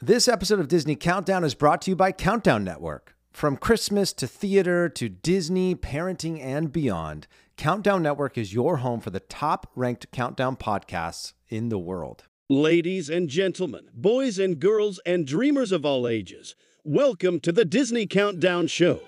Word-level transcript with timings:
This 0.00 0.28
episode 0.28 0.60
of 0.60 0.68
Disney 0.68 0.94
Countdown 0.94 1.42
is 1.42 1.56
brought 1.56 1.82
to 1.82 1.90
you 1.90 1.96
by 1.96 2.12
Countdown 2.12 2.62
Network. 2.62 3.16
From 3.32 3.56
Christmas 3.56 4.12
to 4.12 4.28
theater 4.28 4.88
to 4.90 5.08
Disney, 5.08 5.74
parenting, 5.74 6.40
and 6.40 6.70
beyond, 6.70 7.26
Countdown 7.56 8.00
Network 8.04 8.38
is 8.38 8.54
your 8.54 8.76
home 8.76 9.00
for 9.00 9.10
the 9.10 9.18
top 9.18 9.72
ranked 9.74 10.08
countdown 10.12 10.54
podcasts 10.54 11.32
in 11.48 11.68
the 11.68 11.80
world. 11.80 12.22
Ladies 12.48 13.10
and 13.10 13.28
gentlemen, 13.28 13.88
boys 13.92 14.38
and 14.38 14.60
girls, 14.60 15.00
and 15.04 15.26
dreamers 15.26 15.72
of 15.72 15.84
all 15.84 16.06
ages, 16.06 16.54
welcome 16.84 17.40
to 17.40 17.50
the 17.50 17.64
Disney 17.64 18.06
Countdown 18.06 18.68
Show. 18.68 19.00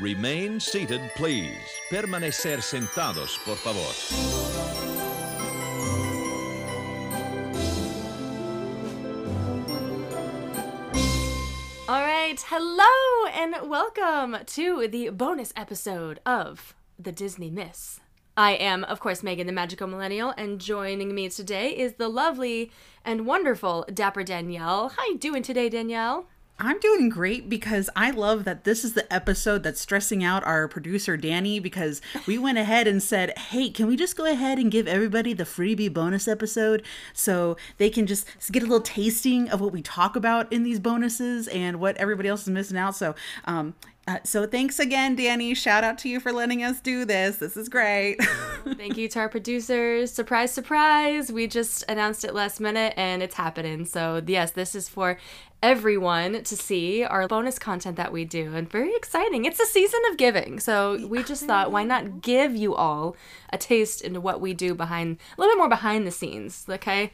Remain 0.00 0.60
seated, 0.60 1.00
please. 1.16 1.58
Permanecer 1.90 2.58
sentados, 2.58 3.36
por 3.44 3.56
favor. 3.56 4.45
Right, 12.36 12.44
hello 12.48 13.30
and 13.32 13.70
welcome 13.70 14.36
to 14.44 14.88
the 14.88 15.08
bonus 15.08 15.54
episode 15.56 16.20
of 16.26 16.74
the 16.98 17.10
Disney 17.10 17.48
Myths. 17.48 18.00
I 18.36 18.52
am, 18.52 18.84
of 18.84 19.00
course, 19.00 19.22
Megan 19.22 19.46
the 19.46 19.54
Magical 19.54 19.86
Millennial, 19.86 20.34
and 20.36 20.60
joining 20.60 21.14
me 21.14 21.30
today 21.30 21.70
is 21.70 21.94
the 21.94 22.08
lovely 22.08 22.70
and 23.06 23.24
wonderful 23.24 23.86
Dapper 23.90 24.22
Danielle. 24.22 24.90
How 24.90 25.06
you 25.06 25.16
doing 25.16 25.42
today, 25.42 25.70
Danielle? 25.70 26.26
I'm 26.58 26.80
doing 26.80 27.10
great 27.10 27.50
because 27.50 27.90
I 27.94 28.10
love 28.10 28.44
that 28.44 28.64
this 28.64 28.82
is 28.82 28.94
the 28.94 29.12
episode 29.12 29.62
that's 29.62 29.80
stressing 29.80 30.24
out 30.24 30.42
our 30.44 30.68
producer 30.68 31.16
Danny 31.18 31.60
because 31.60 32.00
we 32.26 32.38
went 32.38 32.56
ahead 32.56 32.86
and 32.86 33.02
said, 33.02 33.36
"Hey, 33.36 33.68
can 33.68 33.86
we 33.86 33.94
just 33.94 34.16
go 34.16 34.24
ahead 34.24 34.58
and 34.58 34.70
give 34.70 34.88
everybody 34.88 35.34
the 35.34 35.44
freebie 35.44 35.92
bonus 35.92 36.26
episode 36.26 36.82
so 37.12 37.58
they 37.76 37.90
can 37.90 38.06
just 38.06 38.26
get 38.50 38.62
a 38.62 38.66
little 38.66 38.80
tasting 38.80 39.50
of 39.50 39.60
what 39.60 39.72
we 39.72 39.82
talk 39.82 40.16
about 40.16 40.50
in 40.50 40.62
these 40.62 40.80
bonuses 40.80 41.46
and 41.48 41.78
what 41.78 41.96
everybody 41.98 42.28
else 42.30 42.42
is 42.42 42.48
missing 42.48 42.78
out." 42.78 42.96
So, 42.96 43.14
um, 43.44 43.74
uh, 44.08 44.18
so 44.22 44.46
thanks 44.46 44.78
again, 44.78 45.16
Danny. 45.16 45.52
Shout 45.52 45.82
out 45.82 45.98
to 45.98 46.08
you 46.08 46.20
for 46.20 46.32
letting 46.32 46.62
us 46.62 46.80
do 46.80 47.04
this. 47.04 47.38
This 47.38 47.56
is 47.56 47.68
great. 47.68 48.22
Thank 48.76 48.96
you 48.96 49.08
to 49.08 49.18
our 49.18 49.28
producers. 49.28 50.12
Surprise, 50.12 50.52
surprise. 50.52 51.32
We 51.32 51.48
just 51.48 51.84
announced 51.88 52.24
it 52.24 52.32
last 52.32 52.60
minute 52.60 52.94
and 52.96 53.20
it's 53.20 53.34
happening. 53.34 53.84
So, 53.84 54.22
yes, 54.24 54.52
this 54.52 54.76
is 54.76 54.88
for 54.88 55.18
everyone 55.60 56.44
to 56.44 56.56
see 56.56 57.02
our 57.02 57.26
bonus 57.26 57.58
content 57.58 57.96
that 57.96 58.12
we 58.12 58.24
do 58.24 58.54
and 58.54 58.70
very 58.70 58.94
exciting. 58.94 59.44
It's 59.44 59.58
a 59.58 59.66
season 59.66 60.00
of 60.08 60.16
giving. 60.16 60.60
So, 60.60 61.04
we 61.08 61.24
just 61.24 61.44
thought 61.44 61.72
why 61.72 61.82
not 61.82 62.22
give 62.22 62.54
you 62.54 62.76
all 62.76 63.16
a 63.50 63.58
taste 63.58 64.02
into 64.02 64.20
what 64.20 64.40
we 64.40 64.54
do 64.54 64.76
behind 64.76 65.18
a 65.36 65.40
little 65.40 65.54
bit 65.54 65.58
more 65.58 65.68
behind 65.68 66.06
the 66.06 66.12
scenes, 66.12 66.64
okay? 66.68 67.10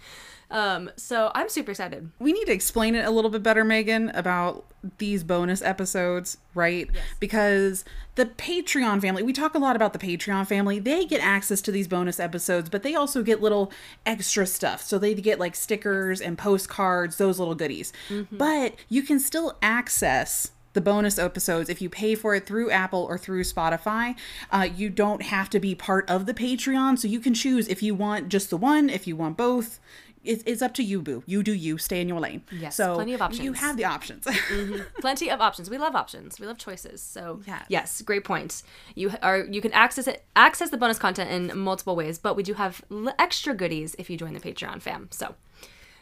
Um, 0.52 0.90
so 0.96 1.32
I'm 1.34 1.48
super 1.48 1.70
excited. 1.70 2.10
we 2.18 2.32
need 2.32 2.44
to 2.44 2.52
explain 2.52 2.94
it 2.94 3.06
a 3.06 3.10
little 3.10 3.30
bit 3.30 3.42
better, 3.42 3.64
Megan, 3.64 4.10
about 4.10 4.66
these 4.98 5.24
bonus 5.24 5.62
episodes, 5.62 6.38
right? 6.54 6.88
Yes. 6.92 7.04
Because 7.20 7.84
the 8.16 8.26
Patreon 8.26 9.00
family, 9.00 9.22
we 9.22 9.32
talk 9.32 9.54
a 9.54 9.58
lot 9.58 9.76
about 9.76 9.92
the 9.92 9.98
Patreon 9.98 10.46
family. 10.46 10.78
They 10.78 11.06
get 11.06 11.22
access 11.22 11.62
to 11.62 11.72
these 11.72 11.88
bonus 11.88 12.20
episodes, 12.20 12.68
but 12.68 12.82
they 12.82 12.94
also 12.94 13.22
get 13.22 13.40
little 13.40 13.72
extra 14.04 14.46
stuff. 14.46 14.82
So 14.82 14.98
they 14.98 15.14
get 15.14 15.38
like 15.38 15.54
stickers 15.54 16.20
and 16.20 16.36
postcards, 16.36 17.16
those 17.16 17.38
little 17.38 17.54
goodies. 17.54 17.92
But 18.30 18.74
you 18.88 19.02
can 19.02 19.18
still 19.18 19.56
access 19.62 20.50
the 20.74 20.80
bonus 20.80 21.18
episodes 21.18 21.68
if 21.68 21.82
you 21.82 21.90
pay 21.90 22.14
for 22.14 22.34
it 22.34 22.46
through 22.46 22.70
apple 22.70 23.02
or 23.02 23.18
through 23.18 23.42
spotify 23.44 24.14
uh, 24.50 24.66
you 24.74 24.88
don't 24.88 25.20
have 25.20 25.50
to 25.50 25.60
be 25.60 25.74
part 25.74 26.08
of 26.08 26.24
the 26.24 26.32
patreon 26.32 26.98
so 26.98 27.06
you 27.06 27.20
can 27.20 27.34
choose 27.34 27.68
if 27.68 27.82
you 27.82 27.94
want 27.94 28.30
just 28.30 28.48
the 28.48 28.56
one 28.56 28.88
if 28.88 29.06
you 29.06 29.14
want 29.14 29.36
both 29.36 29.78
it's, 30.24 30.42
it's 30.46 30.62
up 30.62 30.72
to 30.74 30.82
you 30.82 31.02
boo 31.02 31.22
you 31.26 31.42
do 31.42 31.52
you 31.52 31.78
stay 31.78 32.00
in 32.00 32.08
your 32.08 32.20
lane 32.20 32.42
Yes, 32.50 32.76
so 32.76 32.94
plenty 32.94 33.14
of 33.14 33.22
options. 33.22 33.44
you 33.44 33.52
have 33.54 33.76
the 33.76 33.84
options 33.84 34.24
mm-hmm. 34.26 34.80
plenty 35.00 35.30
of 35.30 35.40
options. 35.40 35.68
We 35.70 35.78
love 35.78 35.94
options. 35.94 36.38
We 36.40 36.46
love 36.46 36.58
choices. 36.58 37.02
So 37.02 37.40
Yeah. 37.46 37.62
yes, 37.68 38.02
great 38.02 38.24
point. 38.24 38.62
You 38.94 39.12
are 39.22 39.38
you 39.44 39.60
can 39.60 39.72
access 39.72 40.06
it 40.06 40.24
access 40.36 40.70
the 40.70 40.76
bonus 40.76 40.98
content 40.98 41.30
in 41.30 41.58
multiple 41.58 41.96
ways, 41.96 42.18
but 42.18 42.36
we 42.36 42.42
do 42.42 42.54
have 42.54 42.82
l- 42.90 43.14
extra 43.18 43.54
goodies 43.54 43.94
if 43.98 44.08
you 44.10 44.16
join 44.16 44.32
the 44.34 44.40
Patreon 44.40 44.80
fam. 44.80 45.08
So 45.10 45.34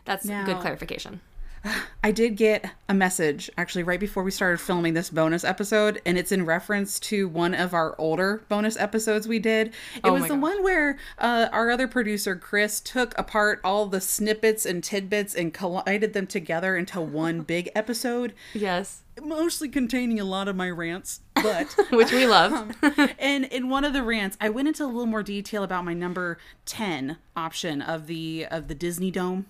that's 0.04 0.26
good 0.26 0.58
clarification. 0.60 1.20
i 2.02 2.10
did 2.10 2.36
get 2.36 2.64
a 2.88 2.94
message 2.94 3.50
actually 3.58 3.82
right 3.82 4.00
before 4.00 4.22
we 4.22 4.30
started 4.30 4.58
filming 4.58 4.94
this 4.94 5.10
bonus 5.10 5.44
episode 5.44 6.00
and 6.06 6.16
it's 6.16 6.32
in 6.32 6.44
reference 6.46 6.98
to 6.98 7.28
one 7.28 7.54
of 7.54 7.74
our 7.74 7.94
older 7.98 8.42
bonus 8.48 8.76
episodes 8.78 9.28
we 9.28 9.38
did 9.38 9.68
it 9.68 9.74
Oh 10.02 10.12
was 10.14 10.22
the 10.22 10.28
gosh. 10.30 10.40
one 10.42 10.62
where 10.62 10.98
uh, 11.18 11.48
our 11.52 11.70
other 11.70 11.86
producer 11.88 12.34
chris 12.36 12.80
took 12.80 13.16
apart 13.18 13.60
all 13.62 13.86
the 13.86 14.00
snippets 14.00 14.64
and 14.64 14.82
tidbits 14.82 15.34
and 15.34 15.52
collided 15.52 16.12
them 16.14 16.26
together 16.26 16.76
into 16.76 17.00
one 17.00 17.40
big 17.50 17.70
episode 17.74 18.32
Yes, 18.54 19.02
mostly 19.22 19.68
containing 19.68 20.18
a 20.18 20.24
lot 20.24 20.48
of 20.48 20.56
my 20.56 20.70
rants 20.70 21.20
but 21.34 21.66
which 21.90 22.12
we 22.12 22.26
love. 22.26 22.74
and 23.18 23.44
in 23.46 23.68
one 23.68 23.84
of 23.84 23.92
the 23.92 24.02
rants 24.02 24.36
i 24.40 24.48
went 24.48 24.68
into 24.68 24.84
a 24.84 24.86
little 24.86 25.06
more 25.06 25.22
detail 25.22 25.62
about 25.62 25.84
my 25.84 25.92
number 25.94 26.38
10 26.64 27.18
option 27.36 27.82
of 27.82 28.06
the 28.06 28.46
of 28.50 28.68
the 28.68 28.74
disney 28.74 29.10
dome 29.10 29.46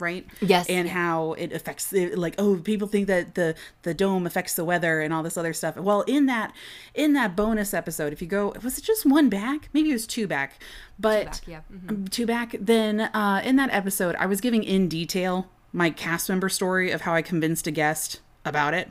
right? 0.00 0.26
Yes. 0.40 0.68
and 0.68 0.88
how 0.88 1.32
it 1.34 1.52
affects 1.52 1.92
it, 1.92 2.18
like 2.18 2.34
oh 2.38 2.56
people 2.56 2.88
think 2.88 3.06
that 3.08 3.34
the 3.34 3.54
the 3.82 3.94
dome 3.94 4.26
affects 4.26 4.54
the 4.54 4.64
weather 4.64 5.00
and 5.00 5.12
all 5.12 5.22
this 5.22 5.36
other 5.36 5.52
stuff. 5.52 5.76
Well 5.76 6.02
in 6.02 6.26
that 6.26 6.52
in 6.94 7.12
that 7.14 7.36
bonus 7.36 7.74
episode 7.74 8.12
if 8.12 8.20
you 8.22 8.28
go 8.28 8.54
was 8.62 8.78
it 8.78 8.84
just 8.84 9.06
one 9.06 9.28
back? 9.28 9.68
Maybe 9.72 9.90
it 9.90 9.94
was 9.94 10.06
two 10.06 10.26
back. 10.26 10.60
But 10.98 11.26
back, 11.26 11.46
yeah. 11.46 11.60
um, 11.88 12.06
two 12.08 12.26
back 12.26 12.54
then 12.60 13.00
uh 13.00 13.40
in 13.44 13.56
that 13.56 13.70
episode 13.72 14.14
i 14.16 14.26
was 14.26 14.40
giving 14.40 14.62
in 14.62 14.88
detail 14.88 15.48
my 15.72 15.90
cast 15.90 16.28
member 16.28 16.48
story 16.48 16.90
of 16.90 17.02
how 17.02 17.14
i 17.14 17.22
convinced 17.22 17.66
a 17.66 17.70
guest 17.70 18.20
about 18.44 18.74
it 18.74 18.90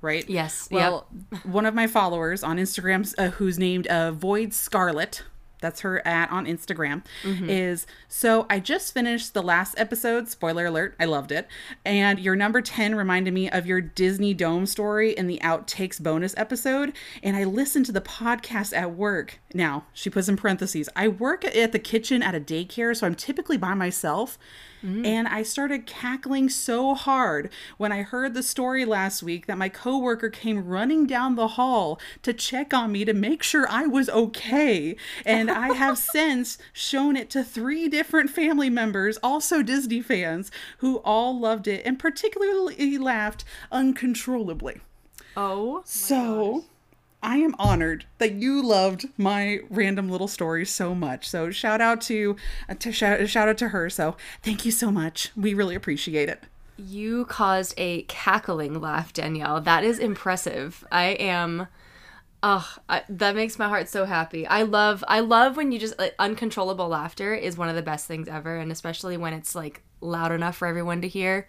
right? 0.00 0.28
Yes, 0.28 0.68
well 0.70 1.06
one 1.44 1.64
of 1.64 1.74
my 1.74 1.86
followers 1.86 2.42
on 2.42 2.58
instagram 2.58 3.12
uh, 3.16 3.30
who's 3.30 3.58
named 3.58 3.86
uh, 3.86 4.12
void 4.12 4.52
scarlet 4.52 5.22
that's 5.64 5.80
her 5.80 6.06
at 6.06 6.30
on 6.30 6.44
instagram 6.44 7.02
mm-hmm. 7.22 7.48
is 7.48 7.86
so 8.06 8.46
i 8.50 8.60
just 8.60 8.92
finished 8.92 9.32
the 9.32 9.42
last 9.42 9.74
episode 9.78 10.28
spoiler 10.28 10.66
alert 10.66 10.94
i 11.00 11.06
loved 11.06 11.32
it 11.32 11.48
and 11.84 12.20
your 12.20 12.36
number 12.36 12.60
10 12.60 12.94
reminded 12.94 13.32
me 13.32 13.48
of 13.48 13.66
your 13.66 13.80
disney 13.80 14.34
dome 14.34 14.66
story 14.66 15.12
in 15.12 15.26
the 15.26 15.40
outtakes 15.42 16.00
bonus 16.00 16.34
episode 16.36 16.92
and 17.22 17.34
i 17.34 17.44
listened 17.44 17.86
to 17.86 17.92
the 17.92 18.00
podcast 18.00 18.76
at 18.76 18.94
work. 18.94 19.40
Now 19.54 19.84
she 19.94 20.10
puts 20.10 20.28
in 20.28 20.36
parentheses 20.36 20.88
i 20.94 21.08
work 21.08 21.44
at 21.44 21.72
the 21.72 21.78
kitchen 21.78 22.22
at 22.22 22.34
a 22.34 22.40
daycare 22.40 22.94
so 22.94 23.06
i'm 23.06 23.14
typically 23.14 23.56
by 23.56 23.72
myself 23.72 24.38
Mm. 24.84 25.06
and 25.06 25.28
I 25.28 25.42
started 25.42 25.86
cackling 25.86 26.50
so 26.50 26.94
hard 26.94 27.50
when 27.78 27.90
I 27.90 28.02
heard 28.02 28.34
the 28.34 28.42
story 28.42 28.84
last 28.84 29.22
week 29.22 29.46
that 29.46 29.56
my 29.56 29.70
coworker 29.70 30.28
came 30.28 30.66
running 30.66 31.06
down 31.06 31.36
the 31.36 31.48
hall 31.48 31.98
to 32.22 32.34
check 32.34 32.74
on 32.74 32.92
me 32.92 33.04
to 33.06 33.14
make 33.14 33.42
sure 33.42 33.66
I 33.70 33.86
was 33.86 34.10
okay. 34.10 34.96
And 35.24 35.50
I 35.50 35.72
have 35.72 35.96
since 36.14 36.58
shown 36.72 37.16
it 37.16 37.30
to 37.30 37.42
three 37.42 37.88
different 37.88 38.28
family 38.28 38.68
members, 38.68 39.16
also 39.22 39.62
Disney 39.62 40.02
fans, 40.02 40.50
who 40.78 40.98
all 40.98 41.38
loved 41.38 41.66
it 41.66 41.84
and 41.86 41.98
particularly 41.98 42.98
laughed 42.98 43.44
uncontrollably. 43.72 44.80
Oh, 45.36 45.82
So 45.84 46.64
I 47.24 47.38
am 47.38 47.56
honored 47.58 48.04
that 48.18 48.34
you 48.34 48.62
loved 48.62 49.06
my 49.18 49.60
random 49.70 50.08
little 50.10 50.28
story 50.28 50.66
so 50.66 50.94
much. 50.94 51.28
So 51.28 51.50
shout 51.50 51.80
out 51.80 52.00
to, 52.02 52.36
uh, 52.68 52.74
to 52.74 52.92
shout, 52.92 53.28
shout 53.28 53.48
out 53.48 53.58
to 53.58 53.68
her. 53.70 53.90
So 53.90 54.16
thank 54.42 54.64
you 54.64 54.70
so 54.70 54.92
much. 54.92 55.32
We 55.34 55.54
really 55.54 55.74
appreciate 55.74 56.28
it. 56.28 56.44
you 56.76 57.24
caused 57.26 57.72
a 57.76 58.02
cackling 58.02 58.80
laugh, 58.80 59.12
Danielle. 59.12 59.60
That 59.60 59.84
is 59.84 59.98
impressive. 59.98 60.84
I 60.92 61.04
am. 61.18 61.68
Oh, 62.42 62.76
I, 62.90 63.04
that 63.08 63.34
makes 63.34 63.58
my 63.58 63.68
heart 63.68 63.88
so 63.88 64.04
happy. 64.04 64.46
I 64.46 64.62
love, 64.64 65.02
I 65.08 65.20
love 65.20 65.56
when 65.56 65.72
you 65.72 65.78
just 65.78 65.98
like, 65.98 66.14
uncontrollable 66.18 66.88
laughter 66.88 67.34
is 67.34 67.56
one 67.56 67.70
of 67.70 67.74
the 67.74 67.80
best 67.82 68.06
things 68.06 68.28
ever, 68.28 68.56
and 68.56 68.70
especially 68.70 69.16
when 69.16 69.32
it's 69.32 69.54
like 69.54 69.82
loud 70.02 70.30
enough 70.30 70.56
for 70.56 70.68
everyone 70.68 71.00
to 71.00 71.08
hear. 71.08 71.48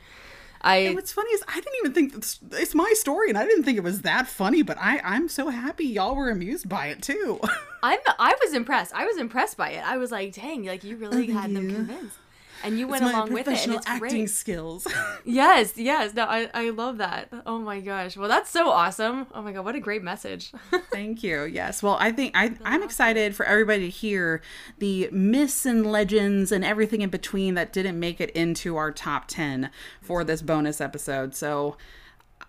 I 0.66 0.78
And 0.78 0.96
what's 0.96 1.14
funny 1.14 1.30
is 1.31 1.44
I 1.47 1.56
didn't 1.56 1.76
even 1.79 1.94
think 1.94 2.16
it's, 2.16 2.40
it's 2.52 2.73
my 2.73 2.91
story, 2.96 3.29
and 3.29 3.38
I 3.38 3.46
didn't 3.46 3.64
think 3.64 3.78
it 3.78 3.84
was 3.84 4.02
that 4.02 4.28
funny. 4.28 4.64
But 4.64 4.78
I 4.79 5.00
I'm 5.03 5.29
so 5.29 5.50
happy 5.50 5.85
y'all 5.85 6.16
were 6.16 6.29
amused 6.29 6.67
by 6.67 6.88
it 6.88 7.02
too. 7.02 7.40
I'm 7.84 8.00
I 8.20 8.35
was 8.44 8.53
impressed. 8.53 8.94
I 8.94 9.06
was 9.06 9.17
impressed 9.17 9.58
by 9.58 9.70
it. 9.72 9.88
I 9.88 9.97
was 9.97 10.12
like, 10.12 10.34
dang, 10.34 10.66
like 10.66 10.84
you 10.84 10.97
really 10.97 11.28
had 11.28 11.53
them 11.53 11.72
convinced. 11.72 12.17
And 12.66 12.79
you 12.79 12.88
went 12.88 13.03
along 13.03 13.32
with 13.32 13.47
it, 13.47 13.64
and 13.64 13.76
it's 13.76 13.88
acting 13.88 14.09
great. 14.09 14.29
skills. 14.29 14.88
Yes, 15.26 15.78
yes. 15.78 16.14
No, 16.14 16.23
I, 16.23 16.50
I 16.53 16.70
love 16.70 16.97
that. 16.97 17.29
Oh 17.46 17.59
my 17.59 17.79
gosh. 17.79 18.16
Well, 18.17 18.29
that's 18.29 18.50
so 18.50 18.70
awesome. 18.70 19.28
Oh 19.34 19.41
my 19.41 19.52
god, 19.52 19.66
what 19.66 19.76
a 19.76 19.79
great 19.79 20.03
message. 20.03 20.52
Thank 20.91 21.23
you. 21.23 21.44
Yes. 21.44 21.82
Well, 21.84 21.97
I 22.00 22.12
think 22.12 22.34
I 22.35 22.56
I'm 22.64 22.84
excited 22.84 23.35
for 23.35 23.46
everybody 23.46 23.82
to 23.85 23.90
hear 23.90 24.41
the 24.79 25.09
myths 25.12 25.66
and 25.66 25.85
legends 25.91 26.52
and 26.52 26.64
everything 26.66 27.02
in 27.02 27.09
between 27.09 27.53
that 27.56 27.73
didn't 27.73 28.00
make 28.00 28.20
it 28.22 28.29
into 28.32 28.76
our 28.78 28.91
top 28.91 29.28
10 29.28 29.70
for 30.02 30.23
this 30.23 30.41
bonus 30.41 30.79
episode. 30.82 31.35
So, 31.35 31.78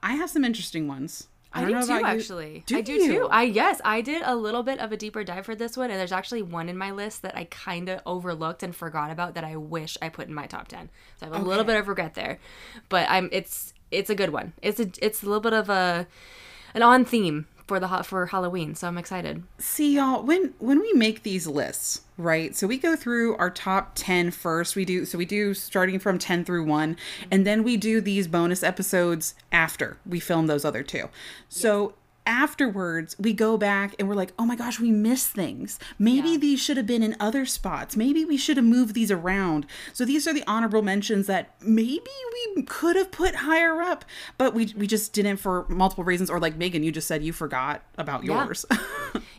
I 0.02 0.14
have 0.14 0.30
some 0.30 0.44
interesting 0.44 0.86
ones. 0.88 1.28
I, 1.56 1.64
I, 1.64 1.80
do 1.80 1.86
too, 1.86 2.04
actually. 2.04 2.64
Do 2.66 2.76
I 2.76 2.80
do 2.80 2.92
you? 2.92 3.12
too. 3.12 3.28
I 3.30 3.42
yes, 3.44 3.80
I 3.84 4.00
did 4.00 4.22
a 4.24 4.34
little 4.34 4.62
bit 4.62 4.78
of 4.78 4.92
a 4.92 4.96
deeper 4.96 5.24
dive 5.24 5.46
for 5.46 5.54
this 5.54 5.76
one, 5.76 5.90
and 5.90 5.98
there's 5.98 6.12
actually 6.12 6.42
one 6.42 6.68
in 6.68 6.76
my 6.76 6.90
list 6.90 7.22
that 7.22 7.36
I 7.36 7.44
kind 7.44 7.88
of 7.88 8.00
overlooked 8.06 8.62
and 8.62 8.74
forgot 8.74 9.10
about 9.10 9.34
that 9.34 9.44
I 9.44 9.56
wish 9.56 9.96
I 10.02 10.08
put 10.08 10.28
in 10.28 10.34
my 10.34 10.46
top 10.46 10.68
ten. 10.68 10.90
So 11.18 11.26
I 11.26 11.30
have 11.30 11.42
a 11.42 11.48
little 11.48 11.64
bit 11.64 11.76
of 11.76 11.88
regret 11.88 12.14
there, 12.14 12.38
but 12.88 13.06
I'm 13.08 13.28
it's 13.32 13.72
it's 13.90 14.10
a 14.10 14.14
good 14.14 14.30
one. 14.30 14.52
It's 14.62 14.80
a 14.80 14.90
it's 15.00 15.22
a 15.22 15.26
little 15.26 15.40
bit 15.40 15.52
of 15.52 15.70
a 15.70 16.06
an 16.74 16.82
on 16.82 17.04
theme 17.04 17.46
for 17.66 17.80
the 17.80 17.88
for 18.04 18.26
Halloween, 18.26 18.74
so 18.74 18.86
I'm 18.86 18.98
excited. 18.98 19.42
See 19.58 19.96
y'all 19.96 20.22
when 20.22 20.54
when 20.58 20.80
we 20.80 20.92
make 20.92 21.22
these 21.22 21.46
lists, 21.46 22.02
right? 22.16 22.54
So 22.54 22.66
we 22.66 22.78
go 22.78 22.94
through 22.94 23.36
our 23.36 23.50
top 23.50 23.92
10 23.94 24.30
first. 24.30 24.76
We 24.76 24.84
do 24.84 25.04
so 25.04 25.18
we 25.18 25.24
do 25.24 25.52
starting 25.52 25.98
from 25.98 26.18
10 26.18 26.44
through 26.44 26.64
1 26.64 26.96
and 27.30 27.46
then 27.46 27.64
we 27.64 27.76
do 27.76 28.00
these 28.00 28.28
bonus 28.28 28.62
episodes 28.62 29.34
after 29.50 29.98
we 30.06 30.20
film 30.20 30.46
those 30.46 30.64
other 30.64 30.82
two. 30.82 31.08
So 31.48 31.94
afterwards 32.26 33.16
we 33.18 33.32
go 33.32 33.56
back 33.56 33.94
and 33.98 34.08
we're 34.08 34.14
like, 34.14 34.32
"Oh 34.38 34.44
my 34.46 34.56
gosh, 34.56 34.78
we 34.80 34.90
missed 34.90 35.28
things. 35.30 35.78
Maybe 35.98 36.36
these 36.36 36.60
should 36.60 36.76
have 36.76 36.86
been 36.86 37.02
in 37.02 37.16
other 37.20 37.46
spots. 37.46 37.96
Maybe 37.96 38.24
we 38.24 38.36
should 38.36 38.56
have 38.56 38.66
moved 38.66 38.94
these 38.94 39.10
around." 39.10 39.66
So 39.92 40.04
these 40.04 40.26
are 40.26 40.34
the 40.34 40.44
honorable 40.46 40.82
mentions 40.82 41.26
that 41.28 41.54
maybe 41.62 42.10
we 42.56 42.62
could 42.64 42.96
have 42.96 43.10
put 43.10 43.36
higher 43.36 43.80
up, 43.80 44.04
but 44.38 44.54
we 44.54 44.72
we 44.76 44.86
just 44.86 45.12
didn't 45.12 45.36
for 45.38 45.66
multiple 45.68 46.04
reasons 46.04 46.28
or 46.30 46.38
like 46.40 46.56
Megan, 46.56 46.82
you 46.82 46.92
just 46.92 47.06
said 47.08 47.22
you 47.22 47.32
forgot 47.32 47.82
about 47.96 48.24
Yeah. 48.24 48.44
yours. 48.44 48.66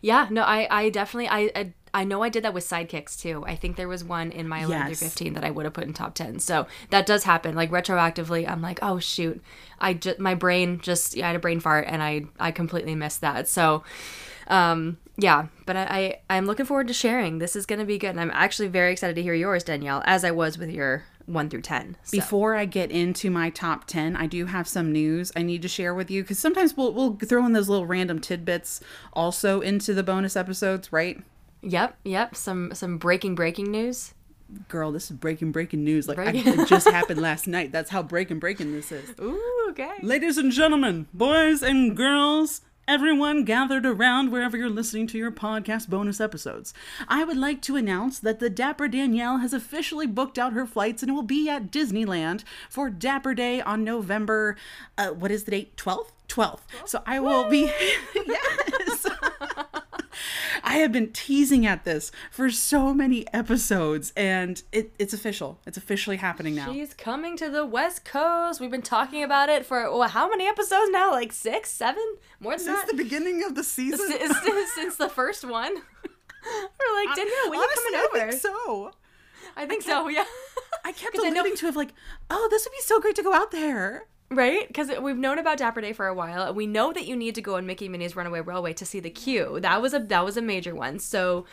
Yeah, 0.02 0.28
no, 0.30 0.44
I 0.44 0.68
I 0.70 0.90
definitely 0.90 1.28
I. 1.30 1.52
I 1.56 1.74
I 1.98 2.04
know 2.04 2.22
I 2.22 2.30
did 2.30 2.44
that 2.44 2.54
with 2.54 2.64
sidekicks 2.64 3.20
too. 3.20 3.44
I 3.48 3.56
think 3.56 3.76
there 3.76 3.88
was 3.88 4.04
one 4.04 4.32
in 4.32 4.48
my 4.48 4.60
11 4.60 4.90
Yes. 4.90 5.00
through 5.00 5.08
15 5.08 5.34
that 5.34 5.44
I 5.44 5.50
would 5.50 5.66
have 5.66 5.74
put 5.74 5.86
in 5.86 5.94
top 5.94 6.14
10. 6.14 6.38
So 6.38 6.68
that 6.92 7.08
does 7.08 7.24
happen. 7.24 7.56
Like 7.56 7.72
retroactively, 7.72 8.48
I'm 8.48 8.62
like, 8.62 8.78
oh 8.84 9.00
shoot, 9.00 9.42
I 9.80 9.96
just 9.96 10.20
my 10.20 10.36
brain 10.36 10.80
just 10.80 11.16
yeah, 11.16 11.26
I 11.26 11.28
had 11.30 11.36
a 11.36 11.40
brain 11.40 11.60
fart 11.60 11.86
and 11.88 12.04
I 12.04 12.26
I 12.40 12.52
completely 12.52 12.94
missed 12.94 13.22
that. 13.22 13.48
So, 13.48 13.84
um, 14.48 15.00
yeah. 15.18 15.48
But 15.66 15.76
I, 15.76 16.20
I 16.30 16.36
I'm 16.38 16.46
looking 16.46 16.68
forward 16.68 16.88
to 16.90 16.94
sharing. 16.94 17.40
This 17.40 17.56
is 17.56 17.66
gonna 17.66 17.84
be 17.84 17.98
good, 17.98 18.12
and 18.12 18.22
I'm 18.22 18.32
actually 18.32 18.68
very 18.68 18.92
excited 18.92 19.16
to 19.16 19.24
hear 19.24 19.34
yours, 19.34 19.64
Danielle, 19.64 20.04
as 20.06 20.24
I 20.24 20.30
was 20.30 20.60
with 20.60 20.70
your 20.70 21.04
one 21.26 21.50
through 21.50 21.62
10. 21.64 21.98
So. 22.04 22.16
Before 22.20 22.56
I 22.56 22.66
get 22.66 22.92
into 22.92 23.32
my 23.32 23.50
top 23.50 23.86
10, 23.86 24.16
I 24.16 24.28
do 24.28 24.46
have 24.46 24.68
some 24.68 24.92
news 24.92 25.32
I 25.36 25.42
need 25.42 25.64
to 25.64 25.68
share 25.68 25.96
with 25.96 26.12
you 26.12 26.22
because 26.22 26.38
sometimes 26.40 26.78
we'll, 26.78 26.94
we'll 26.94 27.18
throw 27.18 27.44
in 27.46 27.54
those 27.54 27.68
little 27.68 27.88
random 27.88 28.20
tidbits 28.20 28.82
also 29.14 29.60
into 29.62 29.94
the 29.96 30.04
bonus 30.04 30.38
episodes, 30.38 30.94
right? 30.94 31.22
Yep, 31.62 31.98
yep. 32.04 32.36
Some 32.36 32.74
some 32.74 32.98
breaking 32.98 33.36
breaking 33.36 33.72
news. 33.72 34.14
Girl, 34.70 34.92
this 34.94 35.12
is 35.12 35.18
breaking, 35.18 35.52
breaking 35.52 35.84
news. 35.84 36.08
Like, 36.08 36.20
I, 36.20 36.32
it 36.34 36.68
just 36.70 36.88
happened 36.88 37.22
last 37.22 37.48
night. 37.48 37.74
That's 37.74 37.90
how 37.90 38.02
breaking, 38.02 38.40
breaking 38.40 38.72
this 38.72 38.94
is. 38.94 39.14
Ooh, 39.20 39.68
okay. 39.72 39.96
Ladies 40.02 40.38
and 40.38 40.54
gentlemen, 40.54 41.08
boys 41.14 41.62
and 41.62 41.98
girls, 41.98 42.62
everyone 42.88 43.44
gathered 43.44 43.86
around 43.86 44.32
wherever 44.32 44.56
you're 44.56 44.70
listening 44.70 45.06
to 45.08 45.18
your 45.18 45.32
podcast 45.32 45.90
bonus 45.90 46.22
episodes. 46.22 46.74
I 47.10 47.26
would 47.26 47.36
like 47.36 47.62
to 47.64 47.76
announce 47.76 48.20
that 48.20 48.40
the 48.40 48.50
Dapper 48.50 48.88
Danielle 48.88 49.40
has 49.40 49.52
officially 49.52 50.08
booked 50.08 50.40
out 50.40 50.54
her 50.54 50.66
flights 50.66 51.04
and 51.04 51.14
will 51.14 51.24
be 51.24 51.50
at 51.50 51.70
Disneyland 51.70 52.46
for 52.70 52.90
Dapper 52.90 53.34
Day 53.34 53.60
on 53.60 53.84
November, 53.84 54.56
uh, 54.98 55.10
what 55.10 55.30
is 55.32 55.44
the 55.44 55.52
date? 55.52 55.76
12th? 55.76 56.12
12th. 56.30 56.62
So 56.86 57.04
I 57.06 57.20
will 57.20 57.50
be, 57.50 57.72
yes. 58.16 58.72
I 60.64 60.76
have 60.78 60.92
been 60.92 61.12
teasing 61.12 61.66
at 61.66 61.84
this 61.86 62.12
for 62.32 62.50
so 62.50 62.94
many 62.94 63.26
episodes, 63.34 64.14
and 64.16 64.62
it, 64.72 64.94
it's 65.00 65.14
official. 65.14 65.60
It's 65.66 65.78
officially 65.78 66.18
happening 66.18 66.56
now. 66.56 66.72
She's 66.74 66.94
coming 66.94 67.38
to 67.38 67.50
the 67.50 67.66
West 67.66 68.06
Coast. 68.06 68.60
We've 68.60 68.72
been 68.72 68.82
talking 68.82 69.24
about 69.24 69.50
it 69.50 69.66
for 69.66 69.84
well, 69.92 70.08
how 70.10 70.30
many 70.30 70.48
episodes 70.48 70.90
now? 70.92 71.12
Like 71.12 71.32
six, 71.34 71.70
seven, 71.72 72.04
more 72.40 72.54
than 72.54 72.60
Since 72.66 72.82
that. 72.82 72.88
the 72.88 72.96
beginning 73.04 73.44
of 73.44 73.56
the 73.56 73.64
season, 73.64 74.08
since, 74.08 74.38
since- 74.42 74.72
since 74.74 74.96
the 74.98 75.10
first 75.10 75.44
one. 75.44 75.74
We're 76.46 77.06
like, 77.06 77.16
Danielle, 77.16 77.50
when 77.50 77.60
you 77.60 77.66
Honestly, 77.66 77.92
coming 77.92 78.08
over? 78.14 78.18
I 78.18 78.30
think 78.30 78.42
so. 78.42 78.92
I 79.58 79.66
think 79.66 79.82
so. 79.84 80.08
Yeah. 80.08 80.24
I 80.86 80.92
kept 80.92 81.14
'Cause 81.16 81.26
I 81.26 81.30
know- 81.30 81.42
alluding 81.42 81.58
to 81.58 81.68
it 81.68 81.76
like, 81.76 81.94
oh, 82.30 82.48
this 82.52 82.66
would 82.66 82.72
be 82.72 82.82
so 82.82 83.00
great 83.02 83.16
to 83.16 83.24
go 83.24 83.34
out 83.34 83.52
there. 83.52 84.06
Right? 84.30 84.68
Because 84.68 84.90
we've 85.02 85.18
known 85.18 85.40
about 85.40 85.58
Dapper 85.58 85.80
Day 85.80 85.94
for 85.94 86.06
a 86.08 86.14
while. 86.14 86.48
and 86.48 86.56
We 86.56 86.68
know 86.68 86.92
that 86.92 87.08
you 87.08 87.16
need 87.16 87.34
to 87.36 87.42
go 87.42 87.56
on 87.56 87.66
Mickey 87.66 87.88
Minnie's 87.88 88.16
Runaway 88.16 88.42
Railway 88.42 88.74
to 88.74 88.86
see 88.86 89.00
the 89.00 89.10
queue. 89.10 89.60
That 89.62 89.82
was 89.82 89.94
a 89.94 90.00
that 90.00 90.26
was 90.26 90.36
a 90.36 90.42
major 90.42 90.76
one. 90.76 91.00
So, 91.00 91.46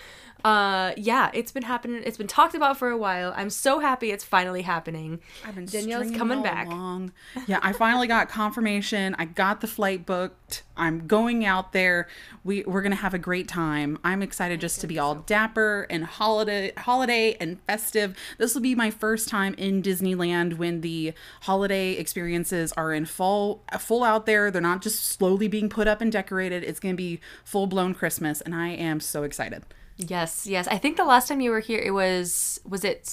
uh, 0.44 0.92
yeah, 0.98 1.30
it's 1.32 1.50
been 1.52 1.62
happening. 1.62 2.02
It's 2.04 2.18
been 2.18 2.26
talked 2.26 2.54
about 2.54 2.76
for 2.76 2.90
a 2.90 2.98
while. 2.98 3.32
I'm 3.34 3.48
so 3.48 3.78
happy 3.78 4.10
it's 4.10 4.24
finally 4.24 4.60
happening. 4.60 5.20
I've 5.42 5.54
been 5.54 5.64
Danielle's 5.64 6.10
coming 6.10 6.42
back. 6.42 6.66
along. 6.66 7.12
Yeah, 7.46 7.60
I 7.62 7.72
finally 7.72 8.06
got 8.06 8.28
confirmation. 8.28 9.14
I 9.18 9.24
got 9.24 9.60
the 9.60 9.66
flight 9.66 10.06
booked. 10.06 10.62
I'm 10.76 11.06
going 11.06 11.44
out 11.44 11.72
there. 11.72 12.08
We 12.42 12.62
we're 12.64 12.82
gonna 12.82 12.94
have 12.94 13.14
a 13.14 13.18
great 13.18 13.48
time. 13.48 13.98
I'm 14.04 14.22
excited 14.22 14.60
just 14.60 14.80
to 14.82 14.86
be 14.86 14.98
all 14.98 15.14
dapper 15.14 15.86
and 15.88 16.04
holiday 16.04 16.72
holiday 16.76 17.36
and 17.40 17.60
festive. 17.62 18.16
This 18.38 18.54
will 18.54 18.62
be 18.62 18.74
my 18.74 18.90
first 18.90 19.28
time 19.28 19.54
in 19.54 19.82
Disneyland 19.82 20.58
when 20.58 20.80
the 20.82 21.12
holiday 21.42 21.92
experiences 21.92 22.72
are 22.72 22.92
in 22.92 23.06
full 23.06 23.62
full 23.78 24.04
out 24.04 24.26
there. 24.26 24.50
They're 24.50 24.62
not 24.62 24.82
just 24.82 25.04
slowly 25.04 25.48
being 25.48 25.68
put 25.68 25.88
up 25.88 26.00
and 26.00 26.12
decorated. 26.12 26.64
It's 26.64 26.80
gonna 26.80 26.94
be 26.94 27.20
full 27.44 27.66
blown 27.66 27.94
Christmas, 27.94 28.40
and 28.40 28.54
I 28.54 28.68
am 28.68 29.00
so 29.00 29.22
excited. 29.22 29.64
Yes, 29.96 30.46
yes. 30.46 30.66
I 30.68 30.78
think 30.78 30.96
the 30.96 31.04
last 31.04 31.28
time 31.28 31.40
you 31.40 31.50
were 31.50 31.60
here, 31.60 31.80
it 31.80 31.92
was 31.92 32.60
was 32.64 32.84
it 32.84 33.08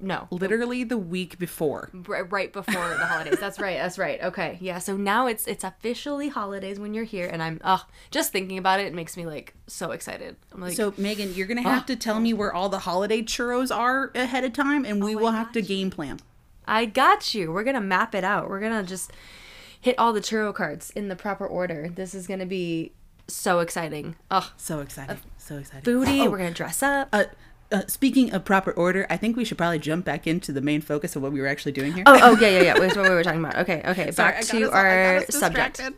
no 0.00 0.26
Literally 0.30 0.84
the 0.84 0.98
week 0.98 1.38
before. 1.38 1.88
right 1.92 2.52
before 2.52 2.88
the 2.88 3.06
holidays. 3.06 3.38
That's 3.38 3.58
right. 3.60 3.78
That's 3.78 3.96
right. 3.98 4.20
Okay. 4.22 4.58
Yeah. 4.60 4.78
So 4.78 4.96
now 4.96 5.26
it's 5.26 5.46
it's 5.46 5.64
officially 5.64 6.28
holidays 6.28 6.78
when 6.80 6.94
you're 6.94 7.04
here, 7.04 7.28
and 7.30 7.42
I'm 7.42 7.60
oh 7.64 7.86
just 8.10 8.32
thinking 8.32 8.58
about 8.58 8.80
it, 8.80 8.86
it 8.86 8.94
makes 8.94 9.16
me 9.16 9.24
like 9.26 9.54
so 9.66 9.92
excited. 9.92 10.36
I'm 10.52 10.60
like, 10.60 10.74
So 10.74 10.92
Megan, 10.96 11.34
you're 11.34 11.46
gonna 11.46 11.62
have 11.62 11.86
to 11.86 11.96
tell 11.96 12.20
me 12.20 12.32
where 12.34 12.52
all 12.52 12.68
the 12.68 12.80
holiday 12.80 13.22
churros 13.22 13.74
are 13.74 14.10
ahead 14.14 14.44
of 14.44 14.52
time, 14.52 14.84
and 14.84 15.02
oh 15.02 15.06
we 15.06 15.14
will 15.14 15.30
have 15.32 15.52
to 15.52 15.62
game 15.62 15.90
plan. 15.90 16.20
I 16.66 16.86
got 16.86 17.34
you. 17.34 17.52
We're 17.52 17.64
gonna 17.64 17.80
map 17.80 18.14
it 18.14 18.24
out. 18.24 18.48
We're 18.48 18.60
gonna 18.60 18.82
just 18.82 19.12
hit 19.80 19.98
all 19.98 20.12
the 20.12 20.20
churro 20.20 20.54
cards 20.54 20.90
in 20.90 21.08
the 21.08 21.16
proper 21.16 21.46
order. 21.46 21.88
This 21.94 22.14
is 22.14 22.26
gonna 22.26 22.46
be 22.46 22.92
so 23.28 23.60
exciting. 23.60 24.16
Oh, 24.30 24.52
So 24.56 24.80
excited! 24.80 25.18
So 25.44 25.58
excited! 25.58 25.84
booty. 25.84 26.20
Oh, 26.22 26.30
We're 26.30 26.38
gonna 26.38 26.50
dress 26.52 26.82
up. 26.82 27.08
uh, 27.12 27.24
uh, 27.70 27.82
speaking 27.86 28.32
of 28.32 28.44
proper 28.44 28.70
order, 28.72 29.06
I 29.10 29.16
think 29.18 29.36
we 29.36 29.44
should 29.44 29.58
probably 29.58 29.78
jump 29.78 30.04
back 30.04 30.26
into 30.26 30.52
the 30.52 30.60
main 30.62 30.80
focus 30.80 31.16
of 31.16 31.22
what 31.22 31.32
we 31.32 31.40
were 31.40 31.46
actually 31.46 31.72
doing 31.72 31.92
here. 31.92 32.04
oh, 32.06 32.18
oh 32.22 32.36
yeah, 32.40 32.48
yeah, 32.48 32.62
yeah. 32.62 32.74
That's 32.78 32.96
what 32.96 33.08
we 33.08 33.14
were 33.14 33.22
talking 33.24 33.40
about. 33.40 33.56
Okay, 33.56 33.82
okay. 33.84 34.10
Sorry, 34.12 34.32
Back 34.32 34.44
to 34.46 34.64
us- 34.66 34.72
our 34.72 35.20
subject. 35.30 35.76
distracted. 35.76 35.94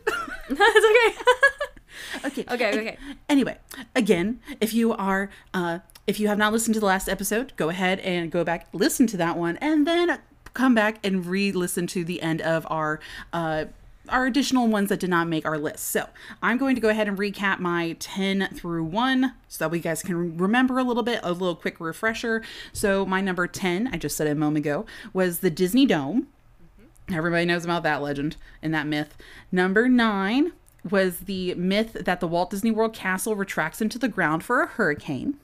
it's 0.49 2.25
okay. 2.25 2.43
okay. 2.43 2.53
Okay, 2.53 2.79
okay. 2.79 2.97
Anyway, 3.29 3.57
again, 3.95 4.39
if 4.59 4.73
you 4.73 4.91
are, 4.93 5.29
uh, 5.53 5.79
if 6.07 6.19
you 6.19 6.27
have 6.27 6.37
not 6.37 6.51
listened 6.51 6.73
to 6.73 6.79
the 6.79 6.85
last 6.85 7.07
episode, 7.07 7.53
go 7.57 7.69
ahead 7.69 7.99
and 8.01 8.31
go 8.31 8.43
back, 8.43 8.67
listen 8.73 9.07
to 9.07 9.17
that 9.17 9.37
one, 9.37 9.55
and 9.57 9.85
then 9.87 10.19
come 10.53 10.73
back 10.75 10.99
and 11.05 11.25
re-listen 11.25 11.87
to 11.87 12.03
the 12.03 12.21
end 12.21 12.41
of 12.41 12.65
our. 12.69 12.99
Uh, 13.31 13.65
our 14.09 14.25
additional 14.25 14.67
ones 14.67 14.89
that 14.89 14.99
did 14.99 15.09
not 15.09 15.27
make 15.27 15.45
our 15.45 15.57
list. 15.57 15.85
So 15.85 16.07
I'm 16.41 16.57
going 16.57 16.75
to 16.75 16.81
go 16.81 16.89
ahead 16.89 17.07
and 17.07 17.17
recap 17.17 17.59
my 17.59 17.95
10 17.99 18.49
through 18.53 18.83
1 18.85 19.33
so 19.47 19.65
that 19.65 19.71
we 19.71 19.79
guys 19.79 20.01
can 20.01 20.37
remember 20.37 20.77
a 20.77 20.83
little 20.83 21.03
bit, 21.03 21.19
a 21.23 21.31
little 21.31 21.55
quick 21.55 21.79
refresher. 21.79 22.43
So 22.73 23.05
my 23.05 23.21
number 23.21 23.47
10, 23.47 23.89
I 23.91 23.97
just 23.97 24.15
said 24.15 24.27
it 24.27 24.31
a 24.31 24.35
moment 24.35 24.65
ago, 24.65 24.85
was 25.13 25.39
the 25.39 25.49
Disney 25.49 25.85
Dome. 25.85 26.27
Mm-hmm. 26.63 27.15
Everybody 27.15 27.45
knows 27.45 27.65
about 27.65 27.83
that 27.83 28.01
legend 28.01 28.35
and 28.61 28.73
that 28.73 28.87
myth. 28.87 29.17
Number 29.51 29.87
nine 29.87 30.53
was 30.89 31.19
the 31.21 31.53
myth 31.55 31.93
that 31.93 32.19
the 32.19 32.27
Walt 32.27 32.49
Disney 32.49 32.71
World 32.71 32.93
castle 32.93 33.35
retracts 33.35 33.81
into 33.81 33.99
the 33.99 34.07
ground 34.07 34.43
for 34.43 34.61
a 34.61 34.67
hurricane. 34.67 35.37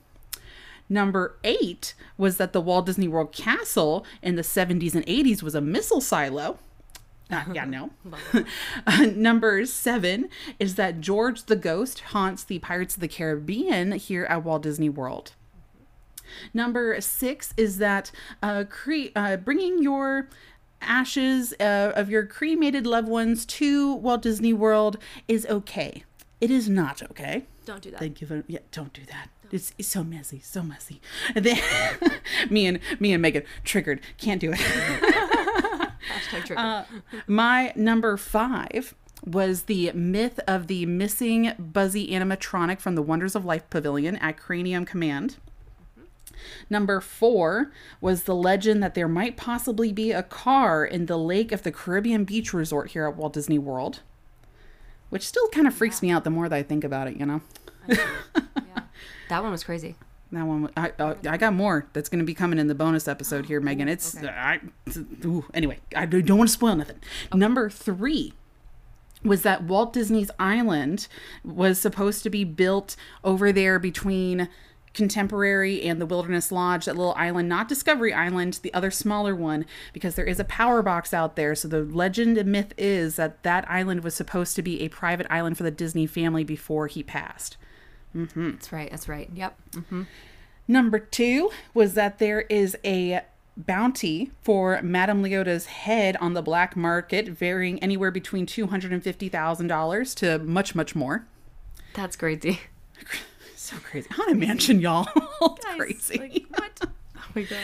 Number 0.89 1.37
eight 1.43 1.93
was 2.17 2.37
that 2.37 2.53
the 2.53 2.61
Walt 2.61 2.85
Disney 2.85 3.07
World 3.07 3.31
castle 3.31 4.05
in 4.21 4.35
the 4.35 4.41
70s 4.41 4.95
and 4.95 5.05
80s 5.05 5.41
was 5.41 5.55
a 5.55 5.61
missile 5.61 6.01
silo. 6.01 6.59
Uh, 7.33 7.43
yeah, 7.53 7.65
no. 7.65 7.89
Uh, 8.85 9.05
number 9.15 9.65
seven 9.65 10.29
is 10.59 10.75
that 10.75 10.99
George 10.99 11.43
the 11.43 11.55
Ghost 11.55 11.99
haunts 11.99 12.43
the 12.43 12.59
Pirates 12.59 12.95
of 12.95 13.01
the 13.01 13.07
Caribbean 13.07 13.93
here 13.93 14.25
at 14.25 14.43
Walt 14.43 14.63
Disney 14.63 14.89
World. 14.89 15.33
Number 16.53 16.99
six 17.01 17.53
is 17.57 17.77
that 17.77 18.11
uh, 18.41 18.65
cre- 18.69 19.11
uh, 19.15 19.37
bringing 19.37 19.81
your 19.81 20.29
ashes 20.81 21.53
uh, 21.59 21.93
of 21.95 22.09
your 22.09 22.25
cremated 22.25 22.85
loved 22.85 23.07
ones 23.07 23.45
to 23.45 23.95
Walt 23.95 24.21
Disney 24.23 24.53
World 24.53 24.97
is 25.27 25.45
okay. 25.47 26.03
It 26.41 26.51
is 26.51 26.67
not 26.67 27.01
okay. 27.03 27.45
Don't 27.65 27.81
do 27.81 27.91
that. 27.91 27.99
They 27.99 28.09
give 28.09 28.31
it. 28.31 28.45
Yeah, 28.47 28.59
don't 28.71 28.91
do 28.93 29.03
that. 29.05 29.29
It's, 29.51 29.73
it's 29.77 29.87
so 29.87 30.03
messy, 30.03 30.39
so 30.39 30.63
messy. 30.63 30.99
Me 32.49 32.65
and 32.65 32.79
me 32.99 33.13
and 33.13 33.21
Megan 33.21 33.43
triggered. 33.63 34.01
Can't 34.17 34.41
do 34.41 34.51
it. 34.51 34.59
Hashtag 36.11 36.45
trigger. 36.45 36.59
Uh, 36.59 36.85
my 37.27 37.73
number 37.75 38.17
five 38.17 38.93
was 39.25 39.63
the 39.63 39.91
myth 39.93 40.39
of 40.47 40.67
the 40.67 40.85
missing 40.85 41.53
Buzzy 41.57 42.09
animatronic 42.09 42.79
from 42.81 42.95
the 42.95 43.01
Wonders 43.01 43.35
of 43.35 43.45
Life 43.45 43.69
Pavilion 43.69 44.17
at 44.17 44.37
Cranium 44.37 44.85
Command. 44.85 45.37
Number 46.69 46.99
four 46.99 47.71
was 48.01 48.23
the 48.23 48.35
legend 48.35 48.83
that 48.83 48.95
there 48.95 49.07
might 49.07 49.37
possibly 49.37 49.93
be 49.93 50.11
a 50.11 50.23
car 50.23 50.83
in 50.83 51.05
the 51.05 51.17
lake 51.17 51.53
of 51.53 51.63
the 51.63 51.71
Caribbean 51.71 52.25
Beach 52.25 52.53
Resort 52.53 52.91
here 52.91 53.05
at 53.07 53.15
Walt 53.15 53.33
Disney 53.33 53.57
World. 53.59 54.01
which 55.09 55.25
still 55.25 55.47
kind 55.49 55.67
of 55.67 55.73
freaks 55.73 56.01
me 56.01 56.09
out 56.11 56.23
the 56.25 56.29
more 56.29 56.49
that 56.49 56.55
I 56.55 56.63
think 56.63 56.83
about 56.83 57.07
it. 57.07 57.15
You 57.17 57.25
know, 57.25 57.41
That 59.29 59.41
one 59.41 59.51
was 59.51 59.63
crazy. 59.63 59.95
That 60.35 60.45
one. 60.45 60.69
I 60.75 60.91
uh, 60.99 61.15
I 61.27 61.37
got 61.37 61.53
more 61.53 61.87
that's 61.93 62.09
going 62.09 62.19
to 62.19 62.25
be 62.25 62.33
coming 62.33 62.59
in 62.59 62.67
the 62.67 62.75
bonus 62.75 63.07
episode 63.07 63.45
here, 63.45 63.59
Megan. 63.59 63.87
It's 63.87 64.17
I, 64.23 64.59
ooh, 65.25 65.45
anyway. 65.53 65.79
I 65.95 66.05
don't 66.05 66.37
want 66.37 66.49
to 66.49 66.53
spoil 66.53 66.75
nothing. 66.75 66.99
Number 67.33 67.69
three 67.69 68.33
was 69.23 69.43
that 69.43 69.63
Walt 69.63 69.93
Disney's 69.93 70.31
Island 70.37 71.07
was 71.43 71.79
supposed 71.79 72.23
to 72.23 72.29
be 72.29 72.43
built 72.43 72.95
over 73.23 73.51
there 73.51 73.79
between 73.79 74.49
Contemporary 74.93 75.81
and 75.81 75.99
the 75.99 76.05
Wilderness 76.05 76.51
Lodge, 76.51 76.85
that 76.85 76.95
little 76.95 77.15
island, 77.15 77.49
not 77.49 77.67
Discovery 77.67 78.13
Island, 78.13 78.59
the 78.61 78.73
other 78.73 78.91
smaller 78.91 79.35
one, 79.35 79.65
because 79.91 80.15
there 80.15 80.25
is 80.25 80.39
a 80.39 80.45
power 80.45 80.83
box 80.83 81.13
out 81.13 81.35
there. 81.35 81.55
So 81.55 81.67
the 81.67 81.81
legend 81.81 82.37
and 82.37 82.51
myth 82.51 82.73
is 82.77 83.15
that 83.15 83.41
that 83.43 83.69
island 83.69 84.03
was 84.03 84.13
supposed 84.13 84.55
to 84.55 84.61
be 84.61 84.81
a 84.81 84.89
private 84.89 85.25
island 85.29 85.57
for 85.57 85.63
the 85.63 85.71
Disney 85.71 86.05
family 86.05 86.43
before 86.43 86.87
he 86.87 87.01
passed. 87.01 87.57
Mm-hmm. 88.15 88.51
That's 88.51 88.71
right. 88.71 88.89
That's 88.91 89.09
right. 89.09 89.29
Yep. 89.33 89.57
Mm-hmm. 89.71 90.03
Number 90.67 90.99
two 90.99 91.51
was 91.73 91.93
that 91.95 92.19
there 92.19 92.41
is 92.41 92.77
a 92.85 93.21
bounty 93.55 94.31
for 94.41 94.81
Madame 94.81 95.21
Leota's 95.21 95.65
head 95.67 96.15
on 96.17 96.33
the 96.33 96.41
black 96.41 96.75
market, 96.75 97.27
varying 97.27 97.81
anywhere 97.83 98.11
between 98.11 98.45
$250,000 98.45 100.15
to 100.15 100.39
much, 100.39 100.73
much 100.75 100.95
more. 100.95 101.25
That's 101.93 102.15
crazy. 102.15 102.59
So 103.55 103.77
crazy. 103.77 104.09
Haunted 104.11 104.37
Mansion, 104.37 104.81
y'all. 104.81 105.07
It's 105.41 105.65
crazy. 105.77 106.19
Like, 106.19 106.45
what? 106.59 106.81
Oh 107.17 107.21
my 107.33 107.43
god. 107.43 107.59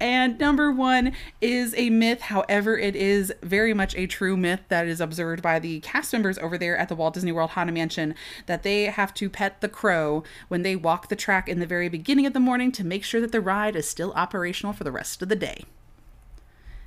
And 0.00 0.38
number 0.38 0.70
one 0.70 1.12
is 1.40 1.74
a 1.76 1.90
myth. 1.90 2.22
However, 2.22 2.78
it 2.78 2.94
is 2.94 3.32
very 3.42 3.74
much 3.74 3.96
a 3.96 4.06
true 4.06 4.36
myth 4.36 4.60
that 4.68 4.86
is 4.86 5.00
observed 5.00 5.42
by 5.42 5.58
the 5.58 5.80
cast 5.80 6.12
members 6.12 6.38
over 6.38 6.56
there 6.56 6.76
at 6.76 6.88
the 6.88 6.94
Walt 6.94 7.14
Disney 7.14 7.32
World 7.32 7.50
Haunted 7.50 7.74
Mansion 7.74 8.14
that 8.46 8.62
they 8.62 8.84
have 8.84 9.12
to 9.14 9.28
pet 9.28 9.60
the 9.60 9.68
crow 9.68 10.22
when 10.46 10.62
they 10.62 10.76
walk 10.76 11.08
the 11.08 11.16
track 11.16 11.48
in 11.48 11.58
the 11.58 11.66
very 11.66 11.88
beginning 11.88 12.26
of 12.26 12.32
the 12.32 12.40
morning 12.40 12.70
to 12.72 12.84
make 12.84 13.02
sure 13.02 13.20
that 13.20 13.32
the 13.32 13.40
ride 13.40 13.74
is 13.74 13.88
still 13.88 14.12
operational 14.12 14.72
for 14.72 14.84
the 14.84 14.92
rest 14.92 15.20
of 15.20 15.28
the 15.28 15.36
day. 15.36 15.64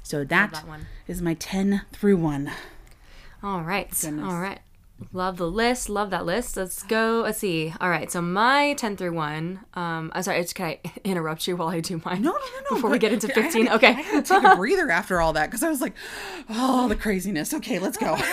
So 0.04 0.24
that 0.24 0.52
that 0.52 0.68
one. 0.68 0.88
is 1.08 1.22
my 1.22 1.34
10 1.34 1.82
through 1.92 2.18
1. 2.18 2.52
All 3.44 3.62
right. 3.62 3.90
Goodness. 3.90 4.26
All 4.26 4.40
right. 4.40 4.60
Love 5.14 5.38
the 5.38 5.50
list. 5.50 5.90
Love 5.90 6.10
that 6.12 6.26
list. 6.26 6.56
Let's 6.58 6.84
go. 6.84 7.22
Let's 7.24 7.40
see. 7.40 7.74
All 7.82 7.90
right. 7.90 8.12
So 8.12 8.22
my 8.22 8.74
10 8.76 8.98
through 8.98 9.14
1. 9.14 9.60
Um, 9.74 10.12
I'm 10.14 10.24
sorry. 10.24 10.44
Can 10.46 10.66
I 10.66 10.80
interrupt 11.04 11.48
you 11.48 11.56
while 11.58 11.68
I 11.70 11.80
do 11.80 12.02
mine? 12.06 12.22
No, 12.22 12.32
no, 12.32 12.38
no, 12.38 12.60
no. 12.70 12.76
Before 12.78 12.90
we 12.90 13.00
get 13.00 13.12
into 13.14 13.28
I 13.28 13.34
to- 13.34 13.42
15. 13.44 13.68
I 13.68 13.76
okay. 13.76 13.92
had 13.94 14.26
to 14.26 14.34
take 14.34 14.44
a 14.44 14.56
breather 14.58 14.90
after 14.90 15.20
all 15.20 15.34
that 15.34 15.48
because 15.50 15.64
I 15.64 15.70
was 15.70 15.82
like, 15.82 15.94
oh, 16.50 16.88
the 16.88 16.96
craziness. 16.96 17.54
Okay, 17.54 17.80
let's 17.80 17.98
go. 17.98 18.18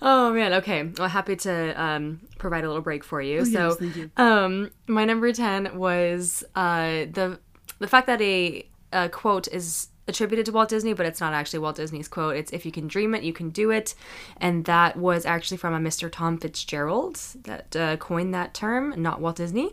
Oh 0.00 0.32
man, 0.32 0.52
okay. 0.54 0.84
Well, 0.96 1.08
happy 1.08 1.34
to 1.34 1.82
um, 1.82 2.20
provide 2.38 2.62
a 2.62 2.68
little 2.68 2.82
break 2.82 3.02
for 3.02 3.20
you. 3.20 3.44
so, 3.44 3.58
Oh, 3.60 3.68
yes, 3.70 3.76
thank 3.78 3.96
you. 3.96 4.10
um, 4.16 4.70
my 4.86 5.04
number 5.04 5.32
ten 5.32 5.76
was 5.76 6.44
uh, 6.54 7.06
the 7.10 7.40
the 7.80 7.88
fact 7.88 8.06
that 8.06 8.22
a, 8.22 8.64
a 8.92 9.08
quote 9.08 9.48
is 9.48 9.88
attributed 10.08 10.46
to 10.46 10.52
Walt 10.52 10.68
Disney, 10.68 10.94
but 10.94 11.06
it's 11.06 11.20
not 11.20 11.34
actually 11.34 11.60
Walt 11.60 11.76
Disney's 11.76 12.08
quote. 12.08 12.36
It's 12.36 12.52
"If 12.52 12.66
you 12.66 12.72
can 12.72 12.88
dream 12.88 13.14
it, 13.14 13.22
you 13.22 13.32
can 13.32 13.50
do 13.50 13.70
it," 13.70 13.94
and 14.38 14.64
that 14.64 14.96
was 14.96 15.24
actually 15.26 15.58
from 15.58 15.74
a 15.74 15.78
Mr. 15.78 16.10
Tom 16.10 16.38
Fitzgerald 16.38 17.16
that 17.42 17.76
uh, 17.76 17.96
coined 17.98 18.34
that 18.34 18.54
term, 18.54 18.94
not 19.00 19.20
Walt 19.20 19.36
Disney, 19.36 19.72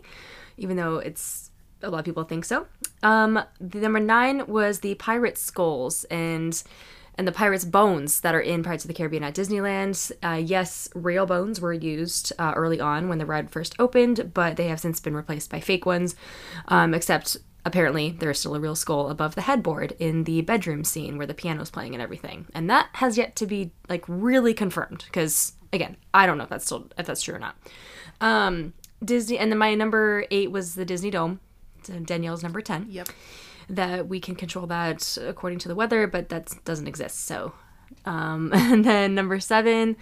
even 0.56 0.76
though 0.76 0.98
it's 0.98 1.50
a 1.82 1.90
lot 1.90 2.00
of 2.00 2.04
people 2.04 2.24
think 2.24 2.44
so. 2.44 2.66
Um, 3.02 3.42
the 3.60 3.80
number 3.80 4.00
nine 4.00 4.46
was 4.46 4.80
the 4.80 4.94
pirate 4.94 5.38
skulls 5.38 6.04
and 6.04 6.62
and 7.18 7.26
the 7.26 7.32
pirates' 7.32 7.64
bones 7.64 8.20
that 8.20 8.34
are 8.34 8.40
in 8.40 8.62
Pirates 8.62 8.84
of 8.84 8.88
the 8.88 8.94
Caribbean 8.94 9.22
at 9.22 9.34
Disneyland. 9.34 10.12
Uh, 10.22 10.34
yes, 10.34 10.88
real 10.94 11.24
bones 11.24 11.60
were 11.60 11.72
used 11.72 12.32
uh, 12.38 12.52
early 12.54 12.78
on 12.78 13.08
when 13.08 13.18
the 13.18 13.24
ride 13.24 13.50
first 13.50 13.74
opened, 13.78 14.32
but 14.34 14.56
they 14.56 14.68
have 14.68 14.80
since 14.80 15.00
been 15.00 15.16
replaced 15.16 15.50
by 15.50 15.60
fake 15.60 15.86
ones. 15.86 16.14
Um, 16.68 16.92
except 16.92 17.38
apparently 17.66 18.10
there's 18.10 18.38
still 18.38 18.54
a 18.54 18.60
real 18.60 18.76
skull 18.76 19.10
above 19.10 19.34
the 19.34 19.42
headboard 19.42 19.92
in 19.98 20.24
the 20.24 20.40
bedroom 20.40 20.84
scene 20.84 21.18
where 21.18 21.26
the 21.26 21.34
piano's 21.34 21.68
playing 21.68 21.94
and 21.94 22.02
everything, 22.02 22.46
and 22.54 22.70
that 22.70 22.88
has 22.94 23.18
yet 23.18 23.36
to 23.36 23.46
be 23.46 23.72
like 23.90 24.04
really 24.08 24.54
confirmed 24.54 25.04
because 25.06 25.52
again, 25.72 25.96
I 26.14 26.26
don't 26.26 26.38
know 26.38 26.44
if 26.44 26.50
that's 26.50 26.64
still 26.64 26.88
if 26.96 27.06
that's 27.06 27.22
true 27.22 27.34
or 27.34 27.38
not. 27.38 27.56
Um, 28.20 28.72
Disney, 29.04 29.38
and 29.38 29.50
then 29.50 29.58
my 29.58 29.74
number 29.74 30.24
eight 30.30 30.50
was 30.50 30.74
the 30.74 30.84
Disney 30.84 31.10
Dome. 31.10 31.40
Danielle's 32.04 32.42
number 32.42 32.60
ten 32.60 32.86
yep. 32.88 33.08
that 33.68 34.08
we 34.08 34.18
can 34.18 34.34
control 34.34 34.66
that 34.66 35.16
according 35.20 35.58
to 35.60 35.68
the 35.68 35.74
weather, 35.74 36.06
but 36.06 36.30
that 36.30 36.52
doesn't 36.64 36.88
exist. 36.88 37.26
So, 37.26 37.52
um, 38.04 38.50
and 38.54 38.84
then 38.84 39.14
number 39.14 39.40
seven 39.40 39.96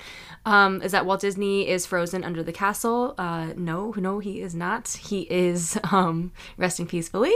um, 0.46 0.82
is 0.82 0.92
that 0.92 1.06
Walt 1.06 1.20
Disney 1.20 1.68
is 1.68 1.86
frozen 1.86 2.22
under 2.22 2.42
the 2.42 2.52
castle. 2.52 3.14
Uh, 3.16 3.48
no, 3.56 3.94
no, 3.96 4.18
he 4.18 4.40
is 4.40 4.54
not. 4.54 4.88
He 4.88 5.22
is 5.22 5.78
um, 5.90 6.32
resting 6.56 6.86
peacefully 6.86 7.34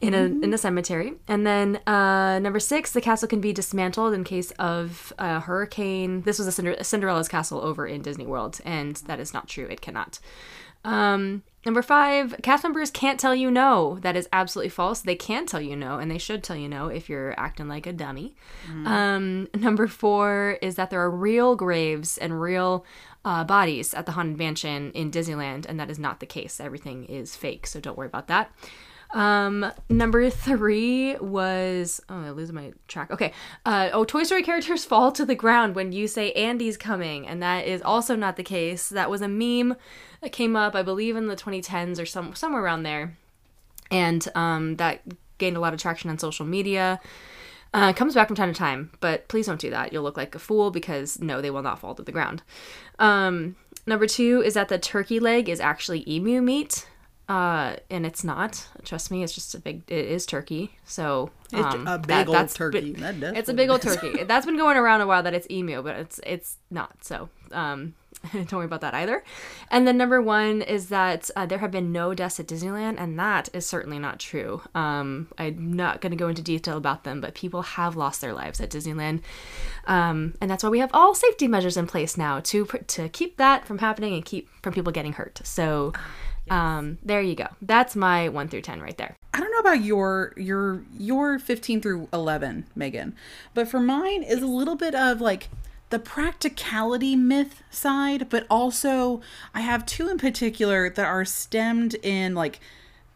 in 0.00 0.14
a 0.14 0.24
in 0.24 0.52
a 0.52 0.58
cemetery. 0.58 1.14
And 1.28 1.46
then 1.46 1.76
uh, 1.86 2.38
number 2.40 2.60
six, 2.60 2.92
the 2.92 3.00
castle 3.00 3.28
can 3.28 3.40
be 3.40 3.52
dismantled 3.52 4.12
in 4.12 4.24
case 4.24 4.50
of 4.52 5.12
a 5.18 5.40
hurricane. 5.40 6.22
This 6.22 6.38
was 6.38 6.48
a 6.48 6.52
Cinder- 6.52 6.82
Cinderella's 6.82 7.28
castle 7.28 7.60
over 7.60 7.86
in 7.86 8.02
Disney 8.02 8.26
World, 8.26 8.60
and 8.64 8.96
that 9.06 9.20
is 9.20 9.32
not 9.32 9.48
true. 9.48 9.66
It 9.66 9.80
cannot. 9.80 10.18
Um, 10.84 11.42
number 11.68 11.82
five, 11.82 12.34
cast 12.42 12.62
members 12.62 12.90
can't 12.90 13.20
tell 13.20 13.34
you 13.34 13.50
no. 13.50 13.98
That 14.00 14.16
is 14.16 14.26
absolutely 14.32 14.70
false. 14.70 15.02
They 15.02 15.14
can 15.14 15.44
tell 15.44 15.60
you 15.60 15.76
no, 15.76 15.98
and 15.98 16.10
they 16.10 16.16
should 16.16 16.42
tell 16.42 16.56
you 16.56 16.66
no 16.66 16.88
if 16.88 17.10
you're 17.10 17.38
acting 17.38 17.68
like 17.68 17.86
a 17.86 17.92
dummy. 17.92 18.34
Um, 18.86 19.48
number 19.54 19.86
four 19.86 20.56
is 20.62 20.76
that 20.76 20.88
there 20.88 21.02
are 21.02 21.10
real 21.10 21.56
graves 21.56 22.16
and 22.16 22.40
real 22.40 22.86
uh, 23.22 23.44
bodies 23.44 23.92
at 23.92 24.06
the 24.06 24.12
Haunted 24.12 24.38
Mansion 24.38 24.92
in 24.92 25.10
Disneyland, 25.10 25.66
and 25.68 25.78
that 25.78 25.90
is 25.90 25.98
not 25.98 26.20
the 26.20 26.26
case. 26.26 26.58
Everything 26.58 27.04
is 27.04 27.36
fake, 27.36 27.66
so 27.66 27.80
don't 27.80 27.98
worry 27.98 28.06
about 28.06 28.28
that. 28.28 28.50
Um, 29.10 29.72
number 29.88 30.28
three 30.28 31.16
was 31.16 32.00
oh, 32.08 32.20
I 32.20 32.30
lose 32.30 32.52
my 32.52 32.72
track. 32.88 33.10
Okay. 33.10 33.32
Uh, 33.64 33.88
oh, 33.92 34.04
Toy 34.04 34.22
Story 34.22 34.42
characters 34.42 34.84
fall 34.84 35.12
to 35.12 35.24
the 35.24 35.34
ground 35.34 35.74
when 35.74 35.92
you 35.92 36.06
say 36.06 36.32
Andy's 36.32 36.76
coming, 36.76 37.26
and 37.26 37.42
that 37.42 37.66
is 37.66 37.80
also 37.82 38.14
not 38.16 38.36
the 38.36 38.42
case. 38.42 38.88
That 38.88 39.10
was 39.10 39.22
a 39.22 39.28
meme 39.28 39.76
that 40.20 40.32
came 40.32 40.56
up, 40.56 40.74
I 40.74 40.82
believe, 40.82 41.16
in 41.16 41.26
the 41.26 41.36
2010s 41.36 42.00
or 42.00 42.06
some 42.06 42.34
somewhere 42.34 42.62
around 42.62 42.82
there, 42.82 43.16
and 43.90 44.26
um, 44.34 44.76
that 44.76 45.00
gained 45.38 45.56
a 45.56 45.60
lot 45.60 45.72
of 45.72 45.80
traction 45.80 46.10
on 46.10 46.18
social 46.18 46.44
media. 46.44 47.00
Uh, 47.74 47.92
comes 47.92 48.14
back 48.14 48.26
from 48.26 48.36
time 48.36 48.52
to 48.52 48.58
time, 48.58 48.90
but 49.00 49.28
please 49.28 49.46
don't 49.46 49.60
do 49.60 49.68
that. 49.70 49.92
You'll 49.92 50.02
look 50.02 50.16
like 50.16 50.34
a 50.34 50.38
fool 50.38 50.70
because 50.70 51.20
no, 51.20 51.42
they 51.42 51.50
will 51.50 51.62
not 51.62 51.78
fall 51.78 51.94
to 51.94 52.02
the 52.02 52.12
ground. 52.12 52.42
Um, 52.98 53.56
number 53.86 54.06
two 54.06 54.42
is 54.42 54.54
that 54.54 54.68
the 54.68 54.78
turkey 54.78 55.20
leg 55.20 55.50
is 55.50 55.60
actually 55.60 56.02
emu 56.10 56.40
meat. 56.40 56.86
Uh, 57.28 57.76
and 57.90 58.06
it's 58.06 58.24
not. 58.24 58.66
Trust 58.84 59.10
me, 59.10 59.22
it's 59.22 59.34
just 59.34 59.54
a 59.54 59.58
big. 59.58 59.82
It 59.88 60.06
is 60.06 60.24
turkey. 60.24 60.76
So 60.84 61.30
It's 61.52 61.74
um, 61.74 61.86
a 61.86 61.98
big 61.98 62.06
that- 62.08 62.28
old 62.28 62.48
turkey. 62.50 62.92
been- 62.92 63.20
that 63.20 63.36
it's 63.36 63.48
a 63.50 63.54
big 63.54 63.68
old 63.68 63.82
turkey. 63.82 64.22
That's 64.24 64.46
been 64.46 64.56
going 64.56 64.76
around 64.78 65.02
a 65.02 65.06
while 65.06 65.22
that 65.22 65.34
it's 65.34 65.46
emu, 65.50 65.82
but 65.82 65.96
it's 65.96 66.20
it's 66.26 66.56
not. 66.70 67.04
So 67.04 67.28
um, 67.52 67.92
don't 68.32 68.50
worry 68.52 68.64
about 68.64 68.80
that 68.80 68.94
either. 68.94 69.22
And 69.70 69.86
then 69.86 69.98
number 69.98 70.22
one 70.22 70.62
is 70.62 70.88
that 70.88 71.30
uh, 71.36 71.44
there 71.44 71.58
have 71.58 71.70
been 71.70 71.92
no 71.92 72.14
deaths 72.14 72.40
at 72.40 72.46
Disneyland, 72.46 72.94
and 72.98 73.18
that 73.18 73.50
is 73.52 73.66
certainly 73.66 73.98
not 73.98 74.18
true. 74.18 74.62
Um, 74.74 75.28
I'm 75.36 75.74
not 75.74 76.00
going 76.00 76.12
to 76.12 76.16
go 76.16 76.28
into 76.28 76.40
detail 76.40 76.78
about 76.78 77.04
them, 77.04 77.20
but 77.20 77.34
people 77.34 77.60
have 77.60 77.94
lost 77.94 78.22
their 78.22 78.32
lives 78.32 78.58
at 78.58 78.70
Disneyland, 78.70 79.20
um, 79.86 80.34
and 80.40 80.50
that's 80.50 80.62
why 80.64 80.70
we 80.70 80.78
have 80.78 80.90
all 80.94 81.14
safety 81.14 81.46
measures 81.46 81.76
in 81.76 81.86
place 81.86 82.16
now 82.16 82.40
to 82.40 82.64
to 82.86 83.10
keep 83.10 83.36
that 83.36 83.66
from 83.66 83.78
happening 83.78 84.14
and 84.14 84.24
keep 84.24 84.48
from 84.62 84.72
people 84.72 84.92
getting 84.92 85.12
hurt. 85.12 85.42
So. 85.44 85.92
Um, 86.50 86.98
there 87.02 87.20
you 87.20 87.34
go. 87.34 87.48
That's 87.62 87.96
my 87.96 88.28
one 88.28 88.48
through 88.48 88.62
ten 88.62 88.80
right 88.80 88.96
there. 88.96 89.16
I 89.34 89.40
don't 89.40 89.52
know 89.52 89.60
about 89.60 89.84
your 89.84 90.32
your 90.36 90.82
your 90.98 91.38
15 91.38 91.80
through 91.80 92.08
11, 92.12 92.64
Megan, 92.74 93.14
but 93.54 93.68
for 93.68 93.80
mine 93.80 94.22
is 94.22 94.42
a 94.42 94.46
little 94.46 94.76
bit 94.76 94.94
of 94.94 95.20
like 95.20 95.48
the 95.90 95.98
practicality 95.98 97.16
myth 97.16 97.62
side, 97.70 98.28
but 98.28 98.46
also 98.50 99.20
I 99.54 99.60
have 99.60 99.86
two 99.86 100.08
in 100.08 100.18
particular 100.18 100.90
that 100.90 101.06
are 101.06 101.24
stemmed 101.24 101.94
in 102.02 102.34
like 102.34 102.60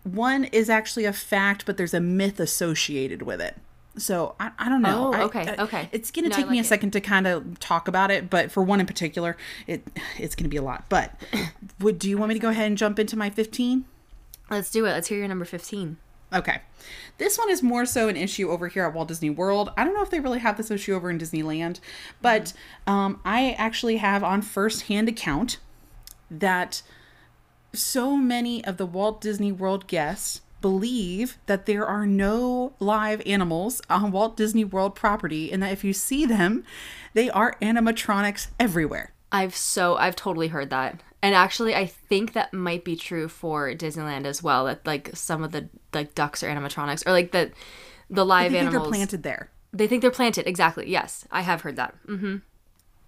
one 0.05 0.45
is 0.45 0.69
actually 0.69 1.05
a 1.05 1.13
fact, 1.13 1.65
but 1.67 1.77
there's 1.77 1.95
a 1.95 2.01
myth 2.01 2.41
associated 2.41 3.23
with 3.23 3.41
it. 3.41 3.57
So 3.97 4.35
I, 4.41 4.51
I 4.59 4.69
don't 4.69 4.81
know. 4.83 5.13
Oh, 5.15 5.23
okay, 5.25 5.55
I- 5.59 5.63
okay. 5.65 5.89
It's 5.93 6.11
gonna 6.11 6.29
No, 6.29 6.35
I 6.37 6.39
take 6.41 6.51
me 6.51 6.59
a 6.59 6.63
it. 6.63 6.67
second 6.67 6.93
to 6.93 7.01
kind 7.01 7.27
of 7.27 7.59
talk 7.61 7.89
about 7.89 8.11
it, 8.11 8.31
but 8.31 8.51
for 8.51 8.63
one 8.63 8.81
in 8.81 8.87
particular, 8.87 9.37
it 9.67 9.87
it's 10.19 10.35
gonna 10.35 10.49
be 10.49 10.57
a 10.57 10.63
lot. 10.63 10.85
But 10.89 11.15
would 11.81 11.99
do 11.99 12.09
you 12.09 12.17
want 12.19 12.31
me 12.31 12.35
to 12.35 12.41
go 12.41 12.49
ahead 12.49 12.67
and 12.67 12.79
jump 12.79 12.99
into 12.99 13.17
my 13.17 13.29
15? 13.31 13.85
Let's 14.51 14.71
do 14.71 14.85
it. 14.87 14.91
Let's 14.91 15.09
hear 15.09 15.19
your 15.19 15.29
number 15.29 15.45
fifteen. 15.45 15.99
Okay. 16.33 16.63
This 17.19 17.37
one 17.39 17.51
is 17.51 17.63
more 17.63 17.85
so 17.85 18.09
an 18.09 18.17
issue 18.17 18.51
over 18.51 18.69
here 18.69 18.85
at 18.87 18.95
Walt 18.95 19.09
Disney 19.09 19.29
World. 19.29 19.71
I 19.77 19.85
don't 19.85 19.93
know 19.95 20.03
if 20.03 20.09
they 20.09 20.21
really 20.21 20.39
have 20.39 20.57
this 20.57 20.71
issue 20.71 20.95
over 20.95 21.11
in 21.11 21.19
Disneyland, 21.19 21.79
but 22.23 22.55
um, 22.87 23.21
I 23.25 23.55
actually 23.59 23.99
have 23.99 24.25
on 24.25 24.41
first-hand 24.41 25.11
account 25.11 25.59
that 26.31 26.81
so 27.75 28.17
many 28.17 28.65
of 28.65 28.79
the 28.79 28.87
Walt 28.87 29.21
Disney 29.21 29.53
World 29.53 29.87
guests 29.87 30.41
believe 30.63 31.37
that 31.47 31.67
there 31.67 31.85
are 31.85 32.07
no 32.07 32.73
live 32.79 33.21
animals 33.27 33.83
on 33.91 34.11
Walt 34.13 34.37
Disney 34.37 34.65
World 34.65 34.95
property 34.95 35.53
and 35.53 35.63
that 35.63 35.73
if 35.73 35.85
you 35.85 35.93
see 35.93 36.25
them, 36.25 36.65
they 37.13 37.29
are 37.29 37.57
animatronics 37.61 38.47
everywhere. 38.59 39.13
I've 39.31 39.55
so 39.55 39.97
I've 39.97 40.17
totally 40.17 40.49
heard 40.49 40.71
that. 40.71 41.01
And 41.23 41.35
actually 41.35 41.75
I 41.75 41.87
think 41.87 42.33
that 42.33 42.55
might 42.55 42.85
be 42.85 42.97
true 42.97 43.29
for 43.29 43.73
Disneyland 43.75 44.25
as 44.25 44.43
well. 44.43 44.65
That 44.65 44.87
like 44.87 45.11
some 45.15 45.43
of 45.43 45.53
the 45.53 45.69
like 45.93 46.15
ducks 46.15 46.43
are 46.43 46.49
animatronics 46.49 47.07
or 47.07 47.13
like 47.13 47.33
the 47.33 47.51
the 48.09 48.25
live 48.25 48.55
animals 48.55 48.85
they're 48.85 48.91
planted 48.91 49.23
there. 49.23 49.51
They 49.73 49.87
think 49.87 50.03
they're 50.03 50.11
planted. 50.11 50.47
Exactly. 50.47 50.89
Yes. 50.91 51.27
I 51.31 51.43
have 51.43 51.63
heard 51.63 51.77
that. 51.77 51.95
hmm 52.07 52.37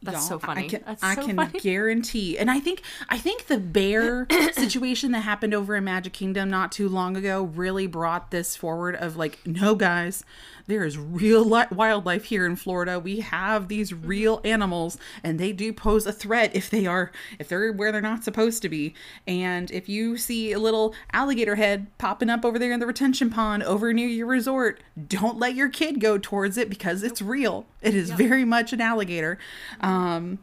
That's 0.04 0.26
so 0.28 0.34
Y'all, 0.34 0.38
funny. 0.40 0.64
I 0.64 0.68
can, 0.68 0.82
That's 0.86 1.02
I 1.02 1.14
so 1.14 1.26
can 1.26 1.36
funny. 1.36 1.58
guarantee, 1.60 2.38
and 2.38 2.50
I 2.50 2.60
think 2.60 2.82
I 3.08 3.18
think 3.18 3.46
the 3.46 3.58
bear 3.58 4.26
situation 4.52 5.12
that 5.12 5.20
happened 5.20 5.54
over 5.54 5.74
in 5.76 5.84
Magic 5.84 6.12
Kingdom 6.12 6.50
not 6.50 6.72
too 6.72 6.88
long 6.88 7.16
ago 7.16 7.42
really 7.42 7.86
brought 7.86 8.30
this 8.30 8.56
forward. 8.56 8.96
Of 8.96 9.16
like, 9.16 9.38
no, 9.46 9.74
guys, 9.74 10.24
there 10.66 10.84
is 10.84 10.96
real 10.98 11.44
li- 11.44 11.66
wildlife 11.70 12.24
here 12.24 12.46
in 12.46 12.56
Florida. 12.56 12.98
We 12.98 13.20
have 13.20 13.68
these 13.68 13.92
real 13.92 14.40
animals, 14.44 14.98
and 15.22 15.38
they 15.38 15.52
do 15.52 15.72
pose 15.72 16.06
a 16.06 16.12
threat 16.12 16.54
if 16.54 16.70
they 16.70 16.86
are 16.86 17.10
if 17.38 17.48
they're 17.48 17.72
where 17.72 17.92
they're 17.92 18.00
not 18.00 18.24
supposed 18.24 18.62
to 18.62 18.68
be. 18.68 18.94
And 19.26 19.70
if 19.70 19.88
you 19.88 20.16
see 20.16 20.52
a 20.52 20.58
little 20.58 20.94
alligator 21.12 21.56
head 21.56 21.86
popping 21.98 22.30
up 22.30 22.44
over 22.44 22.58
there 22.58 22.72
in 22.72 22.80
the 22.80 22.86
retention 22.86 23.30
pond 23.30 23.62
over 23.62 23.92
near 23.92 24.08
your 24.08 24.26
resort, 24.26 24.80
don't 25.08 25.38
let 25.38 25.54
your 25.54 25.68
kid 25.68 26.00
go 26.00 26.18
towards 26.18 26.56
it 26.58 26.68
because 26.68 27.02
it's 27.02 27.22
real. 27.22 27.66
It 27.80 27.94
is 27.94 28.10
very 28.10 28.44
much 28.44 28.72
an 28.72 28.80
alligator. 28.80 29.38
Um, 29.80 29.93
Um, 29.94 30.38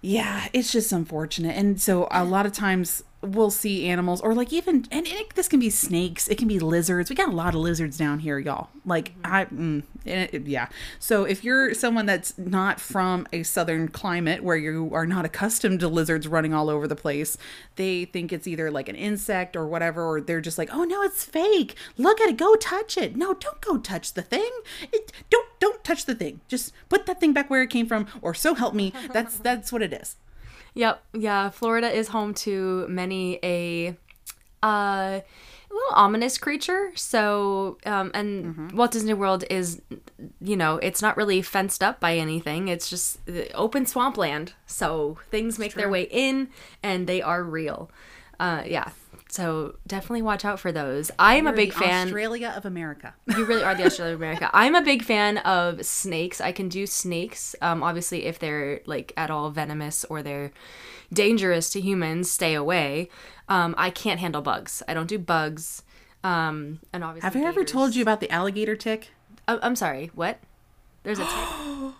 yeah, 0.00 0.48
it's 0.52 0.72
just 0.72 0.92
unfortunate. 0.92 1.56
And 1.56 1.80
so 1.80 2.08
a 2.10 2.24
lot 2.24 2.46
of 2.46 2.52
times 2.52 3.04
we'll 3.22 3.50
see 3.50 3.86
animals 3.86 4.20
or 4.20 4.34
like 4.34 4.52
even 4.52 4.86
and 4.90 5.06
it, 5.06 5.34
this 5.34 5.48
can 5.48 5.60
be 5.60 5.70
snakes, 5.70 6.28
it 6.28 6.38
can 6.38 6.48
be 6.48 6.58
lizards. 6.58 7.08
We 7.08 7.16
got 7.16 7.28
a 7.28 7.32
lot 7.36 7.54
of 7.54 7.60
lizards 7.60 7.96
down 7.96 8.18
here, 8.18 8.38
y'all. 8.38 8.68
Like 8.84 9.14
mm-hmm. 9.22 9.34
I 9.34 9.44
mm, 9.46 9.82
it- 10.04 10.34
it- 10.34 10.46
yeah. 10.46 10.66
So 10.98 11.24
if 11.24 11.44
you're 11.44 11.72
someone 11.74 12.06
that's 12.06 12.36
not 12.36 12.80
from 12.80 13.26
a 13.32 13.42
southern 13.44 13.88
climate 13.88 14.42
where 14.42 14.56
you 14.56 14.90
are 14.92 15.06
not 15.06 15.24
accustomed 15.24 15.80
to 15.80 15.88
lizards 15.88 16.26
running 16.26 16.52
all 16.52 16.68
over 16.68 16.88
the 16.88 16.96
place, 16.96 17.36
they 17.76 18.04
think 18.06 18.32
it's 18.32 18.46
either 18.46 18.70
like 18.70 18.88
an 18.88 18.96
insect 18.96 19.56
or 19.56 19.66
whatever 19.66 20.04
or 20.04 20.20
they're 20.20 20.40
just 20.40 20.58
like, 20.58 20.70
"Oh 20.74 20.84
no, 20.84 21.02
it's 21.02 21.24
fake. 21.24 21.76
Look 21.96 22.20
at 22.20 22.28
it. 22.28 22.36
Go 22.36 22.54
touch 22.56 22.98
it." 22.98 23.16
No, 23.16 23.34
don't 23.34 23.60
go 23.60 23.78
touch 23.78 24.14
the 24.14 24.22
thing. 24.22 24.50
It, 24.92 25.12
don't 25.30 25.46
don't 25.60 25.84
touch 25.84 26.06
the 26.06 26.14
thing. 26.14 26.40
Just 26.48 26.72
put 26.88 27.06
that 27.06 27.20
thing 27.20 27.32
back 27.32 27.48
where 27.50 27.62
it 27.62 27.70
came 27.70 27.86
from 27.86 28.06
or 28.20 28.34
so 28.34 28.54
help 28.54 28.74
me. 28.74 28.92
That's 29.12 29.36
that's 29.48 29.72
what 29.72 29.82
it 29.82 29.92
is. 29.92 30.16
Yep. 30.74 31.02
Yeah. 31.14 31.50
Florida 31.50 31.90
is 31.90 32.08
home 32.08 32.34
to 32.34 32.86
many 32.88 33.38
a 33.42 33.96
uh, 34.62 35.20
little 35.70 35.94
ominous 35.94 36.38
creature. 36.38 36.92
So, 36.94 37.78
um, 37.84 38.10
and 38.14 38.44
Mm-hmm. 38.44 38.76
Walt 38.76 38.92
Disney 38.92 39.14
World 39.14 39.44
is, 39.50 39.80
you 40.40 40.56
know, 40.56 40.76
it's 40.76 41.02
not 41.02 41.16
really 41.16 41.42
fenced 41.42 41.82
up 41.82 42.00
by 42.00 42.16
anything. 42.16 42.68
It's 42.68 42.88
just 42.88 43.18
uh, 43.28 43.44
open 43.54 43.86
swampland. 43.86 44.54
So 44.66 45.18
things 45.30 45.58
make 45.58 45.74
their 45.74 45.88
way 45.88 46.08
in, 46.10 46.48
and 46.82 47.06
they 47.06 47.22
are 47.22 47.42
real. 47.42 47.90
Uh, 48.40 48.62
yeah. 48.66 48.90
So 49.32 49.76
definitely 49.86 50.20
watch 50.20 50.44
out 50.44 50.60
for 50.60 50.72
those. 50.72 51.10
I 51.18 51.36
am 51.36 51.46
a 51.46 51.54
big 51.54 51.72
the 51.72 51.78
fan. 51.78 52.08
Australia 52.08 52.52
of 52.54 52.66
America. 52.66 53.14
You 53.34 53.46
really 53.46 53.62
are 53.64 53.74
the 53.74 53.86
Australia 53.86 54.12
of 54.14 54.20
America. 54.20 54.50
I'm 54.52 54.74
a 54.74 54.82
big 54.82 55.02
fan 55.02 55.38
of 55.38 55.86
snakes. 55.86 56.38
I 56.38 56.52
can 56.52 56.68
do 56.68 56.86
snakes. 56.86 57.56
Um, 57.62 57.82
obviously, 57.82 58.26
if 58.26 58.38
they're 58.38 58.80
like 58.84 59.14
at 59.16 59.30
all 59.30 59.48
venomous 59.48 60.04
or 60.04 60.22
they're 60.22 60.52
dangerous 61.10 61.70
to 61.70 61.80
humans, 61.80 62.30
stay 62.30 62.52
away. 62.52 63.08
Um, 63.48 63.74
I 63.78 63.88
can't 63.88 64.20
handle 64.20 64.42
bugs. 64.42 64.82
I 64.86 64.92
don't 64.92 65.06
do 65.08 65.18
bugs. 65.18 65.82
Um, 66.22 66.80
and 66.92 67.02
obviously, 67.02 67.26
Have 67.30 67.36
I 67.42 67.48
ever 67.48 67.64
told 67.64 67.96
you 67.96 68.02
about 68.02 68.20
the 68.20 68.28
alligator 68.30 68.76
tick? 68.76 69.12
I- 69.48 69.58
I'm 69.62 69.76
sorry. 69.76 70.10
What? 70.14 70.40
There's 71.04 71.18
a 71.18 71.24
tick. 71.24 71.94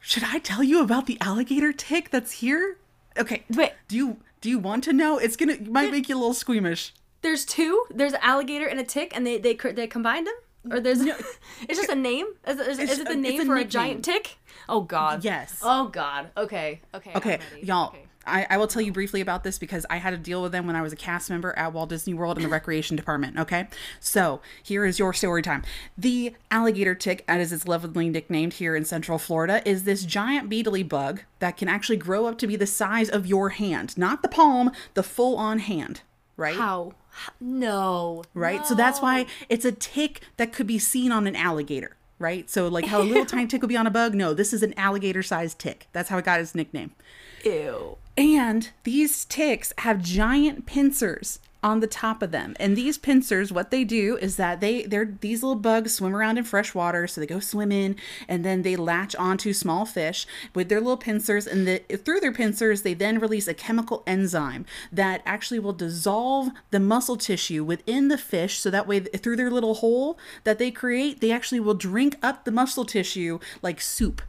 Should 0.00 0.24
I 0.24 0.38
tell 0.38 0.62
you 0.62 0.82
about 0.82 1.06
the 1.06 1.16
alligator 1.22 1.72
tick 1.72 2.10
that's 2.10 2.32
here? 2.32 2.76
Okay. 3.18 3.44
Wait. 3.50 3.72
Do 3.88 3.96
you 3.96 4.16
do 4.40 4.48
you 4.50 4.58
want 4.58 4.84
to 4.84 4.92
know? 4.92 5.18
It's 5.18 5.36
gonna 5.36 5.54
it 5.54 5.70
might 5.70 5.90
make 5.90 6.08
you 6.08 6.16
a 6.16 6.18
little 6.18 6.34
squeamish. 6.34 6.92
There's 7.22 7.44
two. 7.44 7.84
There's 7.90 8.12
an 8.12 8.20
alligator 8.22 8.66
and 8.66 8.78
a 8.80 8.84
tick, 8.84 9.12
and 9.16 9.26
they 9.26 9.38
they 9.38 9.54
they 9.54 9.86
combined 9.86 10.26
them. 10.26 10.34
Or 10.70 10.80
there's 10.80 11.00
no, 11.02 11.14
it's 11.68 11.78
just 11.78 11.90
a 11.90 11.94
name. 11.94 12.26
Is, 12.46 12.58
it- 12.58 12.66
is, 12.68 12.78
is 12.78 12.98
it 13.00 13.06
the 13.08 13.14
name 13.14 13.42
a 13.42 13.44
for 13.44 13.52
a 13.54 13.58
nickname. 13.58 13.70
giant 13.70 14.04
tick? 14.04 14.38
Oh 14.68 14.80
God. 14.80 15.22
Yes. 15.22 15.58
Oh 15.62 15.88
God. 15.88 16.30
Okay. 16.36 16.80
Okay. 16.94 17.10
I'm 17.10 17.16
Okay, 17.18 17.38
ready. 17.52 17.66
y'all. 17.66 17.88
Okay. 17.88 18.03
I, 18.26 18.46
I 18.50 18.56
will 18.56 18.66
tell 18.66 18.82
you 18.82 18.92
briefly 18.92 19.20
about 19.20 19.44
this 19.44 19.58
because 19.58 19.84
I 19.90 19.96
had 19.96 20.10
to 20.10 20.16
deal 20.16 20.42
with 20.42 20.52
them 20.52 20.66
when 20.66 20.76
I 20.76 20.82
was 20.82 20.92
a 20.92 20.96
cast 20.96 21.30
member 21.30 21.56
at 21.58 21.72
Walt 21.72 21.88
Disney 21.90 22.14
World 22.14 22.36
in 22.36 22.42
the 22.42 22.48
recreation 22.48 22.96
department. 22.96 23.38
Okay, 23.38 23.68
so 24.00 24.40
here 24.62 24.84
is 24.84 24.98
your 24.98 25.12
story 25.12 25.42
time. 25.42 25.62
The 25.96 26.34
alligator 26.50 26.94
tick, 26.94 27.24
as 27.28 27.52
it's 27.52 27.66
lovingly 27.68 28.08
nicknamed 28.08 28.54
here 28.54 28.74
in 28.76 28.84
Central 28.84 29.18
Florida, 29.18 29.66
is 29.68 29.84
this 29.84 30.04
giant 30.04 30.48
beetly 30.48 30.82
bug 30.82 31.22
that 31.38 31.56
can 31.56 31.68
actually 31.68 31.96
grow 31.96 32.26
up 32.26 32.38
to 32.38 32.46
be 32.46 32.56
the 32.56 32.66
size 32.66 33.08
of 33.08 33.26
your 33.26 33.50
hand, 33.50 33.96
not 33.98 34.22
the 34.22 34.28
palm, 34.28 34.70
the 34.94 35.02
full-on 35.02 35.58
hand. 35.60 36.02
Right. 36.36 36.56
How? 36.56 36.94
No. 37.40 38.24
right? 38.34 38.66
So 38.66 38.74
that's 38.74 39.00
why 39.00 39.26
it's 39.48 39.64
a 39.64 39.72
tick 39.72 40.20
that 40.36 40.52
could 40.52 40.66
be 40.66 40.78
seen 40.78 41.12
on 41.12 41.26
an 41.26 41.36
alligator, 41.36 41.96
right? 42.18 42.50
So 42.50 42.66
like 42.68 42.86
how 42.86 43.00
a 43.00 43.04
little 43.04 43.24
tiny 43.26 43.46
tick 43.46 43.62
would 43.62 43.68
be 43.68 43.76
on 43.76 43.86
a 43.86 43.90
bug. 43.90 44.14
No, 44.14 44.34
this 44.34 44.52
is 44.52 44.62
an 44.62 44.74
alligator-sized 44.76 45.58
tick. 45.58 45.86
That's 45.92 46.08
how 46.08 46.18
it 46.18 46.24
got 46.24 46.40
its 46.40 46.54
nickname. 46.54 46.92
Ew. 47.44 47.98
And 48.16 48.70
these 48.84 49.24
ticks 49.24 49.72
have 49.78 50.02
giant 50.02 50.66
pincers 50.66 51.40
on 51.64 51.80
the 51.80 51.86
top 51.86 52.22
of 52.22 52.30
them. 52.30 52.54
And 52.60 52.76
these 52.76 52.98
pincers, 52.98 53.50
what 53.50 53.70
they 53.70 53.84
do 53.84 54.18
is 54.18 54.36
that 54.36 54.60
they 54.60 54.82
they're 54.82 55.16
these 55.20 55.42
little 55.42 55.58
bugs 55.58 55.94
swim 55.94 56.14
around 56.14 56.36
in 56.36 56.44
fresh 56.44 56.74
water, 56.74 57.06
so 57.06 57.20
they 57.20 57.26
go 57.26 57.40
swim 57.40 57.72
in 57.72 57.96
and 58.28 58.44
then 58.44 58.62
they 58.62 58.76
latch 58.76 59.16
onto 59.16 59.54
small 59.54 59.86
fish 59.86 60.26
with 60.54 60.68
their 60.68 60.80
little 60.80 60.98
pincers 60.98 61.46
and 61.46 61.66
the, 61.66 61.78
through 61.96 62.20
their 62.20 62.32
pincers 62.32 62.82
they 62.82 62.92
then 62.92 63.18
release 63.18 63.48
a 63.48 63.54
chemical 63.54 64.02
enzyme 64.06 64.66
that 64.92 65.22
actually 65.24 65.58
will 65.58 65.72
dissolve 65.72 66.50
the 66.70 66.78
muscle 66.78 67.16
tissue 67.16 67.64
within 67.64 68.08
the 68.08 68.18
fish 68.18 68.58
so 68.58 68.70
that 68.70 68.86
way 68.86 69.00
through 69.00 69.36
their 69.36 69.50
little 69.50 69.74
hole 69.74 70.18
that 70.44 70.58
they 70.58 70.70
create, 70.70 71.22
they 71.22 71.32
actually 71.32 71.60
will 71.60 71.74
drink 71.74 72.18
up 72.22 72.44
the 72.44 72.52
muscle 72.52 72.84
tissue 72.84 73.38
like 73.62 73.80
soup. 73.80 74.20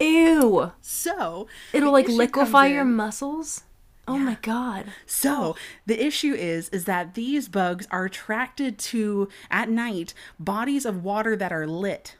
Ew. 0.00 0.72
So, 0.80 1.46
It'll 1.72 1.92
like 1.92 2.08
liquefy 2.08 2.68
your 2.68 2.84
muscles. 2.84 3.62
Oh 4.08 4.16
my 4.16 4.38
god. 4.40 4.86
So 5.04 5.54
the 5.84 6.02
issue 6.02 6.32
is 6.32 6.70
is 6.70 6.86
that 6.86 7.12
these 7.12 7.46
bugs 7.46 7.86
are 7.90 8.06
attracted 8.06 8.78
to 8.78 9.28
at 9.50 9.68
night 9.68 10.14
bodies 10.40 10.86
of 10.86 11.04
water 11.04 11.36
that 11.36 11.52
are 11.52 11.66
lit. 11.66 12.16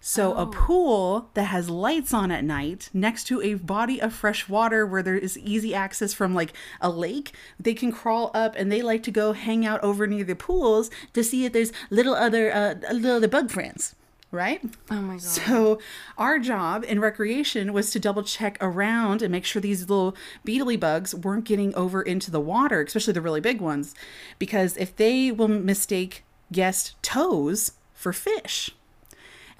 So 0.00 0.32
a 0.34 0.46
pool 0.46 1.28
that 1.34 1.44
has 1.44 1.68
lights 1.68 2.14
on 2.14 2.30
at 2.30 2.42
night 2.42 2.88
next 2.94 3.24
to 3.24 3.42
a 3.42 3.54
body 3.54 4.00
of 4.00 4.14
fresh 4.14 4.48
water 4.48 4.86
where 4.86 5.02
there 5.02 5.16
is 5.16 5.38
easy 5.38 5.74
access 5.74 6.14
from 6.14 6.34
like 6.34 6.54
a 6.80 6.88
lake, 6.88 7.32
they 7.60 7.74
can 7.74 7.92
crawl 7.92 8.30
up 8.32 8.54
and 8.56 8.72
they 8.72 8.80
like 8.80 9.02
to 9.04 9.10
go 9.10 9.34
hang 9.34 9.66
out 9.66 9.82
over 9.84 10.06
near 10.06 10.24
the 10.24 10.34
pools 10.34 10.90
to 11.12 11.22
see 11.22 11.44
if 11.44 11.52
there's 11.52 11.70
little 11.90 12.14
other 12.14 12.52
uh, 12.52 12.74
little 12.92 13.18
other 13.18 13.28
bug 13.28 13.50
friends, 13.50 13.94
right? 14.30 14.62
Oh 14.90 15.00
my 15.00 15.14
god. 15.14 15.22
So 15.22 15.78
our 16.16 16.38
job 16.38 16.84
in 16.86 17.00
recreation 17.00 17.72
was 17.72 17.90
to 17.90 18.00
double 18.00 18.22
check 18.22 18.56
around 18.60 19.22
and 19.22 19.32
make 19.32 19.44
sure 19.44 19.60
these 19.60 19.88
little 19.88 20.14
beetly 20.44 20.76
bugs 20.76 21.14
weren't 21.14 21.44
getting 21.44 21.74
over 21.74 22.02
into 22.02 22.30
the 22.30 22.40
water, 22.40 22.80
especially 22.82 23.12
the 23.12 23.20
really 23.20 23.40
big 23.40 23.60
ones, 23.60 23.94
because 24.38 24.76
if 24.76 24.94
they 24.94 25.32
will 25.32 25.48
mistake 25.48 26.24
guest 26.52 27.00
toes 27.02 27.72
for 27.92 28.12
fish. 28.12 28.70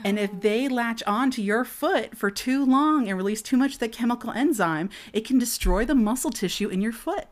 And 0.03 0.19
if 0.19 0.31
oh. 0.33 0.39
they 0.41 0.69
latch 0.69 1.03
onto 1.07 1.43
your 1.43 1.65
foot 1.65 2.17
for 2.17 2.31
too 2.31 2.65
long 2.65 3.09
and 3.09 3.17
release 3.19 3.43
too 3.43 3.57
much 3.57 3.75
of 3.75 3.79
that 3.81 3.93
chemical 3.93 4.31
enzyme, 4.31 4.89
it 5.13 5.27
can 5.27 5.39
destroy 5.39 5.85
the 5.85 5.95
muscle 5.95 6.31
tissue 6.31 6.69
in 6.69 6.81
your 6.81 6.93
foot. 6.93 7.27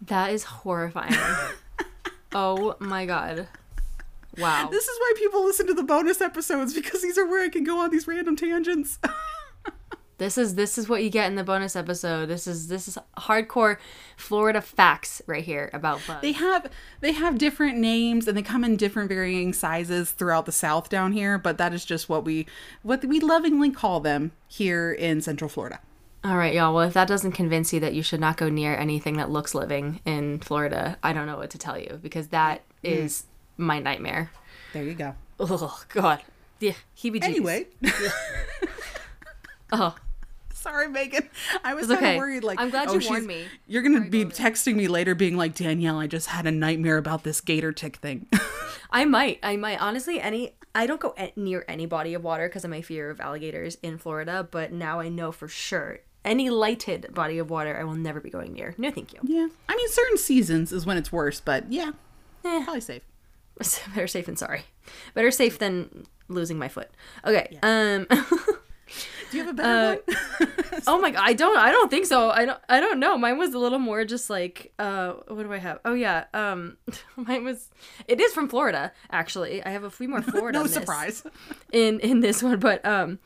That 0.00 0.30
is 0.30 0.44
horrifying. 0.44 1.14
oh 2.34 2.76
my 2.80 3.06
god. 3.06 3.48
Wow. 4.38 4.68
This 4.70 4.88
is 4.88 4.98
why 5.00 5.12
people 5.16 5.44
listen 5.44 5.66
to 5.68 5.74
the 5.74 5.82
bonus 5.82 6.20
episodes 6.20 6.74
because 6.74 7.02
these 7.02 7.18
are 7.18 7.26
where 7.26 7.44
I 7.44 7.48
can 7.48 7.64
go 7.64 7.78
on 7.78 7.90
these 7.90 8.06
random 8.06 8.36
tangents. 8.36 8.98
This 10.16 10.38
is 10.38 10.54
this 10.54 10.78
is 10.78 10.88
what 10.88 11.02
you 11.02 11.10
get 11.10 11.26
in 11.26 11.34
the 11.34 11.42
bonus 11.42 11.74
episode. 11.74 12.26
This 12.26 12.46
is 12.46 12.68
this 12.68 12.86
is 12.86 12.96
hardcore 13.18 13.78
Florida 14.16 14.60
facts 14.60 15.20
right 15.26 15.44
here 15.44 15.70
about 15.72 16.00
bugs. 16.06 16.22
they 16.22 16.32
have 16.32 16.70
they 17.00 17.12
have 17.12 17.36
different 17.36 17.78
names 17.78 18.28
and 18.28 18.36
they 18.36 18.42
come 18.42 18.62
in 18.64 18.76
different 18.76 19.08
varying 19.08 19.52
sizes 19.52 20.12
throughout 20.12 20.46
the 20.46 20.52
south 20.52 20.88
down 20.88 21.12
here 21.12 21.36
but 21.36 21.58
that 21.58 21.74
is 21.74 21.84
just 21.84 22.08
what 22.08 22.24
we 22.24 22.46
what 22.82 23.04
we 23.04 23.18
lovingly 23.18 23.70
call 23.70 23.98
them 23.98 24.30
here 24.46 24.92
in 24.92 25.20
central 25.20 25.48
florida 25.48 25.80
All 26.22 26.36
right, 26.38 26.54
y'all. 26.54 26.74
Well, 26.74 26.88
if 26.88 26.94
that 26.94 27.08
doesn't 27.08 27.32
convince 27.32 27.72
you 27.72 27.80
that 27.80 27.92
you 27.92 28.02
should 28.02 28.20
not 28.20 28.38
go 28.38 28.48
near 28.48 28.74
anything 28.74 29.18
that 29.18 29.30
looks 29.30 29.54
living 29.54 30.00
in 30.06 30.38
Florida, 30.38 30.96
I 31.02 31.12
don't 31.12 31.26
know 31.26 31.36
what 31.36 31.50
to 31.50 31.58
tell 31.58 31.78
you 31.78 31.98
because 32.00 32.28
that 32.28 32.62
mm. 32.82 32.90
is 32.90 33.24
my 33.56 33.78
nightmare. 33.78 34.30
there 34.72 34.84
you 34.84 34.94
go 34.94 35.14
Oh 35.40 35.82
God. 35.88 36.22
Yeah, 36.60 36.72
heebie-jeebies. 36.96 37.24
anyway 37.24 37.66
Oh. 39.72 39.94
Sorry, 40.52 40.88
Megan. 40.88 41.28
I 41.62 41.74
was 41.74 41.88
kind 41.88 41.98
of 41.98 42.04
okay. 42.04 42.16
worried. 42.16 42.42
Like, 42.44 42.58
I'm 42.58 42.70
glad 42.70 42.88
oh, 42.88 42.94
you 42.98 43.06
warned 43.08 43.26
me 43.26 43.44
You're 43.66 43.82
gonna 43.82 44.08
be 44.08 44.24
go 44.24 44.30
texting 44.30 44.76
me 44.76 44.88
later, 44.88 45.14
being 45.14 45.36
like, 45.36 45.54
Danielle, 45.54 45.98
I 45.98 46.06
just 46.06 46.28
had 46.28 46.46
a 46.46 46.50
nightmare 46.50 46.96
about 46.96 47.22
this 47.22 47.40
gator 47.42 47.70
tick 47.72 47.96
thing. 47.96 48.26
I 48.90 49.04
might. 49.04 49.40
I 49.42 49.56
might. 49.56 49.82
Honestly, 49.82 50.20
any. 50.20 50.54
I 50.74 50.86
don't 50.86 51.00
go 51.00 51.14
near 51.36 51.64
any 51.68 51.84
body 51.86 52.14
of 52.14 52.24
water 52.24 52.48
because 52.48 52.64
of 52.64 52.70
my 52.70 52.80
fear 52.80 53.10
of 53.10 53.20
alligators 53.20 53.76
in 53.82 53.98
Florida. 53.98 54.48
But 54.50 54.72
now 54.72 55.00
I 55.00 55.08
know 55.08 55.32
for 55.32 55.48
sure 55.48 55.98
any 56.24 56.48
lighted 56.48 57.12
body 57.12 57.38
of 57.38 57.50
water, 57.50 57.76
I 57.78 57.84
will 57.84 57.94
never 57.94 58.20
be 58.20 58.30
going 58.30 58.52
near. 58.54 58.74
No, 58.78 58.90
thank 58.90 59.12
you. 59.12 59.20
yeah, 59.22 59.48
I 59.68 59.76
mean, 59.76 59.88
certain 59.90 60.16
seasons 60.16 60.72
is 60.72 60.86
when 60.86 60.96
it's 60.96 61.12
worse, 61.12 61.40
but 61.40 61.70
yeah, 61.70 61.92
Eh. 62.44 62.62
probably 62.64 62.80
safe. 62.80 63.02
Better 63.94 64.06
safe 64.06 64.26
than 64.26 64.36
sorry. 64.36 64.62
Better 65.14 65.30
safe 65.30 65.58
than 65.58 66.06
losing 66.28 66.58
my 66.58 66.68
foot. 66.68 66.90
Okay. 67.24 67.58
Um. 67.62 68.06
Do 69.30 69.38
you 69.38 69.44
have 69.44 69.54
a 69.54 69.56
better 69.56 70.02
one? 70.06 70.82
oh 70.86 71.00
my 71.00 71.10
god. 71.10 71.22
I 71.24 71.32
don't. 71.32 71.56
I 71.58 71.72
don't 71.72 71.90
think 71.90 72.06
so. 72.06 72.30
I 72.30 72.44
don't. 72.44 72.60
I 72.68 72.78
don't 72.78 73.00
know. 73.00 73.16
Mine 73.16 73.38
was 73.38 73.54
a 73.54 73.58
little 73.58 73.78
more 73.78 74.04
just 74.04 74.30
like. 74.30 74.72
Uh. 74.78 75.14
What 75.28 75.42
do 75.42 75.52
I 75.52 75.58
have? 75.58 75.80
Oh 75.84 75.94
yeah. 75.94 76.24
Um. 76.34 76.76
Mine 77.16 77.44
was. 77.44 77.70
It 78.06 78.20
is 78.20 78.32
from 78.32 78.48
Florida. 78.48 78.92
Actually, 79.10 79.64
I 79.64 79.70
have 79.70 79.84
a 79.84 79.90
few 79.90 80.08
more 80.08 80.22
Florida. 80.22 80.58
no 80.58 80.66
surprise. 80.66 81.24
in 81.72 82.00
in 82.00 82.20
this 82.20 82.42
one, 82.42 82.58
but 82.60 82.84
um, 82.84 83.18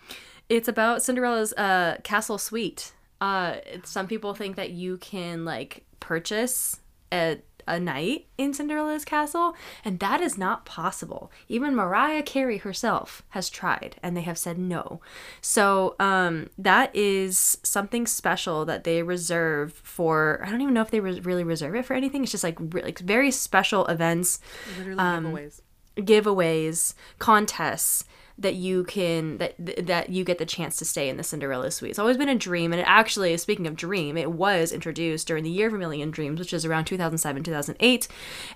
it's 0.49 0.69
about 0.69 1.03
Cinderella's 1.03 1.53
uh 1.55 1.97
castle 2.05 2.39
suite. 2.39 2.93
Uh, 3.21 3.57
some 3.85 4.07
people 4.07 4.35
think 4.35 4.57
that 4.57 4.71
you 4.71 4.97
can 4.99 5.45
like 5.45 5.85
purchase 6.01 6.81
a 7.13 7.39
a 7.69 7.79
night 7.79 8.27
in 8.37 8.53
Cinderella's 8.55 9.05
castle, 9.05 9.55
and 9.85 10.01
that 10.01 10.21
is 10.21 10.37
not 10.39 10.65
possible. 10.65 11.31
Even 11.49 11.75
Mariah 11.77 12.23
Carey 12.23 12.59
herself 12.59 13.23
has 13.31 13.49
tried, 13.51 13.97
and 14.03 14.17
they 14.17 14.23
have 14.23 14.39
said 14.39 14.59
no. 14.59 15.01
So 15.41 15.95
um, 16.01 16.51
that 16.59 16.91
is 16.95 17.59
something 17.63 18.07
special 18.07 18.65
that 18.65 18.85
they 18.85 19.03
reserve 19.03 19.73
for. 19.85 20.41
I 20.45 20.51
don't 20.51 20.61
even 20.63 20.75
know 20.75 20.83
if 20.83 20.91
they 20.91 21.01
re- 21.01 21.21
really 21.21 21.45
reserve 21.45 21.75
it 21.75 21.85
for 21.85 21.95
anything. 21.95 22.23
It's 22.23 22.33
just 22.33 22.45
like 22.45 22.59
really 22.59 22.89
like 22.89 22.99
very 23.01 23.31
special 23.31 23.87
events 23.87 24.41
Literally 24.79 24.99
Um, 24.99 25.25
giveaways. 25.27 25.61
giveaways, 25.97 26.95
contests 27.19 28.05
that 28.39 28.55
you 28.55 28.85
can 28.85 29.39
that 29.39 29.55
that 29.87 30.11
you 30.11 30.25
get 30.25 30.39
the 30.39 30.47
chance 30.47 30.77
to 30.77 30.85
stay 30.85 31.09
in 31.09 31.17
the 31.17 31.23
Cinderella 31.23 31.71
suite. 31.71 31.91
It's 31.91 31.99
always 31.99 32.17
been 32.17 32.29
a 32.29 32.35
dream, 32.35 32.73
and 32.73 32.81
it 32.81 32.87
actually, 32.89 33.37
speaking 33.37 33.67
of 33.67 33.77
dream, 33.77 34.17
it 34.17 34.31
was 34.31 34.73
introduced 34.73 35.27
during 35.27 35.45
the 35.45 35.51
Year 35.51 35.67
of 35.67 35.75
a 35.75 35.79
Million 35.79 36.11
Dreams, 36.11 36.39
which 36.39 36.53
is 36.53 36.65
around 36.65 36.85
2007, 36.85 37.43
2008, 37.43 38.09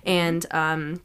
and 0.05 0.45
um, 0.51 1.01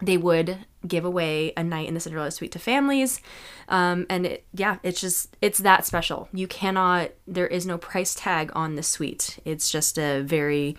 they 0.00 0.16
would 0.16 0.58
give 0.86 1.04
away 1.04 1.52
a 1.56 1.64
night 1.64 1.88
in 1.88 1.94
the 1.94 2.00
Cinderella 2.00 2.30
suite 2.30 2.52
to 2.52 2.58
families, 2.58 3.20
um, 3.68 4.06
and 4.08 4.26
it, 4.26 4.44
yeah, 4.54 4.76
it's 4.82 5.00
just 5.00 5.36
it's 5.42 5.58
that 5.58 5.84
special. 5.84 6.28
You 6.32 6.46
cannot, 6.46 7.10
there 7.26 7.48
is 7.48 7.66
no 7.66 7.78
price 7.78 8.14
tag 8.14 8.52
on 8.54 8.76
the 8.76 8.82
suite. 8.82 9.40
It's 9.44 9.70
just 9.70 9.98
a 9.98 10.22
very 10.22 10.76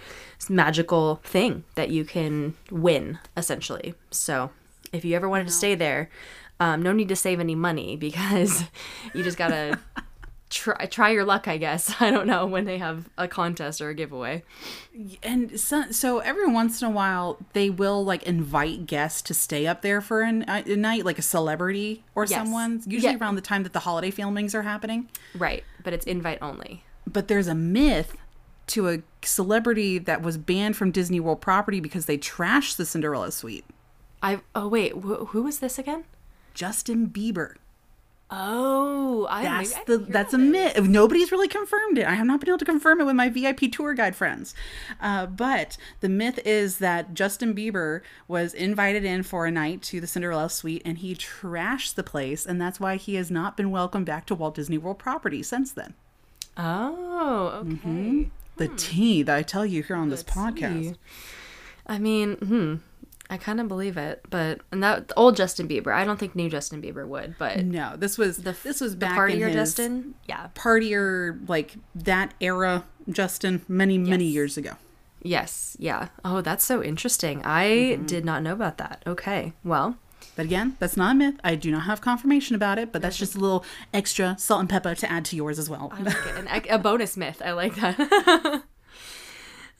magical 0.49 1.19
thing 1.23 1.65
that 1.75 1.89
you 1.89 2.05
can 2.05 2.55
win 2.71 3.19
essentially. 3.35 3.93
So 4.09 4.51
if 4.91 5.05
you 5.05 5.15
ever 5.15 5.29
wanted 5.29 5.47
to 5.47 5.53
stay 5.53 5.75
there, 5.75 6.09
um, 6.61 6.81
no 6.81 6.93
need 6.93 7.09
to 7.09 7.15
save 7.17 7.39
any 7.41 7.55
money 7.55 7.97
because 7.97 8.63
you 9.13 9.23
just 9.23 9.37
gotta 9.37 9.79
try 10.49 10.85
try 10.85 11.09
your 11.09 11.25
luck. 11.25 11.47
I 11.47 11.57
guess 11.57 11.95
I 11.99 12.11
don't 12.11 12.27
know 12.27 12.45
when 12.45 12.65
they 12.65 12.77
have 12.77 13.09
a 13.17 13.27
contest 13.27 13.81
or 13.81 13.89
a 13.89 13.93
giveaway. 13.95 14.43
And 15.23 15.59
so, 15.59 15.91
so 15.91 16.19
every 16.19 16.47
once 16.47 16.81
in 16.81 16.87
a 16.87 16.91
while, 16.91 17.37
they 17.53 17.69
will 17.69 18.03
like 18.05 18.23
invite 18.23 18.85
guests 18.85 19.21
to 19.23 19.33
stay 19.33 19.65
up 19.67 19.81
there 19.81 20.01
for 20.01 20.21
an, 20.21 20.43
a 20.47 20.63
night, 20.75 21.03
like 21.05 21.17
a 21.19 21.23
celebrity 21.23 22.03
or 22.15 22.25
Yes. 22.25 22.33
someone. 22.39 22.81
Usually 22.85 23.13
Yeah. 23.13 23.19
around 23.19 23.35
the 23.35 23.41
time 23.41 23.63
that 23.63 23.73
the 23.73 23.79
holiday 23.79 24.11
filmings 24.11 24.53
are 24.53 24.61
happening. 24.63 25.09
Right, 25.35 25.63
but 25.83 25.93
it's 25.93 26.05
invite 26.05 26.37
only. 26.41 26.83
But 27.07 27.27
there's 27.27 27.47
a 27.47 27.55
myth 27.55 28.15
to 28.67 28.87
a 28.89 29.01
celebrity 29.23 29.97
that 29.97 30.21
was 30.21 30.37
banned 30.37 30.77
from 30.77 30.91
Disney 30.91 31.19
World 31.19 31.41
property 31.41 31.79
because 31.79 32.05
they 32.05 32.17
trashed 32.17 32.75
the 32.77 32.85
Cinderella 32.85 33.31
suite. 33.31 33.65
I 34.21 34.41
oh 34.53 34.67
wait, 34.67 34.91
wh- 34.93 35.25
who 35.29 35.41
was 35.43 35.59
this 35.59 35.79
again? 35.79 36.03
Justin 36.53 37.09
Bieber. 37.09 37.55
Oh, 38.33 39.27
I 39.29 39.43
That's 39.43 39.73
the 39.83 39.97
that's 39.97 40.33
a 40.33 40.37
it. 40.37 40.39
myth. 40.39 40.81
Nobody's 40.87 41.33
really 41.33 41.49
confirmed 41.49 41.97
it. 41.97 42.05
I 42.07 42.13
have 42.13 42.25
not 42.25 42.39
been 42.39 42.47
able 42.47 42.59
to 42.59 42.65
confirm 42.65 43.01
it 43.01 43.03
with 43.03 43.15
my 43.15 43.27
VIP 43.27 43.69
tour 43.69 43.93
guide 43.93 44.15
friends. 44.15 44.55
Uh, 45.01 45.25
but 45.25 45.75
the 45.99 46.07
myth 46.07 46.39
is 46.45 46.77
that 46.77 47.13
Justin 47.13 47.53
Bieber 47.53 47.99
was 48.29 48.53
invited 48.53 49.03
in 49.03 49.23
for 49.23 49.45
a 49.47 49.51
night 49.51 49.81
to 49.83 49.99
the 49.99 50.07
Cinderella 50.07 50.49
suite 50.49 50.81
and 50.85 50.99
he 50.99 51.13
trashed 51.13 51.95
the 51.95 52.03
place, 52.03 52.45
and 52.45 52.61
that's 52.61 52.79
why 52.79 52.95
he 52.95 53.15
has 53.15 53.29
not 53.29 53.57
been 53.57 53.69
welcomed 53.69 54.05
back 54.05 54.25
to 54.27 54.35
Walt 54.35 54.55
Disney 54.55 54.77
World 54.77 54.97
property 54.97 55.43
since 55.43 55.73
then. 55.73 55.93
Oh, 56.55 57.47
okay. 57.65 57.69
Mm-hmm. 57.69 58.23
The 58.55 58.67
tea 58.69 59.23
that 59.23 59.35
I 59.35 59.41
tell 59.41 59.65
you 59.65 59.83
here 59.83 59.97
on 59.97 60.09
this 60.09 60.23
podcast. 60.23 60.81
tea. 60.81 60.95
I 61.85 61.99
mean, 61.99 62.35
hmm. 62.37 62.75
I 63.31 63.37
kind 63.37 63.59
of 63.61 63.67
believe 63.69 63.95
it, 63.97 64.21
but 64.29 64.59
and 64.73 64.83
that 64.83 65.11
old 65.15 65.37
Justin 65.37 65.67
Bieber. 65.67 65.93
I 65.93 66.03
don't 66.05 66.19
think 66.19 66.35
new 66.35 66.49
Justin 66.49 66.81
Bieber 66.81 67.07
would, 67.07 67.35
but 67.39 67.63
No, 67.65 67.95
this 67.95 68.17
was 68.17 68.39
the 68.43 68.55
this 68.63 68.81
was 68.81 68.91
the 68.91 68.97
back 68.97 69.17
partier 69.17 69.31
in 69.31 69.41
his 69.47 69.55
Justin. 69.55 70.15
Yeah. 70.27 70.49
partier 70.53 71.39
like 71.49 71.75
that 71.95 72.33
era 72.41 72.83
Justin 73.09 73.61
many 73.69 73.97
many 73.97 74.25
years 74.25 74.57
ago. 74.57 74.71
Yes. 75.23 75.77
Yeah. 75.79 76.09
Oh, 76.25 76.41
that's 76.41 76.65
so 76.65 76.83
interesting. 76.83 77.41
I 77.45 77.65
Mm-hmm. 77.67 78.05
did 78.05 78.25
not 78.25 78.43
know 78.43 78.53
about 78.53 78.77
that. 78.79 79.01
Okay. 79.07 79.53
Well, 79.63 79.95
But 80.35 80.45
again, 80.45 80.75
that's 80.79 80.97
not 80.97 81.11
a 81.11 81.15
myth. 81.15 81.35
I 81.43 81.55
do 81.55 81.71
not 81.71 81.83
have 81.83 82.01
confirmation 82.01 82.55
about 82.55 82.79
it, 82.79 82.91
but 82.91 83.01
that's 83.01 83.17
just 83.17 83.35
a 83.35 83.39
little 83.39 83.63
extra 83.93 84.35
salt 84.39 84.59
and 84.61 84.69
pepper 84.69 84.93
to 84.95 85.11
add 85.11 85.23
to 85.25 85.35
yours 85.35 85.57
as 85.59 85.69
well. 85.69 85.91
I 85.93 86.01
like 86.01 86.15
it. 86.27 86.35
An, 86.37 86.47
a 86.69 86.77
bonus 86.79 87.15
myth. 87.17 87.41
I 87.45 87.51
like 87.53 87.75
that. 87.75 88.63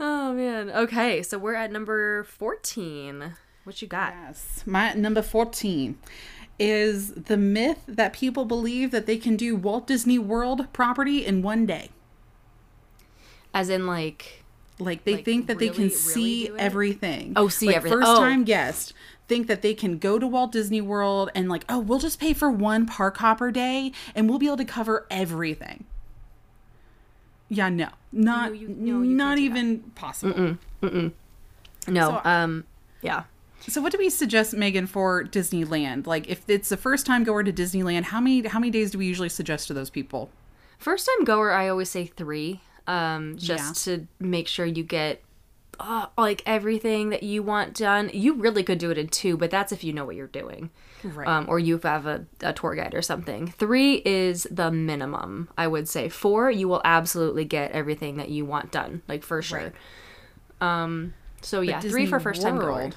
oh 0.01 0.33
man. 0.33 0.69
Okay, 0.69 1.23
so 1.23 1.37
we're 1.37 1.55
at 1.55 1.71
number 1.71 2.23
fourteen. 2.25 3.35
What 3.63 3.81
you 3.81 3.87
got? 3.87 4.13
Yes. 4.13 4.63
My 4.65 4.93
number 4.93 5.21
14 5.21 5.95
is 6.57 7.13
the 7.13 7.37
myth 7.37 7.83
that 7.87 8.11
people 8.11 8.43
believe 8.43 8.89
that 8.89 9.05
they 9.05 9.17
can 9.17 9.37
do 9.37 9.55
Walt 9.55 9.85
Disney 9.85 10.17
World 10.17 10.65
property 10.73 11.23
in 11.23 11.43
one 11.43 11.67
day. 11.67 11.89
As 13.53 13.69
in, 13.69 13.85
like, 13.85 14.43
Like 14.79 15.03
they 15.03 15.17
Like, 15.17 15.25
think 15.25 15.45
that 15.45 15.59
they 15.59 15.69
can 15.69 15.83
really 15.83 15.89
see 15.91 16.49
everything. 16.57 17.33
Oh, 17.35 17.49
see 17.49 17.67
like, 17.67 17.75
everything. 17.75 17.99
First 17.99 18.09
Oh. 18.09 18.19
time 18.19 18.43
guests 18.43 18.93
think 19.27 19.45
that 19.45 19.61
they 19.61 19.75
can 19.75 19.99
go 19.99 20.17
to 20.17 20.25
Walt 20.25 20.51
Disney 20.51 20.81
World 20.81 21.29
and 21.35 21.47
like, 21.47 21.63
oh, 21.69 21.77
we'll 21.77 21.99
just 21.99 22.19
pay 22.19 22.33
for 22.33 22.49
one 22.49 22.87
park 22.87 23.17
hopper 23.17 23.51
day 23.51 23.91
and 24.15 24.27
we'll 24.27 24.39
be 24.39 24.47
able 24.47 24.57
to 24.57 24.65
cover 24.65 25.05
everything. 25.11 25.85
Yeah, 27.47 27.69
no, 27.69 27.89
not 28.11 28.57
you- 28.57 28.67
no, 28.69 29.01
you 29.01 29.15
not 29.15 29.37
do 29.37 29.49
that. 29.49 29.55
even 29.57 29.79
possible. 29.95 30.57
no. 30.81 31.11
So- 31.87 32.21
um. 32.23 32.63
Yeah. 33.01 33.23
So, 33.67 33.79
what 33.79 33.91
do 33.91 33.99
we 33.99 34.09
suggest, 34.09 34.55
Megan, 34.55 34.87
for 34.87 35.23
Disneyland? 35.23 36.07
Like, 36.07 36.27
if 36.27 36.49
it's 36.49 36.69
the 36.69 36.77
first 36.77 37.05
time 37.05 37.23
goer 37.23 37.43
to 37.43 37.53
Disneyland, 37.53 38.03
how 38.05 38.19
many 38.19 38.47
how 38.47 38.59
many 38.59 38.71
days 38.71 38.91
do 38.91 38.97
we 38.97 39.05
usually 39.05 39.29
suggest 39.29 39.67
to 39.67 39.73
those 39.73 39.89
people? 39.91 40.29
First 40.79 41.07
time 41.17 41.25
goer, 41.25 41.51
I 41.51 41.67
always 41.69 41.89
say 41.89 42.07
three, 42.07 42.61
um, 42.87 43.37
just 43.37 43.83
to 43.85 44.07
make 44.19 44.47
sure 44.47 44.65
you 44.65 44.83
get 44.83 45.21
uh, 45.83 46.07
like 46.17 46.43
everything 46.45 47.09
that 47.09 47.23
you 47.23 47.43
want 47.43 47.73
done. 47.75 48.09
You 48.13 48.33
really 48.35 48.63
could 48.63 48.77
do 48.77 48.91
it 48.91 48.97
in 48.97 49.07
two, 49.07 49.37
but 49.37 49.51
that's 49.51 49.71
if 49.71 49.83
you 49.83 49.93
know 49.93 50.05
what 50.05 50.15
you're 50.15 50.27
doing, 50.27 50.69
Right. 51.03 51.27
um, 51.27 51.45
or 51.49 51.59
you 51.59 51.77
have 51.79 52.05
a, 52.05 52.25
a 52.41 52.53
tour 52.53 52.75
guide 52.75 52.93
or 52.93 53.01
something. 53.01 53.47
Three 53.47 53.95
is 54.05 54.47
the 54.51 54.71
minimum, 54.71 55.49
I 55.57 55.67
would 55.67 55.87
say. 55.89 56.09
Four, 56.09 56.51
you 56.51 56.67
will 56.67 56.81
absolutely 56.85 57.45
get 57.45 57.71
everything 57.71 58.17
that 58.17 58.29
you 58.29 58.45
want 58.45 58.71
done, 58.71 59.01
like 59.07 59.23
for 59.23 59.41
sure. 59.41 59.73
Um, 60.59 61.13
so 61.41 61.61
yeah, 61.61 61.79
three 61.79 62.05
for 62.05 62.19
first 62.19 62.41
time. 62.41 62.57
World- 62.57 62.95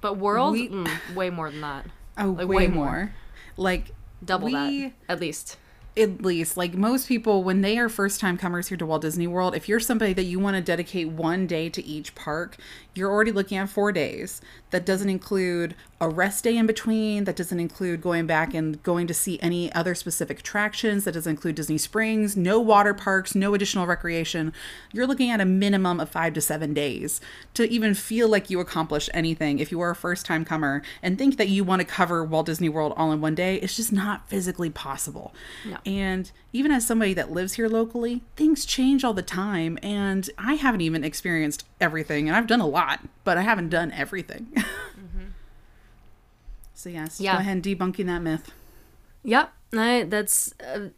But 0.00 0.16
world, 0.18 0.52
We- 0.52 0.68
mm, 0.68 1.14
way 1.14 1.30
more 1.30 1.50
than 1.50 1.60
that. 1.62 1.86
Oh, 2.18 2.28
Like, 2.30 2.48
way, 2.48 2.56
way 2.56 2.66
more. 2.68 2.84
more. 2.84 3.14
Like 3.56 3.90
Double 4.24 4.46
we, 4.46 4.52
that, 4.52 4.92
at 5.08 5.20
least. 5.20 5.56
At 5.96 6.22
least 6.22 6.56
like 6.56 6.74
most 6.74 7.06
people 7.06 7.44
when 7.44 7.60
they 7.60 7.78
are 7.78 7.88
first 7.88 8.20
time 8.20 8.38
comers 8.38 8.68
here 8.68 8.78
to 8.78 8.86
Walt 8.86 9.02
Disney 9.02 9.26
World, 9.26 9.54
if 9.54 9.68
you're 9.68 9.80
somebody 9.80 10.12
that 10.14 10.24
you 10.24 10.38
want 10.38 10.56
to 10.56 10.62
dedicate 10.62 11.08
one 11.08 11.46
day 11.46 11.68
to 11.68 11.84
each 11.84 12.14
park, 12.14 12.56
you're 12.94 13.10
already 13.10 13.32
looking 13.32 13.58
at 13.58 13.68
4 13.68 13.92
days. 13.92 14.40
That 14.70 14.86
doesn't 14.86 15.08
include 15.08 15.74
a 16.00 16.08
rest 16.08 16.42
day 16.44 16.56
in 16.56 16.66
between, 16.66 17.24
that 17.24 17.36
doesn't 17.36 17.60
include 17.60 18.00
going 18.00 18.26
back 18.26 18.54
and 18.54 18.82
going 18.82 19.06
to 19.06 19.14
see 19.14 19.38
any 19.40 19.72
other 19.72 19.94
specific 19.94 20.40
attractions, 20.40 21.04
that 21.04 21.12
doesn't 21.12 21.30
include 21.30 21.54
Disney 21.54 21.78
Springs, 21.78 22.36
no 22.36 22.58
water 22.58 22.92
parks, 22.92 23.36
no 23.36 23.54
additional 23.54 23.86
recreation. 23.86 24.52
You're 24.92 25.06
looking 25.06 25.30
at 25.30 25.40
a 25.40 25.44
minimum 25.44 26.00
of 26.00 26.08
5 26.08 26.34
to 26.34 26.40
7 26.40 26.74
days 26.74 27.20
to 27.54 27.70
even 27.70 27.94
feel 27.94 28.28
like 28.28 28.50
you 28.50 28.58
accomplished 28.58 29.10
anything 29.14 29.60
if 29.60 29.70
you 29.70 29.80
are 29.80 29.90
a 29.90 29.94
first 29.94 30.26
time 30.26 30.44
comer 30.44 30.82
and 31.02 31.16
think 31.16 31.36
that 31.36 31.48
you 31.48 31.62
want 31.62 31.80
to 31.80 31.86
cover 31.86 32.24
Walt 32.24 32.46
Disney 32.46 32.68
World 32.68 32.94
all 32.96 33.12
in 33.12 33.20
one 33.20 33.36
day. 33.36 33.56
It's 33.56 33.76
just 33.76 33.92
not 33.92 34.28
physically 34.28 34.70
possible. 34.70 35.32
No. 35.64 35.78
And 35.86 36.32
even 36.52 36.72
as 36.72 36.86
somebody 36.86 37.14
that 37.14 37.30
lives 37.30 37.54
here 37.54 37.68
locally, 37.68 38.22
things 38.34 38.64
change 38.64 39.04
all 39.04 39.14
the 39.14 39.22
time. 39.22 39.78
And 39.82 40.28
I 40.36 40.54
haven't 40.54 40.80
even 40.80 41.04
experienced 41.04 41.64
everything. 41.80 42.28
And 42.28 42.36
I've 42.36 42.46
done 42.48 42.60
a 42.60 42.66
lot, 42.66 42.81
but 43.24 43.36
I 43.38 43.42
haven't 43.42 43.68
done 43.70 43.92
everything. 43.92 44.52
So, 46.74 46.88
yes, 46.88 47.20
Yeah. 47.20 47.34
go 47.34 47.38
ahead 47.38 47.52
and 47.52 47.62
debunking 47.62 48.06
that 48.06 48.22
myth. 48.22 48.50
Yep, 49.22 49.52
I, 49.74 50.04
that's 50.08 50.52
uh, 50.60 50.88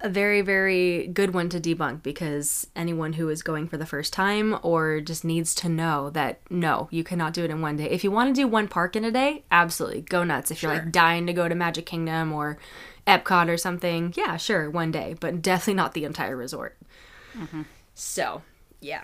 a 0.00 0.08
very, 0.08 0.42
very 0.42 1.08
good 1.08 1.34
one 1.34 1.48
to 1.48 1.58
debunk 1.58 2.04
because 2.04 2.68
anyone 2.76 3.14
who 3.14 3.28
is 3.28 3.42
going 3.42 3.66
for 3.66 3.76
the 3.76 3.84
first 3.84 4.12
time 4.12 4.56
or 4.62 5.00
just 5.00 5.24
needs 5.24 5.52
to 5.56 5.68
know 5.68 6.08
that 6.10 6.38
no, 6.50 6.86
you 6.92 7.02
cannot 7.02 7.32
do 7.34 7.42
it 7.42 7.50
in 7.50 7.60
one 7.60 7.76
day. 7.76 7.90
If 7.90 8.04
you 8.04 8.12
want 8.12 8.32
to 8.32 8.40
do 8.40 8.46
one 8.46 8.68
park 8.68 8.94
in 8.94 9.04
a 9.04 9.10
day, 9.10 9.42
absolutely 9.50 10.02
go 10.02 10.22
nuts. 10.22 10.52
If 10.52 10.62
you're 10.62 10.72
like 10.72 10.92
dying 10.92 11.26
to 11.26 11.32
go 11.32 11.48
to 11.48 11.54
Magic 11.56 11.84
Kingdom 11.84 12.32
or 12.32 12.56
Epcot 13.08 13.48
or 13.48 13.56
something, 13.56 14.14
yeah, 14.16 14.36
sure, 14.36 14.70
one 14.70 14.92
day, 14.92 15.16
but 15.18 15.42
definitely 15.42 15.74
not 15.74 15.94
the 15.94 16.04
entire 16.04 16.36
resort. 16.36 16.76
So, 17.94 18.42
yeah. 18.80 19.02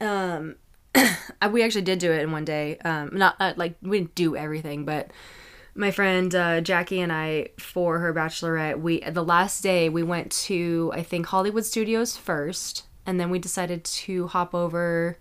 Um, 0.00 0.56
we 1.50 1.62
actually 1.62 1.82
did 1.82 1.98
do 1.98 2.12
it 2.12 2.22
in 2.22 2.32
one 2.32 2.44
day. 2.44 2.78
Um, 2.84 3.10
not 3.12 3.36
uh, 3.40 3.54
like 3.56 3.76
we 3.82 3.98
didn't 3.98 4.14
do 4.14 4.36
everything, 4.36 4.84
but 4.84 5.10
my 5.74 5.90
friend 5.90 6.34
uh, 6.34 6.60
Jackie 6.60 7.00
and 7.00 7.12
I, 7.12 7.48
for 7.58 7.98
her 7.98 8.12
bachelorette, 8.12 8.80
we 8.80 9.00
the 9.00 9.24
last 9.24 9.62
day 9.62 9.88
we 9.88 10.02
went 10.02 10.32
to 10.32 10.90
I 10.94 11.02
think 11.02 11.26
Hollywood 11.26 11.64
Studios 11.64 12.16
first, 12.16 12.86
and 13.06 13.20
then 13.20 13.30
we 13.30 13.38
decided 13.38 13.84
to 13.84 14.28
hop 14.28 14.54
over 14.54 15.18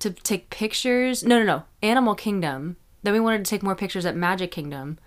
to 0.00 0.10
take 0.10 0.50
pictures. 0.50 1.24
No, 1.24 1.38
no, 1.38 1.44
no, 1.44 1.62
Animal 1.82 2.14
Kingdom. 2.14 2.76
Then 3.02 3.12
we 3.12 3.20
wanted 3.20 3.44
to 3.44 3.50
take 3.50 3.62
more 3.62 3.74
pictures 3.74 4.06
at 4.06 4.16
Magic 4.16 4.50
Kingdom. 4.50 4.98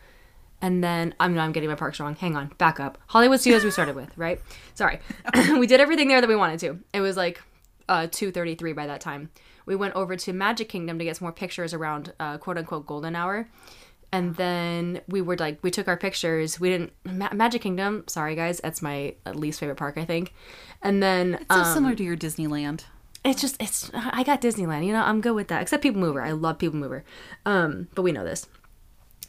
And 0.59 0.83
then 0.83 1.13
I'm 1.19 1.35
no, 1.35 1.41
I'm 1.41 1.51
getting 1.51 1.69
my 1.69 1.75
parks 1.75 1.99
wrong. 1.99 2.15
Hang 2.15 2.35
on, 2.35 2.51
back 2.57 2.79
up. 2.79 2.97
Hollywood 3.07 3.39
Studios 3.39 3.63
we 3.63 3.69
started 3.69 3.95
with, 3.95 4.15
right? 4.17 4.41
Sorry, 4.73 4.99
we 5.59 5.67
did 5.67 5.79
everything 5.79 6.07
there 6.07 6.19
that 6.19 6.27
we 6.27 6.35
wanted 6.35 6.59
to. 6.61 6.79
It 6.93 7.01
was 7.01 7.15
like 7.15 7.41
uh, 7.87 8.07
2:33 8.07 8.75
by 8.75 8.87
that 8.87 9.01
time. 9.01 9.29
We 9.67 9.75
went 9.75 9.93
over 9.95 10.15
to 10.15 10.34
Magic 10.34 10.69
Kingdom 10.69 10.97
to 10.97 11.06
get 11.06 11.17
some 11.17 11.25
more 11.25 11.32
pictures 11.32 11.73
around 11.75 12.13
uh, 12.19 12.39
quote 12.39 12.58
unquote 12.58 12.88
golden 12.88 13.15
hour, 13.15 13.47
and 14.12 14.36
then 14.38 15.01
we 15.08 15.21
were 15.21 15.36
like 15.38 15.60
we 15.62 15.69
took 15.69 15.88
our 15.88 15.97
pictures. 15.97 16.60
We 16.60 16.69
didn't 16.69 16.93
Ma- 17.06 17.34
Magic 17.34 17.62
Kingdom. 17.62 18.06
Sorry 18.08 18.34
guys, 18.36 18.60
that's 18.63 18.82
my 18.82 19.13
least 19.34 19.60
favorite 19.60 19.75
park 19.77 19.97
I 19.97 20.06
think. 20.06 20.34
And 20.82 21.03
then 21.03 21.45
So 21.51 21.58
um, 21.60 21.73
similar 21.73 21.93
to 21.95 22.03
your 22.03 22.17
Disneyland. 22.17 22.86
it's 23.25 23.41
just 23.41 23.62
it's 23.62 23.91
I 23.93 24.23
got 24.23 24.41
Disneyland. 24.41 24.86
You 24.86 24.93
know 24.93 25.03
I'm 25.03 25.21
good 25.21 25.34
with 25.36 25.49
that. 25.49 25.62
Except 25.62 25.84
People 25.84 26.01
Mover. 26.01 26.21
I 26.21 26.32
love 26.32 26.58
People 26.58 26.80
Mover. 26.80 27.03
Um, 27.45 27.89
but 27.93 28.01
we 28.03 28.12
know 28.12 28.23
this. 28.23 28.47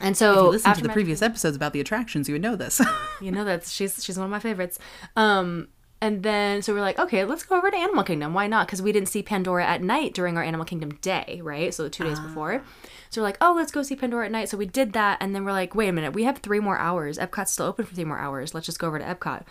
And 0.00 0.16
so 0.16 0.30
If 0.30 0.36
you 0.36 0.48
listen 0.50 0.62
to 0.64 0.68
after 0.70 0.82
the 0.82 0.88
Magic 0.88 0.94
previous 0.94 1.22
episodes 1.22 1.56
about 1.56 1.72
the 1.72 1.80
attractions, 1.80 2.28
you 2.28 2.34
would 2.36 2.42
know 2.42 2.54
this. 2.54 2.80
you 3.20 3.32
know 3.32 3.44
that 3.44 3.66
she's 3.66 4.04
she's 4.04 4.16
one 4.16 4.26
of 4.26 4.30
my 4.30 4.38
favorites. 4.38 4.78
Um, 5.16 5.66
and 6.00 6.22
then 6.22 6.62
so 6.62 6.72
we're 6.72 6.80
like, 6.80 6.98
okay, 6.98 7.24
let's 7.24 7.42
go 7.42 7.56
over 7.56 7.70
to 7.70 7.76
Animal 7.76 8.04
Kingdom. 8.04 8.34
Why 8.34 8.46
not? 8.46 8.66
Because 8.66 8.80
we 8.80 8.92
didn't 8.92 9.08
see 9.08 9.22
Pandora 9.22 9.66
at 9.66 9.82
night 9.82 10.14
during 10.14 10.36
our 10.36 10.44
Animal 10.44 10.64
Kingdom 10.64 10.92
day, 11.02 11.40
right? 11.42 11.74
So 11.74 11.88
two 11.88 12.04
days 12.04 12.20
before. 12.20 12.62
Ah. 12.64 12.68
So 13.10 13.20
we're 13.20 13.26
like, 13.26 13.38
oh, 13.40 13.54
let's 13.56 13.72
go 13.72 13.82
see 13.82 13.96
Pandora 13.96 14.26
at 14.26 14.32
night. 14.32 14.48
So 14.48 14.56
we 14.56 14.66
did 14.66 14.92
that, 14.92 15.18
and 15.20 15.34
then 15.34 15.44
we're 15.44 15.52
like, 15.52 15.74
wait 15.74 15.88
a 15.88 15.92
minute, 15.92 16.12
we 16.12 16.24
have 16.24 16.38
three 16.38 16.60
more 16.60 16.78
hours. 16.78 17.18
Epcot's 17.18 17.50
still 17.50 17.66
open 17.66 17.84
for 17.84 17.94
three 17.94 18.04
more 18.04 18.18
hours. 18.18 18.54
Let's 18.54 18.66
just 18.66 18.78
go 18.78 18.86
over 18.86 18.98
to 18.98 19.04
Epcot. 19.04 19.44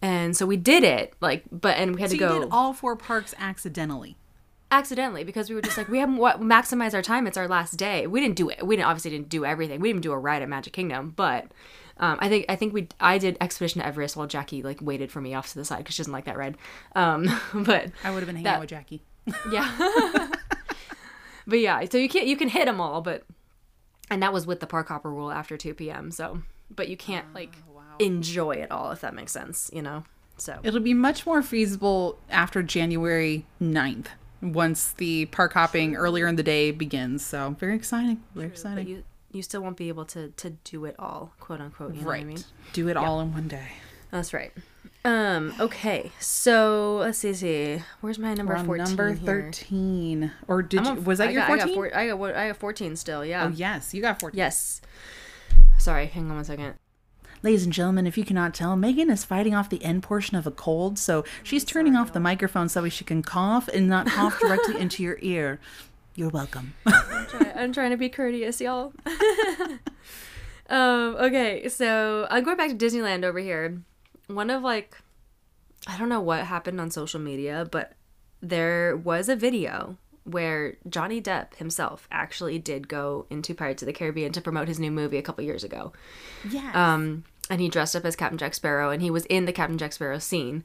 And 0.00 0.36
so 0.36 0.46
we 0.46 0.56
did 0.56 0.82
it, 0.82 1.14
like, 1.20 1.44
but 1.50 1.76
and 1.76 1.94
we 1.94 2.00
had 2.00 2.10
so 2.10 2.16
to 2.16 2.20
go 2.20 2.40
did 2.40 2.48
all 2.50 2.72
four 2.72 2.96
parks 2.96 3.34
accidentally. 3.38 4.16
accidentally 4.70 5.22
because 5.24 5.48
we 5.50 5.54
were 5.54 5.62
just 5.62 5.76
like 5.76 5.88
we 5.88 5.98
haven't 5.98 6.16
what 6.16 6.40
maximize 6.40 6.94
our 6.94 7.02
time 7.02 7.26
it's 7.26 7.36
our 7.36 7.46
last 7.46 7.76
day 7.76 8.06
we 8.06 8.20
didn't 8.20 8.36
do 8.36 8.48
it 8.48 8.66
we 8.66 8.74
didn't 8.74 8.88
obviously 8.88 9.10
didn't 9.10 9.28
do 9.28 9.44
everything 9.44 9.80
we 9.80 9.90
didn't 9.90 10.02
do 10.02 10.12
a 10.12 10.18
ride 10.18 10.40
at 10.40 10.48
magic 10.48 10.72
kingdom 10.72 11.12
but 11.14 11.46
um, 11.98 12.18
i 12.20 12.28
think 12.28 12.44
i 12.48 12.56
think 12.56 12.72
we 12.72 12.88
i 13.00 13.18
did 13.18 13.36
expedition 13.40 13.80
to 13.80 13.86
everest 13.86 14.16
while 14.16 14.26
jackie 14.26 14.62
like 14.62 14.80
waited 14.82 15.10
for 15.10 15.20
me 15.20 15.34
off 15.34 15.48
to 15.48 15.54
the 15.58 15.64
side 15.64 15.78
because 15.78 15.94
she 15.94 16.00
doesn't 16.02 16.12
like 16.12 16.24
that 16.24 16.36
ride 16.36 16.56
um, 16.94 17.24
but 17.54 17.90
I 18.04 18.10
would 18.10 18.18
have 18.20 18.26
been 18.26 18.36
hanging 18.36 18.44
That- 18.44 18.54
out 18.56 18.60
with 18.60 18.70
Jackie. 18.70 19.02
yeah 19.50 20.28
but 21.46 21.58
yeah 21.58 21.84
so 21.90 21.98
you 21.98 22.08
can't 22.08 22.26
you 22.26 22.36
can 22.36 22.48
hit 22.48 22.66
them 22.66 22.80
all 22.80 23.00
but 23.02 23.24
and 24.10 24.22
that 24.22 24.32
was 24.32 24.46
with 24.46 24.60
the 24.60 24.66
park 24.66 24.88
hopper 24.88 25.10
rule 25.10 25.30
after 25.30 25.56
2 25.56 25.74
p.m 25.74 26.10
so 26.10 26.42
but 26.74 26.88
you 26.88 26.96
can't 26.96 27.32
like 27.34 27.54
enjoy 27.98 28.52
it 28.52 28.70
all 28.70 28.90
if 28.90 29.00
that 29.00 29.14
makes 29.14 29.32
sense 29.32 29.70
you 29.72 29.82
know 29.82 30.04
so 30.38 30.58
It'll 30.64 30.80
be 30.80 30.94
much 30.94 31.24
more 31.26 31.40
feasible 31.42 32.18
after 32.30 32.62
January 32.64 33.46
9th 33.60 34.06
once 34.40 34.92
the 34.92 35.26
park 35.26 35.52
hopping 35.52 35.94
earlier 35.94 36.26
in 36.26 36.34
the 36.34 36.42
day 36.42 36.72
begins. 36.72 37.24
So 37.24 37.54
very 37.60 37.76
exciting. 37.76 38.22
Very 38.34 38.48
exciting. 38.48 38.88
you 38.88 39.04
you 39.32 39.42
still 39.42 39.60
won't 39.62 39.76
be 39.76 39.88
able 39.88 40.04
to 40.06 40.28
to 40.36 40.50
do 40.64 40.84
it 40.84 40.94
all 40.98 41.32
quote 41.40 41.60
unquote 41.60 41.94
you 41.94 42.00
know 42.02 42.06
what 42.08 42.20
i 42.20 42.24
mean 42.24 42.42
Do 42.72 42.88
it 42.88 42.96
all 42.96 43.20
in 43.20 43.32
one 43.32 43.48
day. 43.48 43.68
That's 44.10 44.34
right. 44.34 44.52
Um. 45.06 45.54
Okay. 45.58 46.12
So 46.20 46.98
let's 46.98 47.18
see. 47.18 47.32
see. 47.32 47.82
Where's 48.02 48.18
my 48.18 48.34
number 48.34 48.54
fourteen? 48.58 48.84
number 48.84 49.12
here? 49.14 49.50
13. 49.50 50.30
Or 50.48 50.60
did 50.60 50.80
I'm 50.80 50.84
you, 50.84 50.90
on- 50.92 51.04
was 51.04 51.16
that 51.18 51.28
I 51.28 51.32
your 51.32 51.40
got, 51.40 51.50
I 51.50 51.56
14? 51.56 51.66
got, 51.66 51.74
four, 51.74 51.96
I 51.96 52.06
got. 52.08 52.34
I 52.36 52.48
got 52.48 52.56
fourteen 52.58 52.94
still. 52.96 53.24
Yeah. 53.24 53.46
Oh, 53.46 53.48
yes. 53.48 53.94
You 53.94 54.02
got 54.02 54.20
14. 54.20 54.36
Yes. 54.36 54.82
Sorry. 55.78 56.06
Hang 56.06 56.28
on 56.28 56.36
one 56.36 56.44
second. 56.44 56.74
Ladies 57.42 57.64
and 57.64 57.72
gentlemen, 57.72 58.06
if 58.06 58.18
you 58.18 58.24
cannot 58.24 58.52
tell, 58.54 58.76
Megan 58.76 59.08
is 59.10 59.24
fighting 59.24 59.54
off 59.54 59.70
the 59.70 59.82
end 59.82 60.02
portion 60.02 60.36
of 60.36 60.46
a 60.46 60.50
cold, 60.52 60.98
so 60.98 61.24
she's 61.42 61.64
turning 61.64 61.96
off 61.96 62.12
the 62.12 62.20
microphone 62.20 62.68
so 62.68 62.86
she 62.90 63.02
can 63.04 63.22
cough 63.22 63.68
and 63.68 63.88
not 63.88 64.06
cough 64.06 64.38
directly 64.40 64.78
into 64.78 65.02
your 65.02 65.18
ear. 65.22 65.58
You're 66.14 66.28
welcome. 66.28 66.74
I'm 67.62 67.72
trying 67.72 67.90
to 67.90 67.96
be 67.96 68.08
courteous, 68.08 68.60
y'all. 68.60 68.92
um. 70.68 71.16
Okay. 71.16 71.68
So 71.68 72.26
I'm 72.30 72.44
going 72.44 72.56
back 72.56 72.70
to 72.70 72.76
Disneyland 72.76 73.24
over 73.24 73.38
here. 73.38 73.82
One 74.26 74.50
of 74.50 74.62
like, 74.62 74.96
I 75.86 75.98
don't 75.98 76.08
know 76.08 76.20
what 76.20 76.46
happened 76.46 76.80
on 76.80 76.90
social 76.90 77.20
media, 77.20 77.66
but 77.70 77.92
there 78.40 78.96
was 78.96 79.28
a 79.28 79.36
video 79.36 79.96
where 80.24 80.76
Johnny 80.88 81.20
Depp 81.20 81.56
himself 81.56 82.06
actually 82.10 82.58
did 82.58 82.88
go 82.88 83.26
into 83.30 83.54
Pirates 83.54 83.82
of 83.82 83.86
the 83.86 83.92
Caribbean 83.92 84.32
to 84.32 84.40
promote 84.40 84.68
his 84.68 84.78
new 84.78 84.90
movie 84.90 85.18
a 85.18 85.22
couple 85.22 85.44
years 85.44 85.64
ago. 85.64 85.92
yes. 86.48 86.74
Um, 86.74 87.24
and 87.50 87.60
he 87.60 87.68
dressed 87.68 87.96
up 87.96 88.04
as 88.04 88.16
Captain 88.16 88.38
Jack 88.38 88.54
Sparrow, 88.54 88.90
and 88.90 89.02
he 89.02 89.10
was 89.10 89.26
in 89.26 89.46
the 89.46 89.52
Captain 89.52 89.78
Jack 89.78 89.92
Sparrow 89.92 90.18
scene. 90.18 90.64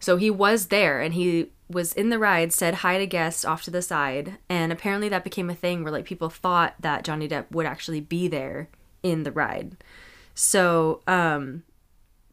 So 0.00 0.16
he 0.16 0.30
was 0.30 0.66
there, 0.66 1.00
and 1.00 1.14
he 1.14 1.50
was 1.68 1.92
in 1.92 2.10
the 2.10 2.18
ride, 2.18 2.52
said 2.52 2.76
hi 2.76 2.98
to 2.98 3.06
guests 3.06 3.44
off 3.44 3.62
to 3.64 3.70
the 3.70 3.82
side, 3.82 4.38
and 4.48 4.72
apparently 4.72 5.08
that 5.10 5.22
became 5.22 5.48
a 5.48 5.54
thing 5.54 5.84
where 5.84 5.92
like 5.92 6.04
people 6.04 6.30
thought 6.30 6.74
that 6.80 7.04
Johnny 7.04 7.28
Depp 7.28 7.50
would 7.50 7.66
actually 7.66 8.00
be 8.00 8.26
there 8.26 8.68
in 9.02 9.22
the 9.22 9.30
ride. 9.30 9.76
So 10.34 11.02
um, 11.06 11.62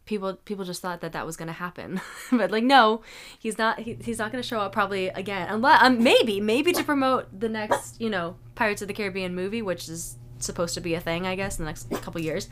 people 0.06 0.34
people 0.34 0.65
just 0.65 0.82
thought 0.82 1.01
that 1.01 1.12
that 1.12 1.25
was 1.25 1.38
going 1.38 1.47
to 1.47 1.53
happen, 1.53 2.01
but 2.32 2.49
like 2.51 2.63
no, 2.63 3.01
he's 3.38 3.58
not. 3.58 3.80
He, 3.80 3.97
he's 4.01 4.17
not 4.17 4.32
going 4.32 4.41
to 4.41 4.47
show 4.47 4.60
up 4.60 4.71
probably 4.71 5.10
again, 5.10 5.47
unless 5.49 5.84
um, 5.84 6.01
maybe 6.01 6.41
maybe 6.41 6.71
to 6.73 6.84
promote 6.84 7.39
the 7.39 7.49
next 7.49 8.01
you 8.01 8.10
know 8.10 8.38
Pirates 8.56 8.82
of 8.82 8.88
the 8.88 8.93
Caribbean 8.93 9.36
movie, 9.36 9.62
which 9.62 9.88
is 9.88 10.17
supposed 10.39 10.73
to 10.75 10.82
be 10.82 10.93
a 10.93 10.99
thing, 10.99 11.27
I 11.27 11.36
guess, 11.36 11.60
in 11.60 11.65
the 11.65 11.69
next 11.69 11.91
couple 12.01 12.21
years. 12.21 12.49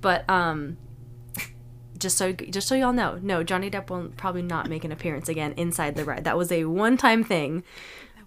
But 0.00 0.28
um, 0.30 0.78
just 2.02 2.18
so 2.18 2.32
just 2.32 2.68
so 2.68 2.74
y'all 2.74 2.92
know, 2.92 3.18
no, 3.22 3.42
Johnny 3.42 3.70
Depp 3.70 3.88
will 3.88 4.10
probably 4.16 4.42
not 4.42 4.68
make 4.68 4.84
an 4.84 4.92
appearance 4.92 5.28
again 5.28 5.54
inside 5.56 5.94
the 5.96 6.04
ride. 6.04 6.24
That 6.24 6.36
was 6.36 6.52
a 6.52 6.64
one 6.66 6.96
time 6.96 7.24
thing 7.24 7.62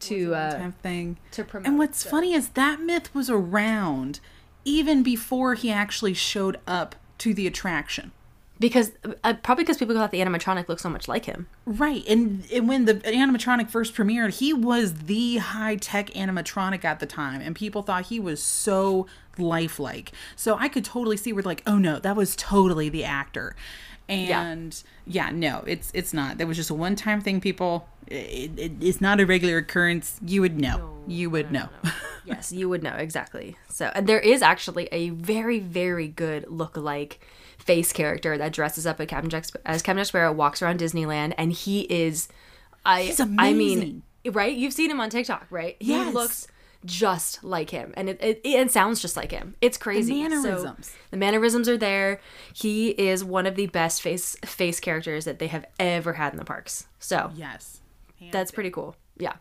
to 0.01 0.33
uh, 0.35 0.51
Time 0.57 0.71
thing. 0.81 1.17
to 1.31 1.43
promote. 1.43 1.67
And 1.67 1.77
what's 1.77 2.03
funny 2.03 2.33
is 2.33 2.49
that 2.49 2.79
myth 2.79 3.13
was 3.13 3.29
around 3.29 4.19
even 4.63 5.03
before 5.03 5.53
he 5.53 5.71
actually 5.71 6.13
showed 6.13 6.59
up 6.65 6.95
to 7.19 7.33
the 7.33 7.47
attraction. 7.47 8.11
Because 8.59 8.91
uh, 9.23 9.33
probably 9.43 9.63
because 9.63 9.77
people 9.77 9.95
thought 9.95 10.11
the 10.11 10.19
animatronic 10.19 10.69
looked 10.69 10.81
so 10.81 10.89
much 10.89 11.07
like 11.07 11.25
him. 11.25 11.47
Right. 11.65 12.07
And, 12.07 12.45
and 12.53 12.67
when 12.69 12.85
the 12.85 12.95
animatronic 12.95 13.69
first 13.69 13.93
premiered, 13.93 14.35
he 14.35 14.53
was 14.53 14.93
the 14.93 15.37
high 15.37 15.75
tech 15.75 16.07
animatronic 16.11 16.85
at 16.85 16.99
the 16.99 17.05
time. 17.05 17.41
And 17.41 17.55
people 17.55 17.81
thought 17.81 18.05
he 18.05 18.19
was 18.19 18.41
so 18.41 19.07
lifelike. 19.37 20.13
So 20.35 20.57
I 20.57 20.69
could 20.69 20.85
totally 20.85 21.17
see 21.17 21.33
where, 21.33 21.43
like, 21.43 21.63
oh 21.67 21.77
no, 21.77 21.99
that 21.99 22.15
was 22.15 22.35
totally 22.35 22.89
the 22.89 23.03
actor. 23.03 23.55
And 24.07 24.81
yeah, 25.07 25.31
no, 25.31 25.63
it's 25.65 25.91
it's 25.95 26.13
not. 26.13 26.37
That 26.37 26.47
was 26.47 26.57
just 26.57 26.69
a 26.69 26.75
one 26.75 26.95
time 26.95 27.21
thing, 27.21 27.41
people. 27.41 27.87
It, 28.07 28.51
it, 28.57 28.71
it's 28.79 29.01
not 29.01 29.19
a 29.19 29.25
regular 29.25 29.57
occurrence. 29.57 30.19
You 30.23 30.41
would 30.41 30.59
know. 30.59 30.95
you 31.07 31.31
would 31.31 31.51
know. 31.51 31.69
yes, 32.25 32.51
you 32.51 32.69
would 32.69 32.83
know 32.83 32.93
exactly. 32.93 33.57
So, 33.67 33.91
and 33.95 34.05
there 34.05 34.19
is 34.19 34.43
actually 34.43 34.87
a 34.91 35.09
very, 35.09 35.59
very 35.59 36.07
good 36.07 36.45
look-alike 36.47 37.19
face 37.57 37.93
character 37.93 38.37
that 38.37 38.53
dresses 38.53 38.85
up 38.85 38.99
as 38.99 39.07
Captain 39.07 39.29
Jack 39.29 39.45
as 39.65 39.81
Captain 39.81 40.01
Jack 40.01 40.07
Sparrow, 40.07 40.31
walks 40.31 40.61
around 40.61 40.79
Disneyland, 40.79 41.33
and 41.37 41.51
he 41.51 41.81
is, 41.81 42.27
I, 42.85 43.03
He's 43.03 43.19
I 43.19 43.25
mean, 43.25 43.41
amazing. 43.43 44.03
right? 44.33 44.55
You've 44.55 44.73
seen 44.73 44.91
him 44.91 44.99
on 44.99 45.09
TikTok, 45.09 45.47
right? 45.49 45.77
Yes. 45.79 46.07
He 46.07 46.13
looks 46.13 46.47
just 46.85 47.43
like 47.43 47.71
him, 47.71 47.93
and 47.97 48.09
it, 48.09 48.17
it, 48.21 48.41
it 48.43 48.71
sounds 48.71 49.01
just 49.01 49.17
like 49.17 49.31
him. 49.31 49.55
It's 49.61 49.77
crazy. 49.77 50.23
So, 50.23 50.29
mannerisms. 50.29 50.93
the 51.11 51.17
mannerisms 51.17 51.67
are 51.67 51.77
there. 51.77 52.21
He 52.53 52.89
is 52.89 53.23
one 53.23 53.45
of 53.45 53.55
the 53.55 53.67
best 53.67 54.01
face 54.01 54.35
face 54.45 54.79
characters 54.79 55.25
that 55.25 55.39
they 55.39 55.47
have 55.47 55.65
ever 55.79 56.13
had 56.13 56.33
in 56.33 56.37
the 56.37 56.45
parks. 56.45 56.87
So 56.99 57.31
yes. 57.35 57.81
that's 58.31 58.51
pretty 58.51 58.69
cool. 58.69 58.95
Yeah. 59.17 59.33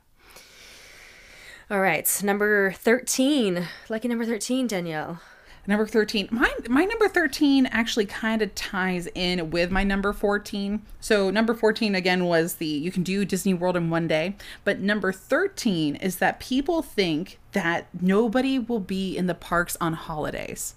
All 1.71 1.81
right, 1.81 2.21
number 2.23 2.73
13. 2.73 3.67
Lucky 3.89 4.09
number 4.09 4.25
13, 4.25 4.67
Danielle. 4.67 5.21
Number 5.67 5.87
13. 5.87 6.29
My 6.31 6.53
my 6.69 6.85
number 6.85 7.09
13 7.09 7.67
actually 7.67 8.07
kind 8.07 8.43
of 8.43 8.55
ties 8.55 9.09
in 9.15 9.51
with 9.51 9.71
my 9.71 9.83
number 9.83 10.13
14. 10.13 10.83
So 11.01 11.31
number 11.31 11.55
14 11.55 11.95
again 11.95 12.27
was 12.27 12.57
the 12.57 12.67
you 12.67 12.93
can 12.93 13.03
do 13.03 13.25
Disney 13.25 13.55
World 13.55 13.77
in 13.77 13.91
one 13.91 14.07
day, 14.07 14.37
but 14.65 14.81
number 14.81 15.13
13 15.13 15.97
is 15.97 16.17
that 16.17 16.41
people 16.41 16.83
think 16.83 17.39
that 17.53 17.87
nobody 17.99 18.59
will 18.59 18.81
be 18.81 19.17
in 19.17 19.27
the 19.27 19.35
parks 19.35 19.77
on 19.81 19.95
holidays. 19.95 20.75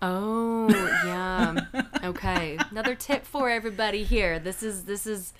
Oh, 0.00 0.68
yeah. 1.04 1.56
Okay, 2.04 2.58
another 2.72 2.96
tip 2.96 3.24
for 3.24 3.48
everybody 3.48 4.02
here. 4.02 4.40
This 4.40 4.64
is 4.64 4.86
this 4.86 5.06
is 5.06 5.32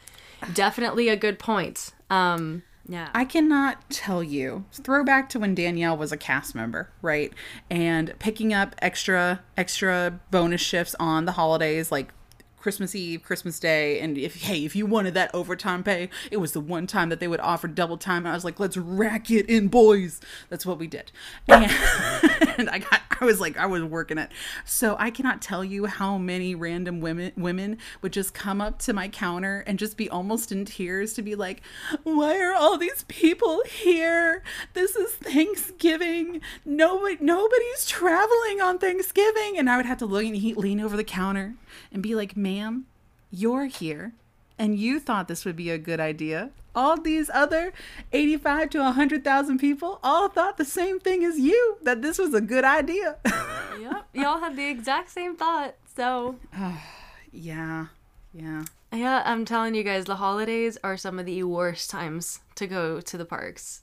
definitely 0.54 1.08
a 1.08 1.16
good 1.16 1.40
point. 1.40 1.92
Um, 2.08 2.62
yeah. 2.88 3.10
I 3.14 3.24
cannot 3.24 3.88
tell 3.90 4.22
you. 4.22 4.64
Throwback 4.72 5.28
to 5.30 5.38
when 5.38 5.54
Danielle 5.54 5.96
was 5.96 6.12
a 6.12 6.16
cast 6.16 6.54
member, 6.54 6.90
right? 7.00 7.32
And 7.70 8.14
picking 8.18 8.52
up 8.52 8.74
extra 8.80 9.42
extra 9.56 10.20
bonus 10.30 10.60
shifts 10.60 10.94
on 10.98 11.24
the 11.24 11.32
holidays 11.32 11.92
like 11.92 12.12
Christmas 12.62 12.94
Eve, 12.94 13.25
Christmas 13.25 13.59
Day, 13.59 13.98
and 13.98 14.16
if 14.16 14.42
hey, 14.42 14.64
if 14.64 14.77
you 14.77 14.87
wanted 14.87 15.14
that 15.14 15.35
overtime 15.35 15.83
pay, 15.83 16.09
it 16.31 16.37
was 16.37 16.53
the 16.53 16.61
one 16.61 16.87
time 16.87 17.09
that 17.09 17.18
they 17.18 17.27
would 17.27 17.40
offer 17.40 17.66
double 17.66 17.98
time. 17.98 18.18
And 18.18 18.29
I 18.29 18.35
was 18.35 18.44
like, 18.44 18.61
let's 18.61 18.77
rack 18.77 19.31
it 19.33 19.46
in, 19.46 19.66
boys. 19.66 20.20
That's 20.48 20.64
what 20.64 20.79
we 20.79 20.87
did. 20.87 21.11
And, 21.48 21.64
and 22.57 22.70
I 22.70 22.79
got, 22.79 23.03
I 23.20 23.25
was 23.25 23.40
like, 23.40 23.57
I 23.57 23.66
was 23.66 23.83
working 23.83 24.16
it. 24.16 24.31
So 24.64 24.96
I 25.01 25.11
cannot 25.11 25.42
tell 25.42 25.64
you 25.64 25.87
how 25.87 26.18
many 26.18 26.55
random 26.55 27.01
women 27.01 27.33
women 27.37 27.79
would 28.01 28.12
just 28.12 28.33
come 28.33 28.61
up 28.61 28.79
to 28.81 28.92
my 28.92 29.09
counter 29.09 29.64
and 29.66 29.77
just 29.77 29.96
be 29.96 30.09
almost 30.09 30.53
in 30.53 30.64
tears 30.64 31.14
to 31.14 31.22
be 31.22 31.35
like, 31.35 31.62
why 32.05 32.38
are 32.40 32.55
all 32.55 32.79
these 32.79 33.05
people 33.09 33.62
here? 33.68 34.44
This 34.75 34.94
is 34.94 35.12
Thanksgiving. 35.14 36.40
Nobody, 36.64 37.16
nobody's 37.20 37.87
traveling 37.87 38.61
on 38.62 38.79
Thanksgiving, 38.79 39.59
and 39.59 39.68
I 39.68 39.77
would 39.77 39.87
have 39.87 39.98
to 39.98 40.07
look 40.07 40.25
and 40.25 40.37
he 40.37 40.55
lean 40.55 40.81
over 40.81 40.96
the 40.96 41.03
counter 41.03 41.55
and 41.90 42.03
be 42.03 42.14
like, 42.14 42.37
ma'am, 42.52 42.86
you're 43.30 43.66
here 43.66 44.12
and 44.58 44.78
you 44.78 45.00
thought 45.00 45.28
this 45.28 45.44
would 45.44 45.56
be 45.56 45.70
a 45.70 45.78
good 45.78 46.00
idea. 46.00 46.50
All 46.74 47.00
these 47.00 47.30
other 47.32 47.72
85 48.12 48.70
to 48.70 48.78
100,000 48.80 49.58
people 49.58 49.98
all 50.02 50.28
thought 50.28 50.56
the 50.56 50.64
same 50.64 51.00
thing 51.00 51.24
as 51.24 51.38
you, 51.38 51.76
that 51.82 52.02
this 52.02 52.18
was 52.18 52.34
a 52.34 52.40
good 52.40 52.64
idea. 52.64 53.16
yep. 53.80 54.06
Y'all 54.12 54.38
had 54.38 54.56
the 54.56 54.68
exact 54.68 55.10
same 55.10 55.36
thought. 55.36 55.74
So, 55.96 56.36
yeah. 57.32 57.86
Yeah. 58.34 58.64
Yeah, 58.92 59.22
I'm 59.24 59.44
telling 59.44 59.74
you 59.74 59.82
guys, 59.82 60.04
the 60.04 60.16
holidays 60.16 60.76
are 60.84 60.96
some 60.96 61.18
of 61.18 61.26
the 61.26 61.42
worst 61.44 61.88
times 61.90 62.40
to 62.56 62.66
go 62.66 63.00
to 63.00 63.18
the 63.18 63.24
parks. 63.24 63.82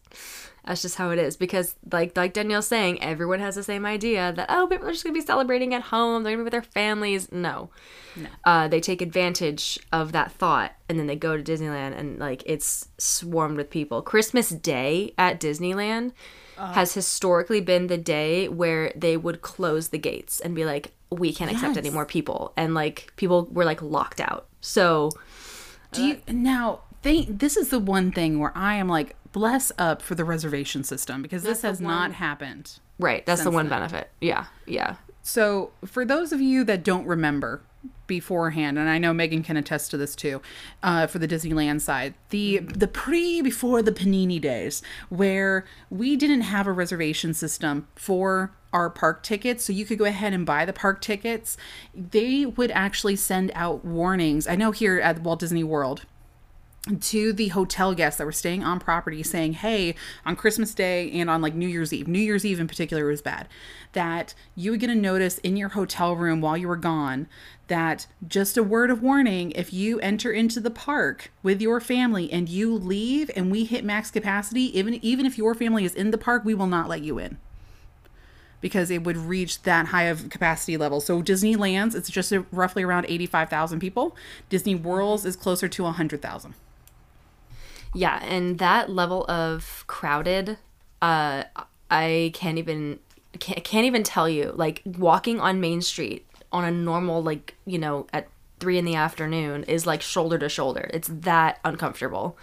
That's 0.66 0.82
just 0.82 0.96
how 0.98 1.10
it 1.12 1.20
is 1.20 1.38
because, 1.38 1.76
like, 1.92 2.16
like 2.16 2.34
Danielle's 2.34 2.68
saying, 2.68 3.02
everyone 3.02 3.40
has 3.40 3.56
the 3.56 3.64
same 3.64 3.86
idea 3.86 4.32
that 4.34 4.48
oh, 4.50 4.68
people 4.68 4.88
are 4.88 4.92
just 4.92 5.04
gonna 5.04 5.14
be 5.14 5.22
celebrating 5.22 5.74
at 5.74 5.84
home. 5.84 6.24
They're 6.24 6.34
gonna 6.34 6.42
be 6.42 6.46
with 6.46 6.52
their 6.52 6.62
families. 6.62 7.32
No, 7.32 7.70
no. 8.16 8.30
Uh, 8.44 8.68
they 8.68 8.80
take 8.80 9.02
advantage 9.02 9.80
of 9.92 10.12
that 10.12 10.32
thought 10.32 10.74
and 10.88 11.00
then 11.00 11.08
they 11.08 11.16
go 11.16 11.38
to 11.38 11.44
Disneyland 11.44 11.98
and 11.98 12.20
like 12.20 12.44
it's 12.46 12.90
swarmed 12.98 13.58
with 13.58 13.70
people. 13.70 14.02
Christmas 14.02 14.50
Day 14.50 15.14
at 15.18 15.40
Disneyland 15.40 16.12
uh, 16.58 16.74
has 16.74 16.94
historically 16.94 17.62
been 17.62 17.88
the 17.88 17.98
day 17.98 18.48
where 18.50 18.92
they 18.96 19.16
would 19.16 19.42
close 19.42 19.90
the 19.90 19.98
gates 19.98 20.40
and 20.40 20.56
be 20.56 20.66
like, 20.66 20.92
we 21.12 21.34
can't 21.34 21.52
yes. 21.52 21.62
accept 21.62 21.78
any 21.78 21.90
more 21.90 22.06
people, 22.06 22.54
and 22.56 22.74
like 22.74 23.12
people 23.16 23.48
were 23.52 23.66
like 23.66 23.82
locked 23.82 24.20
out. 24.20 24.48
So, 24.62 25.12
do 25.92 26.04
you 26.04 26.14
uh, 26.28 26.34
now? 26.34 26.82
They, 27.02 27.24
this 27.24 27.56
is 27.56 27.70
the 27.70 27.80
one 27.80 28.12
thing 28.12 28.40
where 28.40 28.52
I 28.58 28.76
am 28.76 28.90
like, 28.90 29.16
bless 29.32 29.72
up 29.78 30.02
for 30.02 30.16
the 30.16 30.26
reservation 30.26 30.84
system 30.84 31.22
because 31.22 31.44
this 31.44 31.62
has 31.62 31.80
not 31.80 32.14
happened. 32.14 32.80
Right. 32.98 33.26
That's 33.26 33.44
the 33.44 33.52
one 33.52 33.70
then. 33.70 33.80
benefit. 33.80 34.10
Yeah. 34.20 34.46
Yeah. 34.66 34.96
So, 35.22 35.72
for 35.86 36.06
those 36.06 36.32
of 36.34 36.42
you 36.42 36.64
that 36.64 36.84
don't 36.84 37.06
remember 37.06 37.62
beforehand, 38.08 38.78
and 38.80 38.90
I 38.90 38.98
know 38.98 39.14
Megan 39.14 39.44
can 39.44 39.58
attest 39.58 39.92
to 39.92 39.98
this 39.98 40.16
too, 40.16 40.42
uh, 40.82 41.08
for 41.08 41.20
the 41.20 41.28
Disneyland 41.28 41.82
side, 41.82 42.14
the 42.30 42.60
the 42.60 42.88
pre 42.88 43.42
before 43.42 43.82
the 43.82 43.92
Panini 43.92 44.42
days, 44.42 44.82
where 45.10 45.66
we 45.90 46.16
didn't 46.16 46.42
have 46.42 46.68
a 46.68 46.72
reservation 46.72 47.34
system 47.34 47.88
for 47.96 48.52
our 48.74 48.90
park 48.90 49.24
tickets, 49.24 49.64
so 49.64 49.74
you 49.74 49.86
could 49.86 49.98
go 49.98 50.06
ahead 50.06 50.34
and 50.34 50.46
buy 50.46 50.66
the 50.66 50.74
park 50.74 51.02
tickets. 51.02 51.58
They 51.94 52.46
would 52.46 52.72
actually 52.72 53.16
send 53.16 53.52
out 53.56 53.86
warnings. 53.86 54.48
I 54.48 54.56
know 54.56 54.72
here 54.72 55.00
at 55.00 55.22
Walt 55.22 55.40
Disney 55.40 55.64
World 55.64 56.06
to 57.02 57.34
the 57.34 57.50
hotel 57.50 57.94
guests 57.94 58.18
that 58.18 58.26
were 58.26 58.32
staying 58.32 58.64
on 58.64 58.80
property 58.80 59.22
saying, 59.22 59.54
hey, 59.54 59.96
on 60.26 60.36
Christmas 60.36 60.74
Day 60.74 61.12
and 61.12 61.30
on 61.30 61.42
like 61.42 61.54
New 61.54 61.68
Year's 61.68 61.92
Eve, 61.92 62.08
New 62.08 62.20
Year's 62.20 62.46
Eve 62.46 62.60
in 62.60 62.68
particular 62.68 63.06
was 63.06 63.22
bad, 63.22 63.48
that 63.94 64.34
you 64.56 64.72
would 64.72 64.80
get 64.80 64.90
a 64.90 64.96
notice 64.96 65.40
in 65.40 65.58
your 65.58 65.70
hotel 65.70 66.16
room 66.16 66.42
while 66.42 66.58
you 66.58 66.68
were 66.68 66.76
gone 66.76 67.28
that 67.68 68.08
just 68.28 68.58
a 68.58 68.64
word 68.64 68.90
of 68.90 69.04
warning 69.04 69.52
if 69.52 69.72
you 69.74 70.00
enter 70.00 70.32
into 70.32 70.60
the 70.60 70.72
park 70.72 71.32
with 71.44 71.62
your 71.62 71.80
family 71.80 72.32
and 72.32 72.50
you 72.50 72.74
leave 72.74 73.30
and 73.36 73.52
we 73.52 73.66
hit 73.66 73.84
max 73.84 74.10
capacity, 74.10 74.78
even 74.78 74.96
even 75.06 75.26
if 75.26 75.38
your 75.38 75.54
family 75.54 75.86
is 75.86 75.94
in 75.94 76.12
the 76.12 76.18
park, 76.18 76.44
we 76.44 76.56
will 76.56 76.68
not 76.68 76.90
let 76.90 77.02
you 77.02 77.20
in 77.20 77.38
because 78.62 78.90
it 78.90 79.04
would 79.04 79.18
reach 79.18 79.62
that 79.64 79.88
high 79.88 80.04
of 80.04 80.30
capacity 80.30 80.76
level. 80.78 81.00
So 81.00 81.22
Disneyland's 81.22 81.96
it's 81.96 82.10
just 82.10 82.34
roughly 82.52 82.84
around 82.84 83.06
85,000 83.08 83.80
people. 83.80 84.16
Disney 84.50 84.76
World's 84.76 85.26
is 85.26 85.36
closer 85.36 85.68
to 85.68 85.84
100,000. 85.84 86.54
Yeah, 87.94 88.24
and 88.24 88.60
that 88.60 88.90
level 88.90 89.26
of 89.30 89.84
crowded, 89.88 90.58
uh, 91.02 91.44
I 91.90 92.32
can't 92.34 92.58
even 92.58 93.00
can't, 93.40 93.64
can't 93.64 93.86
even 93.86 94.04
tell 94.04 94.30
you. 94.30 94.54
Like 94.56 94.82
walking 94.86 95.40
on 95.40 95.60
Main 95.60 95.82
Street 95.82 96.26
on 96.52 96.66
a 96.66 96.72
normal 96.72 97.22
like 97.22 97.56
you 97.66 97.78
know 97.78 98.08
at 98.14 98.28
three 98.60 98.78
in 98.78 98.86
the 98.86 98.96
afternoon 98.96 99.64
is 99.64 99.88
like 99.88 100.02
shoulder 100.02 100.38
to 100.38 100.50
shoulder. 100.50 100.90
It's 100.94 101.10
that 101.12 101.60
uncomfortable. 101.64 102.38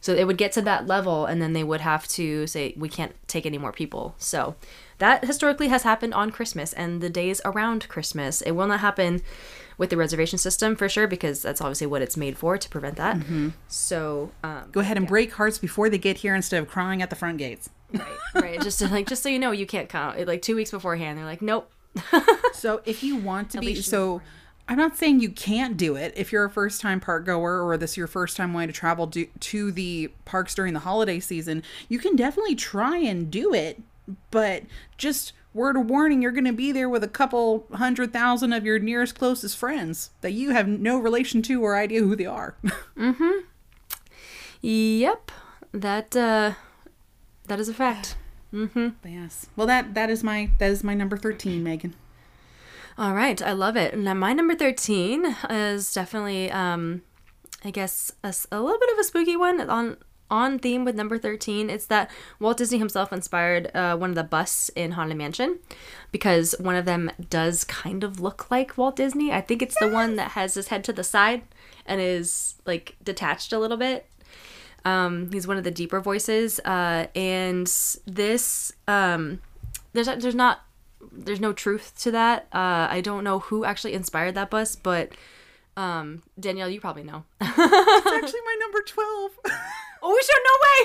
So 0.00 0.12
it 0.14 0.26
would 0.26 0.36
get 0.36 0.50
to 0.52 0.62
that 0.62 0.88
level, 0.88 1.26
and 1.26 1.40
then 1.40 1.52
they 1.52 1.62
would 1.62 1.80
have 1.80 2.08
to 2.08 2.46
say 2.48 2.74
we 2.76 2.88
can't 2.88 3.14
take 3.28 3.46
any 3.46 3.56
more 3.56 3.72
people. 3.72 4.16
So 4.18 4.56
that 4.98 5.24
historically 5.24 5.68
has 5.68 5.84
happened 5.84 6.12
on 6.12 6.30
Christmas 6.30 6.72
and 6.72 7.00
the 7.00 7.08
days 7.08 7.40
around 7.44 7.88
Christmas. 7.88 8.42
It 8.42 8.50
will 8.52 8.66
not 8.66 8.80
happen 8.80 9.22
with 9.78 9.90
the 9.90 9.96
reservation 9.96 10.38
system 10.38 10.76
for 10.76 10.88
sure 10.88 11.06
because 11.06 11.42
that's 11.42 11.60
obviously 11.60 11.86
what 11.86 12.02
it's 12.02 12.16
made 12.16 12.36
for 12.36 12.58
to 12.58 12.68
prevent 12.68 12.96
that. 12.96 13.16
Mm-hmm. 13.16 13.50
So 13.68 14.30
um, 14.42 14.68
go 14.72 14.80
ahead 14.80 14.96
and 14.96 15.04
yeah. 15.04 15.10
break 15.10 15.32
hearts 15.32 15.58
before 15.58 15.88
they 15.88 15.98
get 15.98 16.18
here 16.18 16.34
instead 16.34 16.62
of 16.62 16.68
crying 16.68 17.02
at 17.02 17.10
the 17.10 17.16
front 17.16 17.38
gates. 17.38 17.70
Right, 17.92 18.06
right. 18.34 18.60
just 18.60 18.78
to, 18.78 18.88
like 18.88 19.06
just 19.06 19.22
so 19.22 19.28
you 19.28 19.38
know, 19.38 19.52
you 19.52 19.66
can't 19.66 19.88
count 19.88 20.26
like 20.26 20.42
two 20.42 20.56
weeks 20.56 20.70
beforehand. 20.70 21.18
They're 21.18 21.24
like, 21.24 21.42
nope. 21.42 21.70
so 22.52 22.80
if 22.84 23.02
you 23.02 23.16
want 23.16 23.50
to 23.50 23.60
be 23.60 23.74
so. 23.76 24.22
I'm 24.68 24.78
not 24.78 24.96
saying 24.96 25.20
you 25.20 25.30
can't 25.30 25.76
do 25.76 25.96
it 25.96 26.14
if 26.16 26.30
you're 26.30 26.44
a 26.44 26.50
first 26.50 26.80
time 26.80 27.00
park 27.00 27.26
goer 27.26 27.62
or 27.62 27.76
this 27.76 27.90
is 27.90 27.96
your 27.96 28.06
first 28.06 28.36
time 28.36 28.54
wanting 28.54 28.68
to 28.68 28.72
travel 28.72 29.08
do, 29.08 29.26
to 29.40 29.72
the 29.72 30.08
parks 30.24 30.54
during 30.54 30.72
the 30.72 30.80
holiday 30.80 31.18
season. 31.18 31.64
You 31.88 31.98
can 31.98 32.14
definitely 32.14 32.54
try 32.54 32.96
and 32.98 33.28
do 33.28 33.52
it, 33.52 33.82
but 34.30 34.62
just 34.96 35.32
word 35.54 35.76
of 35.76 35.86
warning, 35.88 36.22
you're 36.22 36.32
going 36.32 36.44
to 36.44 36.52
be 36.52 36.72
there 36.72 36.88
with 36.88 37.04
a 37.04 37.08
couple 37.08 37.66
hundred 37.72 38.12
thousand 38.12 38.52
of 38.52 38.64
your 38.64 38.78
nearest 38.78 39.14
closest 39.14 39.56
friends 39.56 40.10
that 40.20 40.32
you 40.32 40.50
have 40.50 40.66
no 40.66 40.98
relation 40.98 41.42
to 41.42 41.62
or 41.62 41.76
idea 41.76 42.00
who 42.00 42.16
they 42.16 42.26
are. 42.26 42.56
mm-hmm. 42.96 43.46
Yep. 44.62 45.32
That 45.72 46.16
uh 46.16 46.52
that 47.46 47.58
is 47.58 47.68
a 47.68 47.74
fact. 47.74 48.16
Mm-hmm. 48.52 48.88
Yes. 49.06 49.46
Well 49.56 49.66
that 49.66 49.94
that 49.94 50.10
is 50.10 50.22
my 50.22 50.50
that 50.58 50.70
is 50.70 50.84
my 50.84 50.94
number 50.94 51.16
13, 51.16 51.62
Megan. 51.62 51.94
All 52.98 53.14
right, 53.14 53.40
I 53.40 53.52
love 53.52 53.76
it. 53.76 53.96
Now 53.96 54.14
my 54.14 54.32
number 54.32 54.54
13 54.54 55.36
is 55.50 55.92
definitely 55.92 56.50
um 56.50 57.02
I 57.64 57.70
guess 57.70 58.12
a, 58.22 58.34
a 58.50 58.60
little 58.60 58.78
bit 58.78 58.92
of 58.92 58.98
a 58.98 59.04
spooky 59.04 59.36
one 59.36 59.60
on 59.68 59.96
on 60.32 60.58
theme 60.58 60.84
with 60.84 60.96
number 60.96 61.18
13. 61.18 61.68
It's 61.68 61.86
that 61.86 62.10
Walt 62.40 62.56
Disney 62.56 62.78
himself 62.78 63.12
inspired 63.12 63.70
uh, 63.76 63.96
one 63.96 64.10
of 64.10 64.16
the 64.16 64.24
busts 64.24 64.70
in 64.70 64.92
Haunted 64.92 65.18
Mansion 65.18 65.58
because 66.10 66.56
one 66.58 66.74
of 66.74 66.86
them 66.86 67.12
does 67.28 67.62
kind 67.64 68.02
of 68.02 68.18
look 68.18 68.50
like 68.50 68.76
Walt 68.78 68.96
Disney. 68.96 69.30
I 69.30 69.42
think 69.42 69.60
it's 69.60 69.78
the 69.78 69.88
one 69.88 70.16
that 70.16 70.32
has 70.32 70.54
his 70.54 70.68
head 70.68 70.82
to 70.84 70.92
the 70.92 71.04
side 71.04 71.42
and 71.84 72.00
is 72.00 72.54
like 72.66 72.96
detached 73.04 73.52
a 73.52 73.58
little 73.58 73.76
bit. 73.76 74.06
Um, 74.86 75.30
he's 75.30 75.46
one 75.46 75.58
of 75.58 75.64
the 75.64 75.70
deeper 75.70 76.00
voices. 76.00 76.58
Uh, 76.60 77.06
and 77.14 77.66
this, 78.06 78.72
um, 78.88 79.40
there's, 79.92 80.06
there's 80.06 80.34
not, 80.34 80.62
there's 81.12 81.40
no 81.40 81.52
truth 81.52 81.92
to 82.00 82.10
that. 82.10 82.46
Uh, 82.52 82.88
I 82.90 83.02
don't 83.02 83.22
know 83.22 83.40
who 83.40 83.66
actually 83.66 83.92
inspired 83.92 84.34
that 84.36 84.48
bust, 84.48 84.82
but 84.82 85.12
um, 85.76 86.22
Danielle, 86.40 86.70
you 86.70 86.80
probably 86.80 87.02
know. 87.02 87.24
it's 87.40 87.58
actually 87.58 88.40
my 88.46 88.56
number 88.60 88.80
12. 88.86 89.32
Oh, 90.02 90.10
we 90.10 90.22
should 90.22 90.42
no 90.44 90.54
way. 90.66 90.78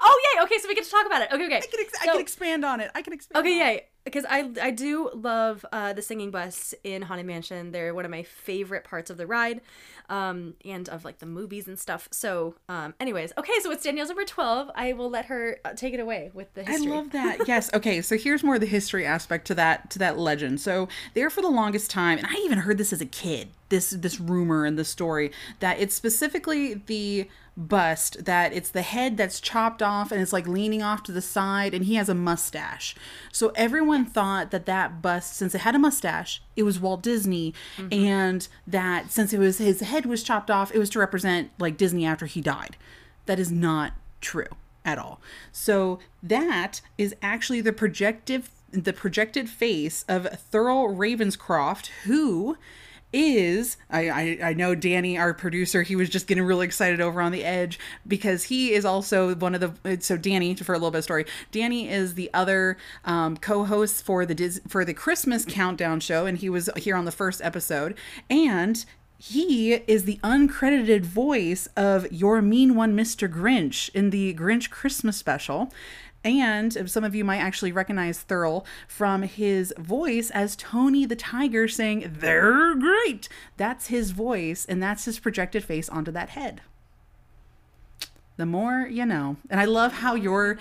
oh 0.00 0.20
yay! 0.34 0.42
Okay, 0.42 0.58
so 0.58 0.68
we 0.68 0.74
get 0.74 0.84
to 0.84 0.90
talk 0.90 1.06
about 1.06 1.22
it. 1.22 1.28
Okay, 1.32 1.46
okay. 1.46 1.58
I 1.58 1.60
can, 1.60 1.80
ex- 1.80 1.92
so, 1.92 2.02
I 2.02 2.12
can 2.12 2.20
expand 2.20 2.64
on 2.64 2.80
it. 2.80 2.90
I 2.94 3.02
can 3.02 3.12
expand. 3.12 3.38
Okay, 3.40 3.58
yay! 3.58 3.86
Because 4.04 4.24
I 4.28 4.50
I 4.60 4.70
do 4.70 5.10
love 5.14 5.64
uh, 5.72 5.92
the 5.92 6.02
singing 6.02 6.30
bus 6.30 6.74
in 6.84 7.02
Haunted 7.02 7.26
Mansion. 7.26 7.72
They're 7.72 7.94
one 7.94 8.04
of 8.04 8.10
my 8.10 8.22
favorite 8.22 8.84
parts 8.84 9.10
of 9.10 9.16
the 9.16 9.26
ride, 9.26 9.60
um, 10.08 10.54
and 10.64 10.88
of 10.88 11.04
like 11.04 11.18
the 11.18 11.26
movies 11.26 11.68
and 11.68 11.78
stuff. 11.78 12.08
So, 12.10 12.54
um, 12.68 12.94
anyways, 12.98 13.32
okay, 13.36 13.52
so 13.60 13.70
it's 13.70 13.84
Danielle's 13.84 14.08
number 14.08 14.24
twelve. 14.24 14.70
I 14.74 14.94
will 14.94 15.10
let 15.10 15.26
her 15.26 15.58
uh, 15.64 15.74
take 15.74 15.94
it 15.94 16.00
away 16.00 16.30
with 16.32 16.52
the 16.54 16.64
history. 16.64 16.90
I 16.90 16.94
love 16.94 17.10
that. 17.10 17.38
yes. 17.46 17.72
Okay, 17.74 18.00
so 18.00 18.16
here's 18.16 18.42
more 18.42 18.54
of 18.54 18.60
the 18.60 18.66
history 18.66 19.04
aspect 19.04 19.46
to 19.48 19.54
that 19.56 19.90
to 19.90 19.98
that 19.98 20.18
legend. 20.18 20.60
So 20.60 20.88
there 21.14 21.28
for 21.30 21.42
the 21.42 21.50
longest 21.50 21.90
time, 21.90 22.18
and 22.18 22.26
I 22.26 22.34
even 22.44 22.58
heard 22.58 22.78
this 22.78 22.92
as 22.92 23.00
a 23.00 23.06
kid 23.06 23.48
this 23.70 23.90
this 23.90 24.20
rumor 24.20 24.66
and 24.66 24.78
the 24.78 24.84
story 24.84 25.32
that 25.60 25.80
it's 25.80 25.94
specifically 25.94 26.74
the 26.74 27.28
bust 27.56 28.24
that 28.24 28.52
it's 28.52 28.70
the 28.70 28.82
head 28.82 29.16
that's 29.16 29.40
chopped 29.40 29.82
off 29.82 30.10
and 30.12 30.20
it's 30.20 30.32
like 30.32 30.46
leaning 30.46 30.82
off 30.82 31.02
to 31.02 31.12
the 31.12 31.20
side 31.20 31.74
and 31.74 31.84
he 31.84 31.96
has 31.96 32.08
a 32.08 32.14
mustache. 32.14 32.94
So 33.32 33.52
everyone 33.54 34.04
thought 34.06 34.50
that 34.50 34.66
that 34.66 35.02
bust 35.02 35.34
since 35.34 35.54
it 35.54 35.60
had 35.60 35.74
a 35.74 35.78
mustache 35.78 36.42
it 36.56 36.62
was 36.62 36.80
walt 36.80 37.02
disney 37.02 37.54
mm-hmm. 37.76 37.92
and 37.92 38.48
that 38.66 39.10
since 39.10 39.32
it 39.32 39.38
was 39.38 39.58
his 39.58 39.80
head 39.80 40.06
was 40.06 40.22
chopped 40.22 40.50
off 40.50 40.74
it 40.74 40.78
was 40.78 40.90
to 40.90 40.98
represent 40.98 41.50
like 41.58 41.76
disney 41.76 42.06
after 42.06 42.26
he 42.26 42.40
died. 42.40 42.76
That 43.26 43.38
is 43.38 43.50
not 43.50 43.92
true 44.20 44.48
at 44.84 44.98
all. 44.98 45.20
So 45.52 45.98
that 46.22 46.80
is 46.96 47.14
actually 47.22 47.60
the 47.60 47.72
projective 47.72 48.50
the 48.72 48.92
projected 48.92 49.50
face 49.50 50.04
of 50.08 50.24
thurl 50.52 50.96
ravenscroft 50.96 51.88
who 52.04 52.56
is 53.12 53.76
I, 53.88 54.08
I 54.08 54.38
I 54.50 54.52
know 54.52 54.74
Danny, 54.74 55.18
our 55.18 55.34
producer, 55.34 55.82
he 55.82 55.96
was 55.96 56.08
just 56.08 56.26
getting 56.26 56.44
really 56.44 56.66
excited 56.66 57.00
over 57.00 57.20
on 57.20 57.32
the 57.32 57.44
edge 57.44 57.78
because 58.06 58.44
he 58.44 58.72
is 58.72 58.84
also 58.84 59.34
one 59.34 59.54
of 59.54 59.60
the 59.82 59.98
so 60.00 60.16
Danny 60.16 60.54
for 60.54 60.72
a 60.72 60.76
little 60.76 60.90
bit 60.90 60.98
of 60.98 61.04
story. 61.04 61.26
Danny 61.50 61.88
is 61.88 62.14
the 62.14 62.30
other 62.32 62.76
um, 63.04 63.36
co-host 63.36 64.04
for 64.04 64.24
the 64.26 64.34
Dis, 64.34 64.60
for 64.68 64.84
the 64.84 64.94
Christmas 64.94 65.44
countdown 65.44 66.00
show, 66.00 66.26
and 66.26 66.38
he 66.38 66.48
was 66.48 66.70
here 66.76 66.96
on 66.96 67.04
the 67.04 67.12
first 67.12 67.40
episode, 67.42 67.96
and 68.28 68.84
he 69.20 69.74
is 69.74 70.04
the 70.04 70.18
uncredited 70.24 71.02
voice 71.02 71.68
of 71.76 72.10
your 72.10 72.40
mean 72.40 72.74
one, 72.74 72.96
Mr. 72.96 73.30
Grinch, 73.30 73.90
in 73.94 74.08
the 74.08 74.32
Grinch 74.32 74.70
Christmas 74.70 75.18
special. 75.18 75.70
And 76.24 76.90
some 76.90 77.04
of 77.04 77.14
you 77.14 77.22
might 77.22 77.40
actually 77.40 77.70
recognize 77.70 78.24
Thurl 78.24 78.64
from 78.88 79.22
his 79.22 79.74
voice 79.78 80.30
as 80.30 80.56
Tony 80.56 81.04
the 81.04 81.16
Tiger 81.16 81.68
saying, 81.68 82.16
They're 82.18 82.74
great. 82.74 83.28
That's 83.58 83.88
his 83.88 84.12
voice, 84.12 84.64
and 84.66 84.82
that's 84.82 85.04
his 85.04 85.18
projected 85.18 85.64
face 85.64 85.90
onto 85.90 86.10
that 86.12 86.30
head. 86.30 86.62
The 88.38 88.46
more 88.46 88.88
you 88.90 89.04
know. 89.04 89.36
And 89.50 89.60
I 89.60 89.66
love 89.66 89.92
how 89.92 90.14
your 90.14 90.58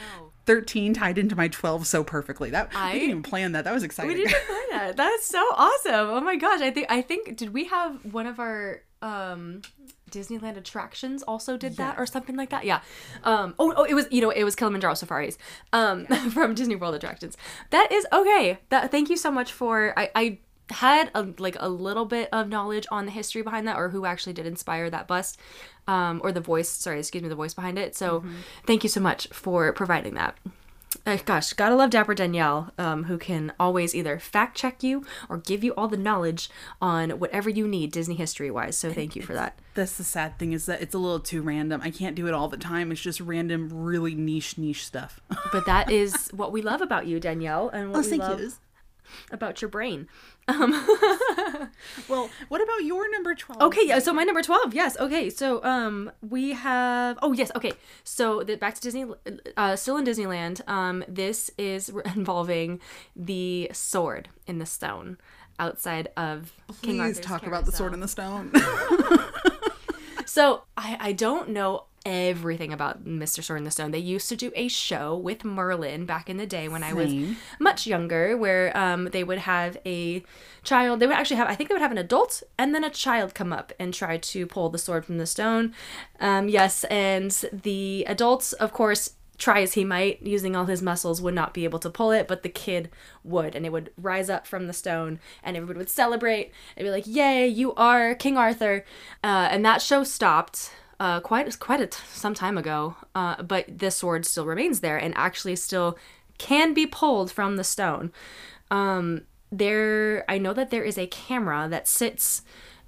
13 0.50 0.95
tied 0.95 1.20
into 1.20 1.36
my 1.36 1.47
12 1.47 1.86
so 1.86 2.04
perfectly. 2.04 2.50
That 2.50 2.72
I, 2.74 2.89
I- 2.89 2.93
didn't 2.93 3.10
even 3.12 3.22
plan 3.22 3.52
that. 3.52 3.66
That 3.66 3.74
was 3.74 3.84
exciting. 3.84 4.18
We 4.18 4.24
didn't 4.24 4.43
plan 4.47 4.66
that. 4.72 4.97
That's 4.97 5.28
so 5.28 5.38
awesome. 5.38 6.10
Oh 6.10 6.22
my 6.22 6.38
gosh. 6.38 6.60
I 6.62 6.72
think 6.72 6.88
I 6.89 7.04
think 7.04 7.38
did 7.38 7.54
we 7.54 7.66
have 7.66 8.04
one 8.04 8.26
of 8.26 8.39
our 8.39 8.82
um 9.04 9.62
Disneyland 10.10 10.58
attractions 10.58 11.22
also 11.22 11.56
did 11.56 11.78
that 11.78 12.00
or 12.00 12.08
something 12.08 12.36
like 12.36 12.50
that? 12.50 12.66
Yeah. 12.66 12.82
Um 13.24 13.54
oh, 13.60 13.76
oh 13.78 13.84
it 13.84 13.93
was 13.93 14.08
you 14.10 14.22
know 14.22 14.32
it 14.32 14.43
was 14.43 14.56
Kilimanjaro 14.56 14.95
Safaris 14.95 15.38
um 15.72 16.08
from 16.34 16.56
Disney 16.56 16.76
World 16.76 16.95
attractions. 16.95 17.38
That 17.70 17.91
is 17.91 18.08
okay. 18.12 18.58
That 18.70 18.89
thank 18.89 19.12
you 19.12 19.18
so 19.18 19.30
much 19.30 19.52
for 19.54 19.93
I 19.95 20.10
I 20.16 20.39
had 20.70 21.09
a 21.15 21.28
like 21.38 21.55
a 21.59 21.70
little 21.70 22.05
bit 22.05 22.30
of 22.32 22.47
knowledge 22.47 22.86
on 22.91 23.05
the 23.05 23.11
history 23.11 23.41
behind 23.41 23.67
that 23.67 23.78
or 23.78 23.89
who 23.89 24.05
actually 24.05 24.34
did 24.34 24.45
inspire 24.45 24.89
that 24.89 25.07
bust 25.07 25.39
um 25.88 26.22
or 26.24 26.32
the 26.32 26.41
voice 26.41 26.70
sorry 26.70 26.99
excuse 26.99 27.24
me 27.24 27.30
the 27.30 27.36
voice 27.36 27.53
behind 27.53 27.78
it 27.78 27.95
so 27.95 28.24
thank 28.67 28.84
you 28.84 28.89
so 28.89 28.99
much 28.99 29.28
for 29.32 29.74
providing 29.74 30.13
that 30.13 30.38
uh, 31.05 31.17
gosh, 31.24 31.53
gotta 31.53 31.76
love 31.76 31.91
Dapper 31.91 32.15
Danielle, 32.15 32.72
um, 32.78 33.03
who 33.03 33.17
can 33.17 33.53
always 33.59 33.93
either 33.93 34.20
fact 34.20 34.57
check 34.57 34.82
you 34.82 35.05
or 35.30 35.38
give 35.38 35.63
you 35.63 35.74
all 35.76 35.88
the 35.88 35.97
knowledge 35.97 36.49
on 36.82 37.11
whatever 37.11 37.49
you 37.49 37.67
need 37.67 37.91
Disney 37.91 38.15
history 38.15 38.49
wise. 38.49 38.76
So 38.76 38.91
thank 38.91 39.15
you 39.15 39.22
for 39.22 39.34
that. 39.34 39.59
That's 39.76 39.97
the 39.97 40.03
sad 40.03 40.39
thing 40.39 40.51
is 40.51 40.65
that 40.65 40.82
it's 40.82 40.95
a 40.95 40.97
little 40.97 41.20
too 41.20 41.41
random. 41.41 41.82
I 41.84 41.91
can't 41.91 42.15
do 42.15 42.28
it 42.28 42.34
all 42.34 42.47
the 42.47 42.57
time. 42.57 42.91
It's 42.91 43.01
just 43.01 43.22
random, 43.22 43.70
really 43.72 44.15
niche, 44.15 44.57
niche 44.57 44.86
stuff. 44.86 45.22
But 45.51 45.65
that 45.67 45.91
is 45.91 46.30
what 46.34 46.51
we 46.51 46.61
love 46.61 46.82
about 46.82 47.05
you, 47.05 47.20
Danielle, 47.20 47.70
and 47.70 47.91
what 47.91 48.03
we 48.03 48.09
thank 48.09 48.24
love 48.24 48.39
you. 48.39 48.51
About 49.32 49.62
your 49.62 49.70
brain. 49.70 50.07
Well, 52.07 52.30
what 52.49 52.62
about 52.62 52.84
your 52.84 53.10
number 53.12 53.36
12? 53.36 53.62
Okay, 53.62 53.86
yeah. 53.86 53.99
So 53.99 54.14
my 54.14 54.24
number 54.24 54.41
twelve, 54.41 54.74
yes. 54.74 54.97
Okay, 54.97 55.30
so 55.30 55.64
um, 55.64 56.12
we 56.28 56.51
have. 56.51 57.20
Oh 57.22 57.34
yes. 57.34 57.51
Okay, 57.55 57.74
so 58.03 58.43
the, 58.43 58.55
back 58.55 58.76
to 58.76 58.82
Disney. 58.82 59.05
Uh, 59.55 59.76
still 59.76 59.97
in 59.97 60.05
Disneyland. 60.05 60.68
Um, 60.68 61.03
this 61.07 61.51
is 61.57 61.89
involving 62.16 62.80
the 63.16 63.70
sword 63.74 64.30
in 64.47 64.57
the 64.57 64.66
stone 64.66 65.18
outside 65.60 66.10
of 66.18 66.51
King 66.82 66.97
Please 66.97 66.99
Arthur's 67.01 67.20
talk 67.20 67.47
about 67.47 67.66
the 67.66 67.72
sword 67.72 67.93
in 67.93 67.99
the 67.99 68.07
stone. 68.07 68.51
So 70.30 70.62
I, 70.78 70.95
I 70.99 71.12
don't 71.14 71.49
know 71.49 71.86
everything 72.10 72.74
about 72.74 73.05
Mr. 73.05 73.43
Sword 73.43 73.60
in 73.60 73.64
the 73.66 73.72
Stone. 73.72 73.91
They 73.91 73.99
used 73.99 74.28
to 74.30 74.36
do 74.36 74.51
a 74.55 74.68
show 74.68 75.16
with 75.16 75.45
Merlin 75.45 76.05
back 76.05 76.30
in 76.30 76.38
the 76.38 76.47
day 76.47 76.68
when 76.68 76.84
I 76.84 76.93
was 76.93 77.14
much 77.60 77.86
younger, 77.86 78.36
where 78.36 78.76
um, 78.76 79.05
they 79.05 79.24
would 79.24 79.38
have 79.38 79.78
a 79.86 80.24
child. 80.64 80.99
They 80.99 81.07
would 81.07 81.16
actually 81.16 81.38
have, 81.38 81.47
I 81.47 81.55
think 81.55 81.70
they 81.70 81.76
would 81.76 81.82
have 81.82 81.91
an 81.91 81.99
adult 81.99 82.41
and 82.57 82.74
then 82.74 82.84
a 82.84 82.89
child 82.89 83.36
come 83.36 83.53
up 83.53 83.72
and 83.80 83.93
try 83.93 84.18
to 84.18 84.47
pull 84.47 84.70
the 84.70 84.80
sword 84.80 85.05
from 85.05 85.20
the 85.20 85.28
stone. 85.28 85.74
Um, 86.20 86.49
yes, 86.49 86.84
and 86.86 87.32
the 87.53 88.05
adults, 88.07 88.53
of 88.53 88.74
course, 88.74 89.14
try 89.38 89.62
as 89.62 89.74
he 89.74 89.86
might, 89.86 90.22
using 90.22 90.55
all 90.55 90.66
his 90.66 90.82
muscles, 90.82 91.22
would 91.22 91.36
not 91.36 91.53
be 91.53 91.64
able 91.64 91.80
to 91.80 91.89
pull 91.89 92.12
it, 92.12 92.28
but 92.28 92.43
the 92.43 92.49
kid 92.49 92.89
would, 93.24 93.55
and 93.55 93.66
it 93.66 93.72
would 93.72 93.91
rise 93.97 94.30
up 94.30 94.47
from 94.47 94.68
the 94.68 94.74
stone, 94.74 95.20
and 95.43 95.55
everybody 95.55 95.78
would 95.78 95.89
celebrate 95.89 96.51
and 96.76 96.86
be 96.86 96.91
like, 96.91 97.07
"Yay, 97.07 97.47
you 97.47 97.74
are 97.76 98.16
King 98.16 98.36
Arthur!" 98.36 98.84
Uh, 99.24 99.47
and 99.51 99.64
that 99.64 99.82
show 99.82 100.03
stopped 100.03 100.72
uh, 101.00 101.20
quite 101.22 101.60
quite 101.60 101.82
a 101.82 101.88
t- 101.88 102.00
some 102.12 102.34
time 102.34 102.58
ago, 102.58 102.95
uh, 103.16 103.41
but 103.41 103.66
this 103.68 103.97
sword 103.97 104.26
still 104.26 104.45
remains 104.45 104.82
there 104.82 104.97
and 104.97 105.14
actually 105.16 105.56
still 105.56 105.97
can 106.38 106.74
be 106.74 106.86
pulled 106.86 107.32
from 107.32 107.58
the 107.58 107.64
stone. 107.64 108.12
Um, 108.72 109.24
there, 109.52 110.26
I 110.30 110.38
know 110.38 110.54
that 110.54 110.70
there 110.70 110.84
is 110.84 110.97
a 110.97 111.08
camera 111.08 111.68
that 111.70 111.88
sits 111.88 112.43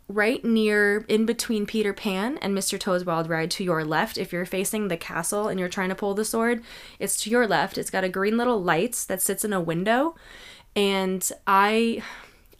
right 0.08 0.44
near 0.44 1.06
in 1.08 1.26
between 1.26 1.66
Peter 1.66 1.94
Pan 1.94 2.38
and 2.40 2.56
Mr. 2.56 2.80
Toad's 2.80 3.06
Wild 3.06 3.30
Ride 3.30 3.52
to 3.52 3.64
your 3.64 3.86
left. 3.86 4.18
If 4.18 4.34
you're 4.34 4.46
facing 4.46 4.88
the 4.88 4.98
castle 4.98 5.48
and 5.48 5.60
you're 5.60 5.70
trying 5.70 5.90
to 5.90 5.96
pull 5.96 6.14
the 6.14 6.26
sword, 6.26 6.62
it's 7.00 7.22
to 7.24 7.30
your 7.30 7.48
left. 7.48 7.78
It's 7.78 7.90
got 7.90 8.04
a 8.04 8.10
green 8.10 8.38
little 8.38 8.62
light 8.62 9.06
that 9.08 9.22
sits 9.22 9.46
in 9.46 9.54
a 9.54 9.62
window, 9.62 10.16
and 10.76 11.30
I. 11.48 12.04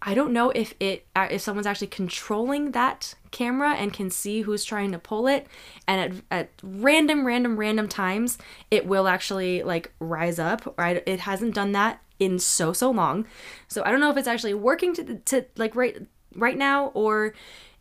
I 0.02 0.14
don't 0.14 0.34
know 0.34 0.50
if 0.52 0.74
it 0.80 1.06
uh, 1.16 1.28
if 1.30 1.42
someone's 1.42 1.68
actually 1.68 1.88
controlling 1.88 2.72
that 2.72 3.14
camera 3.30 3.74
and 3.74 3.94
can 3.94 4.10
see 4.10 4.42
who's 4.42 4.64
trying 4.64 4.92
to 4.92 5.00
pull 5.00 5.28
it. 5.28 5.48
And 5.88 6.24
at, 6.32 6.40
at 6.40 6.50
random 6.64 7.26
random 7.26 7.58
random 7.58 7.88
times 7.88 8.38
it 8.70 8.86
will 8.86 9.08
actually 9.08 9.64
like 9.64 9.92
rise 10.00 10.40
up 10.40 10.74
right? 10.78 11.04
It 11.06 11.22
hasn't 11.22 11.56
done 11.56 11.72
that 11.74 12.02
in 12.20 12.40
so 12.40 12.74
so 12.74 12.92
long. 12.92 13.26
So 13.68 13.84
i 13.84 13.92
don't 13.92 14.00
know 14.00 14.12
if 14.12 14.18
it's 14.18 14.28
actually 14.28 14.54
working 14.54 14.94
to 14.96 15.16
to 15.20 15.46
like 15.56 15.76
right 15.76 15.98
right 16.36 16.58
now 16.58 16.88
or 16.88 17.34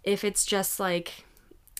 if 0.04 0.24
it's 0.24 0.44
just 0.44 0.80
like 0.80 1.24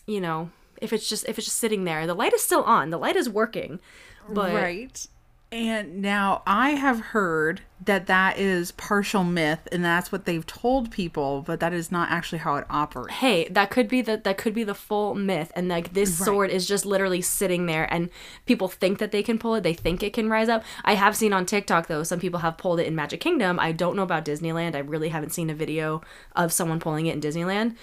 you 0.06 0.20
know 0.20 0.50
if 0.80 0.92
it's 0.92 1.08
just 1.08 1.24
if 1.28 1.38
it's 1.38 1.46
just 1.46 1.58
sitting 1.58 1.84
there. 1.84 2.06
The 2.06 2.14
light 2.14 2.32
is 2.32 2.42
still 2.42 2.64
on. 2.64 2.90
The 2.90 2.98
light 2.98 3.16
is 3.16 3.28
working. 3.28 3.80
But 4.28 4.54
right. 4.54 5.06
And 5.52 6.00
now 6.00 6.42
I 6.46 6.70
have 6.70 7.00
heard 7.00 7.62
that 7.84 8.06
that 8.06 8.38
is 8.38 8.70
partial 8.72 9.24
myth 9.24 9.66
and 9.72 9.84
that's 9.84 10.12
what 10.12 10.24
they've 10.24 10.46
told 10.46 10.92
people, 10.92 11.42
but 11.42 11.58
that 11.58 11.72
is 11.72 11.90
not 11.90 12.08
actually 12.10 12.38
how 12.38 12.54
it 12.56 12.66
operates. 12.70 13.14
hey 13.16 13.48
that 13.48 13.70
could 13.70 13.88
be 13.88 14.00
the 14.00 14.18
that 14.18 14.38
could 14.38 14.54
be 14.54 14.62
the 14.62 14.74
full 14.74 15.14
myth. 15.16 15.50
And 15.56 15.68
like 15.68 15.92
this 15.92 16.16
sword 16.16 16.50
is 16.50 16.68
just 16.68 16.86
literally 16.86 17.20
sitting 17.20 17.66
there 17.66 17.92
and 17.92 18.10
people 18.46 18.68
think 18.68 18.98
that 18.98 19.10
they 19.10 19.24
can 19.24 19.38
pull 19.38 19.56
it. 19.56 19.62
They 19.62 19.74
think 19.74 20.04
it 20.04 20.12
can 20.12 20.28
rise 20.28 20.48
up. 20.48 20.62
I 20.84 20.94
have 20.94 21.16
seen 21.16 21.32
on 21.32 21.46
tiktok 21.46 21.88
though 21.88 22.04
some 22.04 22.20
people 22.20 22.40
have 22.40 22.56
pulled 22.56 22.78
it 22.78 22.86
in 22.86 22.94
magic 22.94 23.20
kingdom. 23.20 23.58
I 23.58 23.72
don't 23.72 23.96
know 23.96 24.02
about 24.04 24.24
disneyland. 24.24 24.76
I 24.76 24.80
really 24.80 25.08
haven't 25.08 25.30
seen 25.30 25.50
a 25.50 25.54
video 25.54 26.00
of 26.36 26.52
someone 26.52 26.78
pulling 26.78 27.06
it 27.06 27.14
in 27.14 27.20
disneyland. 27.20 27.74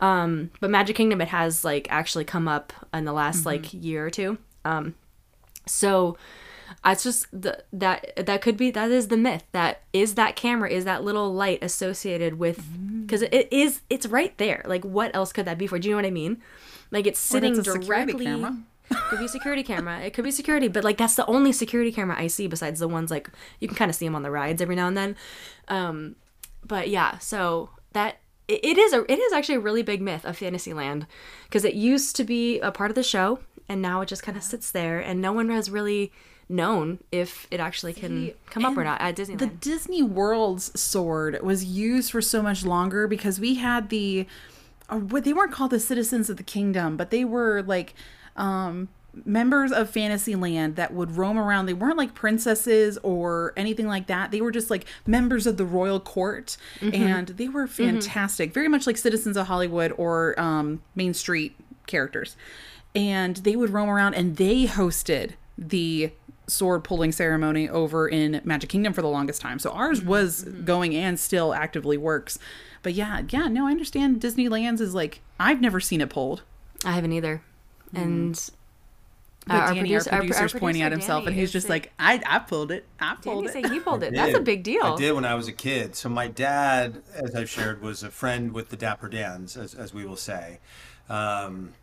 Um 0.00 0.50
but 0.60 0.70
magic 0.70 0.94
kingdom 0.94 1.20
it 1.20 1.28
has 1.28 1.64
like 1.64 1.88
actually 1.90 2.24
come 2.24 2.46
up 2.46 2.72
in 2.94 3.04
the 3.04 3.12
last 3.12 3.44
like 3.46 3.74
year 3.74 4.06
or 4.06 4.10
two. 4.10 4.38
Um 4.64 4.94
so 5.66 6.16
it's 6.84 7.02
just 7.02 7.26
the, 7.32 7.64
that 7.72 8.26
that 8.26 8.42
could 8.42 8.56
be 8.56 8.70
that 8.70 8.90
is 8.90 9.08
the 9.08 9.16
myth 9.16 9.44
that 9.52 9.82
is 9.92 10.14
that 10.14 10.36
camera 10.36 10.70
is 10.70 10.84
that 10.84 11.02
little 11.02 11.32
light 11.32 11.58
associated 11.62 12.38
with 12.38 12.64
because 13.02 13.22
it 13.22 13.48
is 13.50 13.80
it's 13.90 14.06
right 14.06 14.36
there. 14.38 14.62
Like 14.66 14.84
what 14.84 15.14
else 15.14 15.32
could 15.32 15.46
that 15.46 15.58
be 15.58 15.66
for? 15.66 15.78
Do 15.78 15.88
you 15.88 15.94
know 15.94 15.98
what 15.98 16.06
i 16.06 16.10
mean? 16.10 16.42
Like 16.90 17.06
it's 17.06 17.18
sitting 17.18 17.56
it's 17.56 17.66
a 17.66 17.72
security 17.72 18.12
directly 18.12 18.44
could 19.08 19.18
be 19.18 19.24
a 19.24 19.28
security 19.28 19.62
camera. 19.62 20.00
It 20.00 20.14
could 20.14 20.24
be 20.24 20.30
security 20.30 20.68
but 20.68 20.84
like 20.84 20.96
that's 20.96 21.16
the 21.16 21.26
only 21.26 21.52
security 21.52 21.90
camera 21.90 22.16
i 22.18 22.26
see 22.26 22.46
besides 22.46 22.80
the 22.80 22.88
ones 22.88 23.10
like 23.10 23.30
you 23.58 23.68
can 23.68 23.76
kind 23.76 23.90
of 23.90 23.94
see 23.94 24.04
them 24.04 24.14
on 24.14 24.22
the 24.22 24.30
rides 24.30 24.62
every 24.62 24.76
now 24.76 24.88
and 24.88 24.96
then. 24.96 25.16
Um 25.68 26.16
but 26.64 26.88
yeah 26.88 27.18
so 27.18 27.70
that 27.92 28.18
it 28.48 28.64
it 28.64 28.78
is 28.78 28.92
a 28.92 29.10
it 29.10 29.18
is 29.18 29.32
actually 29.32 29.56
a 29.56 29.60
really 29.60 29.82
big 29.82 30.00
myth 30.00 30.24
of 30.24 30.36
fantasyland 30.36 31.06
because 31.44 31.64
it 31.64 31.74
used 31.74 32.14
to 32.16 32.24
be 32.24 32.60
a 32.60 32.70
part 32.70 32.90
of 32.90 32.94
the 32.94 33.02
show 33.02 33.40
and 33.68 33.82
now 33.82 34.00
it 34.00 34.06
just 34.06 34.22
kind 34.22 34.36
of 34.36 34.44
sits 34.44 34.70
there 34.70 35.00
and 35.00 35.20
no 35.20 35.32
one 35.32 35.48
has 35.48 35.70
really 35.70 36.12
known 36.48 36.98
if 37.10 37.46
it 37.50 37.58
actually 37.58 37.92
can 37.92 38.32
come 38.50 38.64
up 38.64 38.76
or 38.76 38.84
not 38.84 39.00
at 39.00 39.16
disneyland 39.16 39.38
The 39.38 39.46
Disney 39.46 40.02
World's 40.02 40.78
sword 40.78 41.42
was 41.42 41.64
used 41.64 42.12
for 42.12 42.22
so 42.22 42.42
much 42.42 42.64
longer 42.64 43.08
because 43.08 43.40
we 43.40 43.56
had 43.56 43.88
the, 43.88 44.26
or 44.88 44.98
what 44.98 45.24
they 45.24 45.32
weren't 45.32 45.52
called 45.52 45.72
the 45.72 45.80
citizens 45.80 46.30
of 46.30 46.36
the 46.36 46.44
kingdom, 46.44 46.96
but 46.96 47.10
they 47.10 47.24
were 47.24 47.62
like, 47.62 47.94
um, 48.36 48.88
members 49.24 49.72
of 49.72 49.88
Fantasyland 49.88 50.76
that 50.76 50.92
would 50.92 51.16
roam 51.16 51.38
around. 51.38 51.66
They 51.66 51.72
weren't 51.74 51.96
like 51.96 52.14
princesses 52.14 52.98
or 53.02 53.54
anything 53.56 53.86
like 53.88 54.06
that. 54.08 54.30
They 54.30 54.40
were 54.42 54.50
just 54.50 54.70
like 54.70 54.84
members 55.06 55.46
of 55.46 55.56
the 55.56 55.64
royal 55.64 56.00
court, 56.00 56.56
and 56.92 57.28
they 57.28 57.48
were 57.48 57.66
fantastic. 57.66 58.52
Very 58.52 58.68
much 58.68 58.86
like 58.86 58.96
Citizens 58.98 59.36
of 59.36 59.46
Hollywood 59.46 59.92
or 59.96 60.38
um, 60.38 60.82
Main 60.94 61.14
Street 61.14 61.56
characters. 61.86 62.36
And 62.94 63.36
they 63.38 63.56
would 63.56 63.70
roam 63.70 63.88
around, 63.88 64.14
and 64.14 64.36
they 64.36 64.66
hosted 64.66 65.32
the 65.56 66.10
sword 66.46 66.84
pulling 66.84 67.12
ceremony 67.12 67.68
over 67.68 68.08
in 68.08 68.40
Magic 68.44 68.70
Kingdom 68.70 68.92
for 68.92 69.02
the 69.02 69.08
longest 69.08 69.40
time. 69.40 69.58
So 69.58 69.70
ours 69.70 70.00
mm-hmm. 70.00 70.08
was 70.08 70.44
mm-hmm. 70.44 70.64
going 70.64 70.94
and 70.94 71.18
still 71.18 71.52
actively 71.54 71.96
works. 71.96 72.38
But 72.82 72.94
yeah, 72.94 73.22
yeah, 73.28 73.48
no, 73.48 73.66
I 73.66 73.70
understand 73.70 74.20
Disneyland's 74.20 74.80
is 74.80 74.94
like 74.94 75.20
I've 75.40 75.60
never 75.60 75.80
seen 75.80 76.00
it 76.00 76.10
pulled. 76.10 76.42
I 76.84 76.92
haven't 76.92 77.12
either. 77.12 77.42
Mm. 77.94 78.02
And 78.02 78.50
But 79.46 79.54
our 79.54 79.66
Danny, 79.68 79.80
producer- 79.80 80.10
our 80.10 80.16
our- 80.16 80.22
our 80.22 80.26
producer's 80.28 80.52
pointing 80.52 80.82
at 80.82 80.90
producer, 80.90 81.00
himself, 81.00 81.26
and 81.26 81.34
he's 81.34 81.52
just 81.52 81.68
like- 81.68 81.92
like, 81.98 82.24
"I, 82.26 82.36
I 82.36 82.38
pulled 82.40 82.70
it. 82.70 82.86
I 83.00 83.16
pulled 83.20 83.44
Danny 83.44 83.46
it." 83.46 83.52
saying 83.52 83.72
he 83.72 83.80
pulled 83.80 84.02
it. 84.02 84.14
That's 84.14 84.36
a 84.36 84.40
big 84.40 84.62
deal. 84.62 84.84
I 84.84 84.96
did 84.96 85.12
when 85.12 85.24
I 85.24 85.34
was 85.34 85.48
a 85.48 85.52
kid. 85.52 85.96
So 85.96 86.08
my 86.08 86.28
dad, 86.28 87.02
as 87.14 87.34
I've 87.34 87.50
shared, 87.50 87.82
was 87.82 88.02
a 88.02 88.10
friend 88.10 88.52
with 88.52 88.70
the 88.70 88.76
Dapper 88.76 89.08
Dans, 89.08 89.56
as, 89.56 89.74
as 89.74 89.92
we 89.94 90.04
will 90.04 90.16
say. 90.16 90.58
Um, 91.08 91.74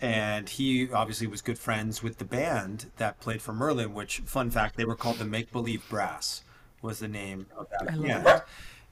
and 0.00 0.48
he 0.48 0.90
obviously 0.92 1.26
was 1.26 1.42
good 1.42 1.58
friends 1.58 2.02
with 2.02 2.18
the 2.18 2.24
band 2.24 2.90
that 2.96 3.20
played 3.20 3.42
for 3.42 3.52
Merlin, 3.52 3.94
which, 3.94 4.20
fun 4.20 4.50
fact, 4.50 4.76
they 4.76 4.84
were 4.84 4.94
called 4.94 5.18
the 5.18 5.24
Make 5.24 5.52
Believe 5.52 5.86
Brass, 5.88 6.42
was 6.82 7.00
the 7.00 7.08
name 7.08 7.46
of 7.56 7.68
that 7.70 8.00
band. 8.00 8.42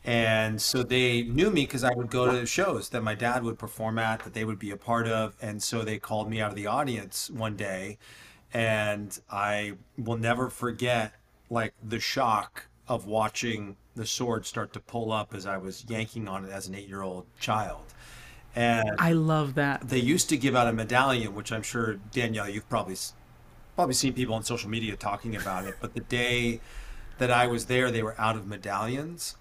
And 0.05 0.63
so 0.63 0.83
they 0.83 1.23
knew 1.23 1.51
me 1.51 1.63
because 1.63 1.85
I 1.85 1.93
would 1.93 2.11
go 2.11 2.31
to 2.31 2.47
shows 2.47 2.89
that 2.91 3.03
my 3.03 3.15
dad 3.15 3.43
would 3.43 3.59
perform 3.59 3.99
at, 3.99 4.25
that 4.25 4.33
they 4.33 4.45
would 4.45 4.59
be 4.59 4.71
a 4.71 4.77
part 4.77 5.07
of. 5.07 5.37
And 5.43 5.63
so 5.63 5.83
they 5.83 5.99
called 5.99 6.31
me 6.31 6.41
out 6.41 6.51
of 6.51 6.57
the 6.57 6.67
audience 6.67 7.31
one 7.31 7.57
day. 7.57 7.99
And 8.53 9.19
I 9.31 9.75
will 9.99 10.17
never 10.17 10.49
forget 10.49 11.15
like 11.51 11.75
the 11.83 12.01
shock 12.01 12.67
of 12.87 13.07
watching 13.07 13.77
the 13.97 14.07
sword 14.07 14.47
start 14.47 14.73
to 14.73 14.81
pull 14.81 15.13
up 15.13 15.35
as 15.35 15.45
I 15.45 15.59
was 15.59 15.85
yanking 15.89 16.29
on 16.29 16.45
it 16.45 16.51
as 16.51 16.69
an 16.69 16.75
eight 16.75 16.89
year 16.89 17.03
old 17.03 17.27
child. 17.39 17.83
And 18.57 18.91
I 18.99 19.13
love 19.13 19.55
that. 19.55 19.89
they 19.89 19.99
used 19.99 20.29
to 20.31 20.37
give 20.37 20.57
out 20.57 20.67
a 20.67 20.73
medallion, 20.73 21.35
which 21.35 21.53
I'm 21.53 21.63
sure 21.63 21.95
Danielle, 22.13 22.49
you've 22.49 22.69
probably 22.69 22.97
probably 23.77 23.95
seen 23.95 24.13
people 24.13 24.35
on 24.35 24.43
social 24.43 24.69
media 24.69 24.97
talking 24.97 25.37
about 25.37 25.65
it. 25.65 25.77
But 25.81 25.95
the 25.95 26.01
day 26.01 26.61
that 27.19 27.31
I 27.31 27.47
was 27.47 27.67
there, 27.67 27.91
they 27.91 28.03
were 28.03 28.17
out 28.19 28.35
of 28.35 28.47
medallions, 28.47 29.37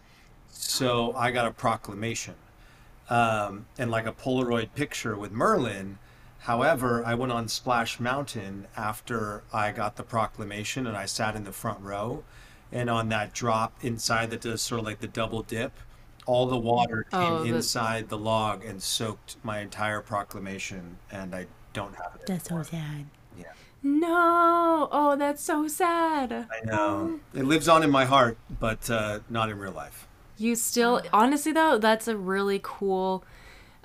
so 0.52 1.14
I 1.16 1.32
got 1.32 1.48
a 1.48 1.52
proclamation 1.52 2.36
um, 3.10 3.66
and 3.78 3.90
like 3.90 4.06
a 4.06 4.12
Polaroid 4.12 4.74
picture 4.76 5.16
with 5.16 5.32
Merlin. 5.32 5.98
However, 6.42 7.04
I 7.06 7.16
went 7.16 7.32
on 7.32 7.48
Splash 7.48 8.00
Mountain 8.00 8.68
after 8.76 9.44
I 9.52 9.72
got 9.72 9.96
the 9.96 10.04
proclamation, 10.04 10.86
and 10.88 10.96
I 10.96 11.06
sat 11.06 11.36
in 11.36 11.44
the 11.44 11.52
front 11.52 11.80
row. 11.82 12.24
And 12.72 12.90
on 12.90 13.10
that 13.10 13.34
drop 13.34 13.74
inside 13.82 14.30
that 14.32 14.42
does 14.42 14.62
sort 14.62 14.80
of 14.80 14.86
like 14.86 15.00
the 15.00 15.08
double 15.08 15.42
dip, 15.42 15.72
all 16.28 16.46
the 16.46 16.58
water 16.58 17.06
came 17.10 17.22
Oh, 17.22 17.44
inside 17.44 18.10
the 18.10 18.18
log 18.18 18.64
and 18.64 18.82
soaked 18.82 19.38
my 19.44 19.60
entire 19.60 20.02
proclamation, 20.02 20.98
and 21.12 21.34
I 21.34 21.48
don't 21.74 21.96
have 21.96 22.16
it. 22.16 22.28
That's 22.28 22.50
so 22.50 22.62
sad. 22.64 23.06
Yeah. 23.38 23.46
No. 23.82 24.90
Oh, 24.92 25.16
that's 25.18 25.42
so 25.44 25.68
sad. 25.68 26.32
I 26.34 26.66
know 26.66 27.20
it 27.34 27.46
lives 27.46 27.68
on 27.68 27.82
in 27.84 27.90
my 27.90 28.06
heart, 28.06 28.38
but 28.60 28.90
uh, 28.90 29.20
not 29.30 29.50
in 29.50 29.58
real 29.58 29.72
life. 29.72 30.08
You 30.38 30.56
still, 30.56 31.02
honestly 31.12 31.52
though, 31.52 31.78
that's 31.80 32.08
a 32.08 32.16
really 32.16 32.60
cool, 32.62 33.24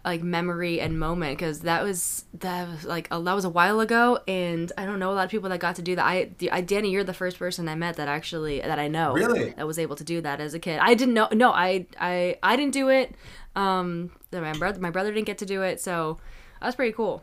like 0.05 0.23
memory 0.23 0.81
and 0.81 0.99
moment 0.99 1.39
because 1.39 1.61
that 1.61 1.85
was 1.85 2.25
that 2.35 2.69
was 2.69 2.85
like 2.85 3.07
a, 3.13 3.21
that 3.21 3.35
was 3.35 3.45
a 3.45 3.51
while 3.51 3.79
ago, 3.81 4.19
and 4.27 4.73
I 4.77 4.85
don't 4.85 4.99
know 4.99 5.13
a 5.13 5.15
lot 5.15 5.25
of 5.25 5.31
people 5.31 5.49
that 5.51 5.61
got 5.61 5.77
to 5.77 5.83
do 5.83 5.95
that. 5.97 6.05
I, 6.05 6.31
I, 6.51 6.61
Danny, 6.61 6.91
you're 6.91 7.05
the 7.05 7.15
first 7.15 7.39
person 7.39 7.69
I 7.69 7.77
met 7.77 7.97
that 7.97 8.09
actually 8.09 8.61
that 8.61 8.79
I 8.79 8.89
know 8.89 9.15
Really? 9.15 9.51
that 9.51 9.67
was 9.67 9.79
able 9.79 9.95
to 9.97 10.05
do 10.05 10.21
that 10.21 10.41
as 10.41 10.55
a 10.55 10.59
kid. 10.59 10.81
I 10.81 10.95
didn't 10.95 11.15
know. 11.15 11.29
No, 11.33 11.53
I, 11.53 11.87
I, 12.01 12.37
I 12.43 12.57
didn't 12.57 12.75
do 12.75 12.89
it. 12.89 13.15
Um, 13.55 14.11
my 14.33 14.53
brother, 14.55 14.81
my 14.81 14.91
brother 14.91 15.13
didn't 15.13 15.27
get 15.27 15.39
to 15.39 15.47
do 15.47 15.63
it, 15.63 15.81
so 15.81 16.19
that's 16.61 16.75
pretty 16.75 16.93
cool. 16.93 17.23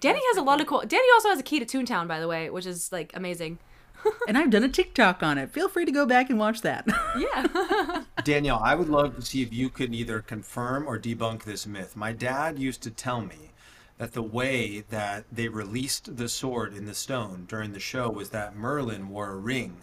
Danny 0.00 0.20
has 0.30 0.36
a 0.36 0.42
lot 0.42 0.60
of 0.60 0.66
cool. 0.66 0.80
Danny 0.86 1.06
also 1.14 1.28
has 1.28 1.38
a 1.38 1.42
key 1.44 1.62
to 1.62 1.66
Toontown, 1.66 2.08
by 2.08 2.20
the 2.20 2.26
way, 2.26 2.48
which 2.50 2.66
is 2.66 2.90
like 2.90 3.12
amazing. 3.14 3.58
And 4.28 4.38
I've 4.38 4.50
done 4.50 4.64
a 4.64 4.68
TikTok 4.68 5.22
on 5.22 5.38
it. 5.38 5.50
Feel 5.50 5.68
free 5.68 5.84
to 5.84 5.92
go 5.92 6.06
back 6.06 6.30
and 6.30 6.38
watch 6.38 6.62
that. 6.62 6.86
Yeah. 7.18 8.04
Danielle, 8.24 8.60
I 8.64 8.74
would 8.74 8.88
love 8.88 9.16
to 9.16 9.22
see 9.22 9.42
if 9.42 9.52
you 9.52 9.68
could 9.68 9.94
either 9.94 10.20
confirm 10.22 10.86
or 10.86 10.98
debunk 10.98 11.44
this 11.44 11.66
myth. 11.66 11.94
My 11.94 12.12
dad 12.12 12.58
used 12.58 12.82
to 12.82 12.90
tell 12.90 13.20
me 13.20 13.50
that 13.98 14.12
the 14.12 14.22
way 14.22 14.84
that 14.88 15.24
they 15.30 15.48
released 15.48 16.16
the 16.16 16.28
sword 16.28 16.74
in 16.74 16.86
the 16.86 16.94
stone 16.94 17.44
during 17.48 17.72
the 17.72 17.80
show 17.80 18.08
was 18.08 18.30
that 18.30 18.56
Merlin 18.56 19.10
wore 19.10 19.30
a 19.30 19.36
ring 19.36 19.82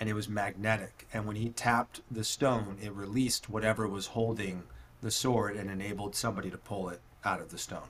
and 0.00 0.08
it 0.08 0.14
was 0.14 0.28
magnetic. 0.28 1.06
And 1.12 1.26
when 1.26 1.36
he 1.36 1.50
tapped 1.50 2.00
the 2.10 2.24
stone, 2.24 2.78
it 2.82 2.92
released 2.94 3.50
whatever 3.50 3.86
was 3.86 4.06
holding 4.08 4.62
the 5.02 5.10
sword 5.10 5.56
and 5.56 5.70
enabled 5.70 6.16
somebody 6.16 6.50
to 6.50 6.58
pull 6.58 6.88
it 6.88 7.00
out 7.24 7.40
of 7.40 7.50
the 7.50 7.58
stone. 7.58 7.88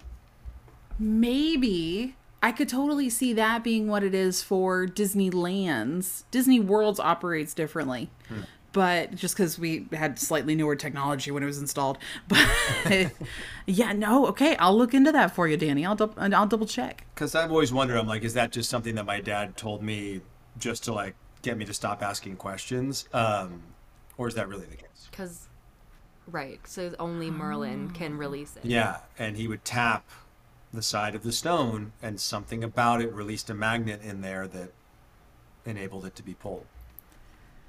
Maybe 0.99 2.17
I 2.43 2.53
could 2.53 2.69
totally 2.69 3.11
see 3.11 3.33
that 3.35 3.63
being 3.63 3.87
what 3.89 4.03
it 4.03 4.15
is 4.15 4.43
for 4.43 4.87
Disneyland's. 4.87 6.25
Disney 6.31 6.59
Worlds 6.59 6.99
operates 6.99 7.53
differently. 7.55 8.11
But 8.73 9.17
just 9.17 9.35
because 9.35 9.59
we 9.59 9.89
had 9.93 10.19
slightly 10.19 10.55
newer 10.55 10.77
technology 10.77 11.33
when 11.33 11.43
it 11.43 11.47
was 11.47 11.59
installed, 11.59 11.99
but 12.29 12.49
yeah, 13.67 13.93
no, 13.93 14.27
okay, 14.29 14.55
I'll 14.57 14.77
look 14.79 14.95
into 14.95 15.11
that 15.13 15.35
for 15.35 15.49
you, 15.49 15.57
Danny. 15.57 15.85
I'll 15.85 15.97
dou- 15.97 16.15
I'll 16.17 16.47
double 16.47 16.67
check. 16.67 17.05
Because 17.15 17.35
I've 17.35 17.51
always 17.51 17.73
wondered, 17.73 17.97
I'm 17.97 18.07
like, 18.07 18.23
is 18.23 18.35
that 18.35 18.53
just 18.53 18.71
something 18.71 18.95
that 18.95 19.07
my 19.07 19.21
dad 19.21 19.57
told 19.57 19.83
me 19.83 20.21
just 20.57 20.85
to 20.85 20.93
like 20.93 21.17
get 21.43 21.59
me 21.59 21.65
to 21.65 21.75
stop 21.75 22.01
asking 22.01 22.37
questions? 22.37 23.09
Um, 23.13 23.63
or 24.17 24.29
is 24.29 24.35
that 24.35 24.49
really 24.49 24.67
the 24.67 24.77
case? 24.77 25.09
Because, 25.11 25.49
right. 26.29 26.61
So 26.65 26.95
only 27.01 27.29
Merlin 27.29 27.91
can 27.91 28.17
release 28.17 28.57
it. 28.57 28.65
Yeah, 28.65 28.99
and 29.19 29.37
he 29.37 29.49
would 29.49 29.65
tap 29.65 30.09
the 30.73 30.83
side 30.83 31.15
of 31.15 31.23
the 31.23 31.33
stone, 31.33 31.93
and 32.03 32.21
something 32.21 32.63
about 32.65 33.01
it 33.01 33.13
released 33.13 33.51
a 33.51 33.55
magnet 33.55 34.01
in 34.03 34.21
there 34.21 34.47
that 34.49 34.73
enabled 35.67 36.07
it 36.07 36.15
to 36.17 36.23
be 36.23 36.35
pulled. 36.35 36.67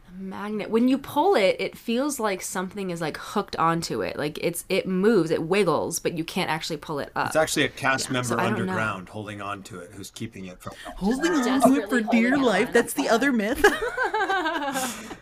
A 0.07 0.21
magnet 0.21 0.69
when 0.69 0.87
you 0.89 0.97
pull 0.97 1.35
it 1.35 1.55
it 1.59 1.77
feels 1.77 2.19
like 2.19 2.41
something 2.41 2.89
is 2.89 2.99
like 2.99 3.15
hooked 3.15 3.55
onto 3.55 4.01
it 4.01 4.17
like 4.17 4.37
it's 4.41 4.65
it 4.67 4.85
moves 4.85 5.31
it 5.31 5.41
wiggles 5.43 5.99
but 5.99 6.17
you 6.17 6.25
can't 6.25 6.49
actually 6.49 6.75
pull 6.75 6.99
it 6.99 7.09
up 7.15 7.27
It's 7.27 7.37
actually 7.37 7.63
a 7.63 7.69
cast 7.69 8.11
member 8.11 8.27
so 8.27 8.37
I 8.37 8.43
don't 8.49 8.53
know. 8.55 8.59
underground 8.63 9.07
holding 9.07 9.41
on 9.41 9.63
to 9.63 9.79
it 9.79 9.91
who's 9.93 10.11
keeping 10.11 10.45
it 10.45 10.59
from. 10.61 10.73
Holding 10.97 11.31
on 11.31 11.61
to 11.61 11.81
it 11.81 11.89
for 11.89 12.01
dear 12.01 12.37
life. 12.37 12.67
on. 12.67 12.73
That's 12.73 12.91
the 12.93 13.07
other 13.07 13.31
myth. 13.31 13.63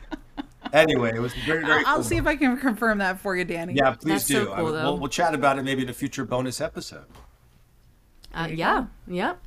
Anyway, 0.72 1.12
it 1.16 1.20
was 1.20 1.34
very, 1.48 1.66
very. 1.66 1.84
I'll 1.86 1.96
cool. 1.96 2.04
see 2.04 2.18
if 2.18 2.28
I 2.28 2.36
can 2.36 2.56
confirm 2.56 3.00
that 3.00 3.20
for 3.20 3.36
you, 3.36 3.44
Danny. 3.44 3.74
Yeah, 3.74 3.96
please 3.96 4.12
That's 4.14 4.28
do. 4.28 4.34
so 4.46 4.54
cool, 4.56 4.66
would- 4.66 4.74
though. 4.76 4.84
we'll, 4.84 4.98
we'll 5.00 5.10
chat 5.10 5.34
about 5.34 5.58
it 5.58 5.64
maybe 5.64 5.82
in 5.82 5.90
a 5.90 5.94
future 5.94 6.24
bonus 6.26 6.62
episode. 6.62 7.06
Uh, 8.34 8.48
yeah 8.52 8.86
yep. 9.08 9.40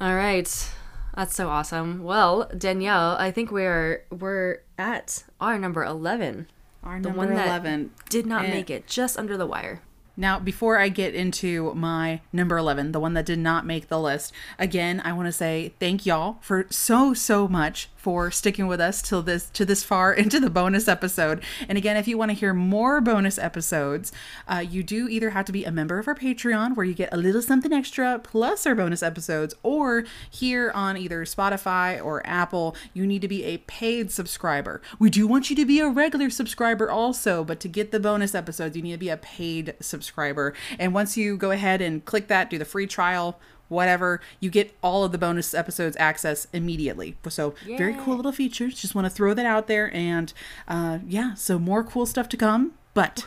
All 0.00 0.14
right. 0.14 0.72
That's 1.14 1.34
so 1.34 1.48
awesome. 1.48 2.02
Well 2.04 2.50
danielle 2.56 3.16
i 3.18 3.30
think 3.30 3.50
we're 3.50 4.04
we're 4.10 4.58
at 4.78 5.24
our 5.40 5.58
number 5.58 5.82
11 5.82 6.46
Our 6.84 7.00
The 7.00 7.08
number 7.08 7.18
one 7.18 7.34
that 7.34 7.46
11. 7.46 7.90
did 8.10 8.26
not 8.26 8.44
Eh. 8.44 8.50
make 8.50 8.68
it 8.70 8.86
just 8.86 9.18
under 9.18 9.36
the 9.36 9.46
wire. 9.46 9.80
Now, 10.18 10.38
before 10.38 10.78
I 10.78 10.88
get 10.88 11.14
into 11.14 11.74
my 11.74 12.22
number 12.32 12.56
11, 12.56 12.92
the 12.92 13.00
one 13.00 13.12
that 13.14 13.26
did 13.26 13.38
not 13.38 13.66
make 13.66 13.88
the 13.88 14.00
list, 14.00 14.32
again, 14.58 15.02
I 15.04 15.12
want 15.12 15.26
to 15.26 15.32
say 15.32 15.74
thank 15.78 16.06
y'all 16.06 16.38
for 16.40 16.66
so 16.70 17.12
so 17.12 17.46
much 17.48 17.88
for 18.06 18.30
sticking 18.30 18.68
with 18.68 18.80
us 18.80 19.02
till 19.02 19.20
this 19.20 19.50
to 19.50 19.64
this 19.64 19.82
far 19.82 20.14
into 20.22 20.38
the 20.38 20.48
bonus 20.48 20.86
episode. 20.86 21.42
And 21.68 21.76
again, 21.76 21.96
if 21.96 22.06
you 22.06 22.16
want 22.16 22.30
to 22.30 22.36
hear 22.36 22.54
more 22.54 23.00
bonus 23.00 23.36
episodes, 23.36 24.12
uh, 24.46 24.58
you 24.58 24.84
do 24.84 25.08
either 25.08 25.30
have 25.30 25.44
to 25.46 25.50
be 25.50 25.64
a 25.64 25.72
member 25.72 25.98
of 25.98 26.06
our 26.06 26.14
Patreon 26.14 26.76
where 26.76 26.86
you 26.86 26.94
get 26.94 27.12
a 27.12 27.16
little 27.16 27.42
something 27.42 27.72
extra 27.72 28.20
plus 28.22 28.64
our 28.64 28.76
bonus 28.76 29.02
episodes, 29.02 29.56
or 29.64 30.04
here 30.30 30.70
on 30.70 30.96
either 30.96 31.24
Spotify 31.24 32.00
or 32.00 32.24
Apple, 32.24 32.76
you 32.94 33.08
need 33.08 33.22
to 33.22 33.28
be 33.28 33.42
a 33.42 33.58
paid 33.58 34.12
subscriber. 34.12 34.80
We 35.00 35.10
do 35.10 35.26
want 35.26 35.50
you 35.50 35.56
to 35.56 35.66
be 35.66 35.80
a 35.80 35.88
regular 35.88 36.30
subscriber 36.30 36.88
also, 36.88 37.42
but 37.42 37.58
to 37.58 37.66
get 37.66 37.90
the 37.90 37.98
bonus 37.98 38.36
episodes, 38.36 38.76
you 38.76 38.82
need 38.82 38.92
to 38.92 38.98
be 38.98 39.08
a 39.08 39.16
paid 39.16 39.74
subscriber. 39.80 40.54
And 40.78 40.94
once 40.94 41.16
you 41.16 41.36
go 41.36 41.50
ahead 41.50 41.80
and 41.80 42.04
click 42.04 42.28
that, 42.28 42.50
do 42.50 42.56
the 42.56 42.64
free 42.64 42.86
trial, 42.86 43.40
whatever, 43.68 44.20
you 44.40 44.50
get 44.50 44.74
all 44.82 45.04
of 45.04 45.12
the 45.12 45.18
bonus 45.18 45.54
episodes 45.54 45.96
access 45.98 46.46
immediately. 46.52 47.16
So, 47.28 47.54
very 47.64 47.94
cool 47.94 48.16
little 48.16 48.32
features. 48.32 48.74
Just 48.80 48.94
want 48.94 49.04
to 49.06 49.10
throw 49.10 49.34
that 49.34 49.46
out 49.46 49.66
there. 49.66 49.92
And 49.94 50.32
uh, 50.68 50.98
yeah, 51.06 51.34
so 51.34 51.58
more 51.58 51.82
cool 51.84 52.06
stuff 52.06 52.28
to 52.30 52.36
come. 52.36 52.72
But, 52.94 53.26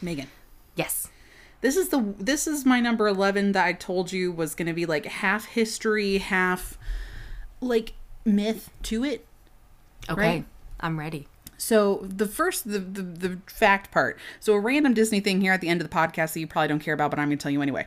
Megan. 0.00 0.28
yes 0.74 1.08
This 1.62 1.76
is 1.76 1.88
the 1.88 2.14
this 2.18 2.46
is 2.46 2.64
my 2.66 2.80
number 2.80 3.08
11 3.08 3.52
that 3.52 3.64
I 3.66 3.72
told 3.72 4.12
you 4.12 4.30
was 4.30 4.54
going 4.54 4.66
to 4.68 4.74
be 4.74 4.86
like 4.86 5.06
half 5.06 5.46
history, 5.46 6.18
half 6.18 6.78
like 7.60 7.94
myth 8.24 8.70
to 8.84 9.04
it. 9.04 9.24
okay 10.10 10.20
Right. 10.20 10.44
i'm 10.80 10.98
ready 10.98 11.26
So 11.58 12.00
the 12.02 12.26
first 12.28 12.70
the, 12.70 12.78
the 12.78 13.02
the 13.02 13.38
fact 13.46 13.90
part. 13.90 14.18
So 14.40 14.52
a 14.52 14.60
random 14.60 14.92
Disney 14.92 15.20
thing 15.20 15.40
here 15.40 15.52
at 15.54 15.60
the 15.62 15.68
end 15.68 15.80
of 15.80 15.88
the 15.88 15.94
podcast 15.96 16.34
that 16.34 16.40
you 16.40 16.46
probably 16.46 16.68
don't 16.68 16.80
care 16.80 16.92
about, 16.92 17.10
but 17.10 17.18
I'm 17.18 17.28
going 17.28 17.38
to 17.38 17.42
tell 17.42 17.50
you 17.50 17.62
anyway. 17.62 17.86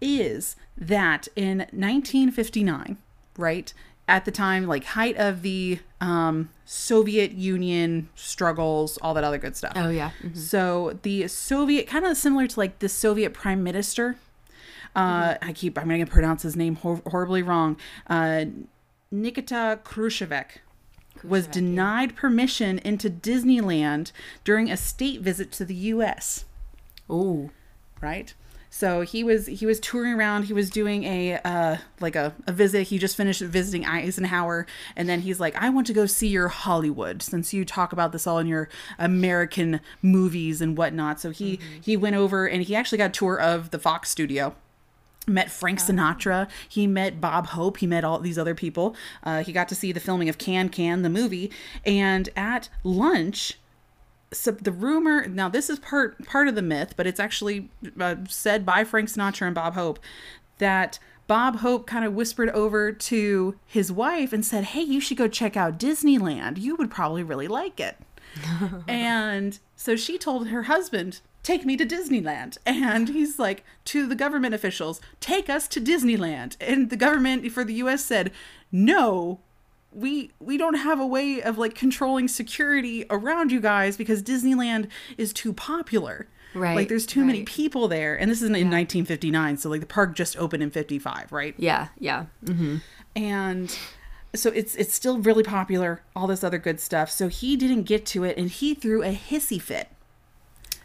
Is 0.00 0.56
that 0.76 1.28
in 1.36 1.58
1959, 1.58 2.96
right 3.36 3.72
at 4.08 4.24
the 4.24 4.30
time, 4.30 4.66
like 4.66 4.84
height 4.84 5.16
of 5.16 5.42
the 5.42 5.78
um, 6.00 6.50
Soviet 6.64 7.32
Union 7.32 8.08
struggles, 8.14 8.98
all 8.98 9.14
that 9.14 9.24
other 9.24 9.38
good 9.38 9.56
stuff. 9.56 9.72
Oh 9.76 9.90
yeah. 9.90 10.10
So 10.34 10.98
the 11.02 11.28
Soviet, 11.28 11.86
kind 11.86 12.04
of 12.04 12.16
similar 12.16 12.46
to 12.46 12.60
like 12.60 12.78
the 12.80 12.88
Soviet 12.88 13.32
prime 13.32 13.62
minister. 13.62 14.16
Uh, 14.96 15.36
I 15.40 15.52
keep, 15.52 15.78
I'm 15.78 15.86
going 15.86 16.04
to 16.04 16.10
pronounce 16.10 16.42
his 16.42 16.56
name 16.56 16.74
hor- 16.74 17.02
horribly 17.06 17.42
wrong. 17.42 17.76
Uh, 18.08 18.46
Nikita 19.12 19.78
Khrushchev 19.84 20.32
was 21.22 21.46
denied 21.46 22.16
permission 22.16 22.78
into 22.80 23.08
Disneyland 23.08 24.10
during 24.42 24.68
a 24.68 24.76
state 24.76 25.20
visit 25.20 25.52
to 25.52 25.64
the 25.64 25.74
U.S 25.74 26.44
Oh, 27.10 27.50
right 28.00 28.32
so 28.70 29.00
he 29.00 29.24
was 29.24 29.46
he 29.46 29.66
was 29.66 29.80
touring 29.80 30.14
around 30.14 30.44
he 30.44 30.52
was 30.52 30.70
doing 30.70 31.02
a 31.04 31.34
uh 31.44 31.76
like 31.98 32.14
a, 32.14 32.32
a 32.46 32.52
visit 32.52 32.84
he 32.84 32.98
just 32.98 33.16
finished 33.16 33.42
visiting 33.42 33.84
eisenhower 33.84 34.64
and 34.94 35.08
then 35.08 35.20
he's 35.20 35.40
like 35.40 35.54
i 35.56 35.68
want 35.68 35.86
to 35.86 35.92
go 35.92 36.06
see 36.06 36.28
your 36.28 36.48
hollywood 36.48 37.20
since 37.20 37.52
you 37.52 37.64
talk 37.64 37.92
about 37.92 38.12
this 38.12 38.26
all 38.26 38.38
in 38.38 38.46
your 38.46 38.68
american 38.98 39.80
movies 40.00 40.60
and 40.60 40.78
whatnot 40.78 41.20
so 41.20 41.30
he 41.30 41.58
he 41.80 41.96
went 41.96 42.14
over 42.14 42.46
and 42.46 42.62
he 42.62 42.76
actually 42.76 42.98
got 42.98 43.10
a 43.10 43.12
tour 43.12 43.38
of 43.38 43.70
the 43.72 43.78
fox 43.78 44.08
studio 44.08 44.54
met 45.26 45.50
Frank 45.50 45.78
Sinatra. 45.78 46.48
He 46.68 46.86
met 46.86 47.20
Bob 47.20 47.48
Hope. 47.48 47.76
He 47.76 47.86
met 47.86 48.04
all 48.04 48.18
these 48.18 48.38
other 48.38 48.54
people. 48.54 48.96
Uh, 49.22 49.44
he 49.44 49.52
got 49.52 49.68
to 49.68 49.74
see 49.74 49.92
the 49.92 50.00
filming 50.00 50.28
of 50.28 50.38
Can 50.38 50.68
Can, 50.70 51.02
the 51.02 51.10
movie. 51.10 51.52
And 51.84 52.28
at 52.34 52.68
lunch, 52.82 53.58
so 54.32 54.52
the 54.52 54.72
rumor 54.72 55.26
now 55.26 55.48
this 55.48 55.68
is 55.68 55.78
part 55.78 56.24
part 56.26 56.48
of 56.48 56.54
the 56.54 56.62
myth, 56.62 56.94
but 56.96 57.06
it's 57.06 57.20
actually 57.20 57.70
uh, 57.98 58.16
said 58.28 58.64
by 58.64 58.84
Frank 58.84 59.08
Sinatra 59.08 59.46
and 59.46 59.54
Bob 59.54 59.74
Hope 59.74 59.98
that 60.58 60.98
Bob 61.26 61.56
Hope 61.56 61.86
kind 61.86 62.04
of 62.04 62.14
whispered 62.14 62.50
over 62.50 62.92
to 62.92 63.56
his 63.66 63.90
wife 63.90 64.32
and 64.32 64.44
said, 64.44 64.64
"Hey, 64.64 64.82
you 64.82 65.00
should 65.00 65.16
go 65.16 65.28
check 65.28 65.56
out 65.56 65.78
Disneyland. 65.78 66.58
You 66.58 66.76
would 66.76 66.90
probably 66.90 67.22
really 67.22 67.48
like 67.48 67.80
it." 67.80 67.96
and 68.88 69.58
so 69.76 69.96
she 69.96 70.18
told 70.18 70.48
her 70.48 70.64
husband, 70.64 71.20
Take 71.42 71.64
me 71.64 71.76
to 71.76 71.86
Disneyland. 71.86 72.58
And 72.66 73.08
he's 73.08 73.38
like, 73.38 73.64
to 73.86 74.06
the 74.06 74.14
government 74.14 74.54
officials, 74.54 75.00
Take 75.20 75.48
us 75.48 75.66
to 75.68 75.80
Disneyland. 75.80 76.56
And 76.60 76.90
the 76.90 76.96
government 76.96 77.50
for 77.52 77.64
the 77.64 77.74
US 77.74 78.04
said, 78.04 78.30
No, 78.70 79.40
we 79.92 80.30
we 80.40 80.56
don't 80.56 80.74
have 80.74 81.00
a 81.00 81.06
way 81.06 81.42
of 81.42 81.58
like 81.58 81.74
controlling 81.74 82.28
security 82.28 83.04
around 83.10 83.50
you 83.52 83.60
guys 83.60 83.96
because 83.96 84.22
Disneyland 84.22 84.88
is 85.18 85.32
too 85.32 85.52
popular. 85.52 86.28
Right, 86.52 86.74
Like 86.74 86.88
there's 86.88 87.06
too 87.06 87.24
many 87.24 87.44
people 87.44 87.86
there. 87.86 88.18
And 88.18 88.28
this 88.28 88.38
is 88.42 88.48
in 88.48 88.52
1959, 88.54 89.56
so 89.58 89.68
like 89.70 89.80
the 89.80 89.86
park 89.86 90.16
just 90.16 90.36
opened 90.36 90.64
in 90.64 90.70
55, 90.72 91.30
right? 91.30 91.54
Yeah. 91.58 91.88
Yeah. 91.98 92.26
Mm-hmm. 92.44 92.76
and 93.16 93.78
so 94.34 94.50
it's 94.50 94.74
it's 94.76 94.94
still 94.94 95.18
really 95.18 95.42
popular 95.42 96.02
all 96.14 96.28
this 96.28 96.44
other 96.44 96.58
good 96.58 96.78
stuff 96.78 97.10
so 97.10 97.26
he 97.26 97.56
didn't 97.56 97.82
get 97.82 98.06
to 98.06 98.22
it 98.22 98.36
and 98.38 98.48
he 98.48 98.74
threw 98.74 99.02
a 99.02 99.12
hissy 99.12 99.60
fit 99.60 99.88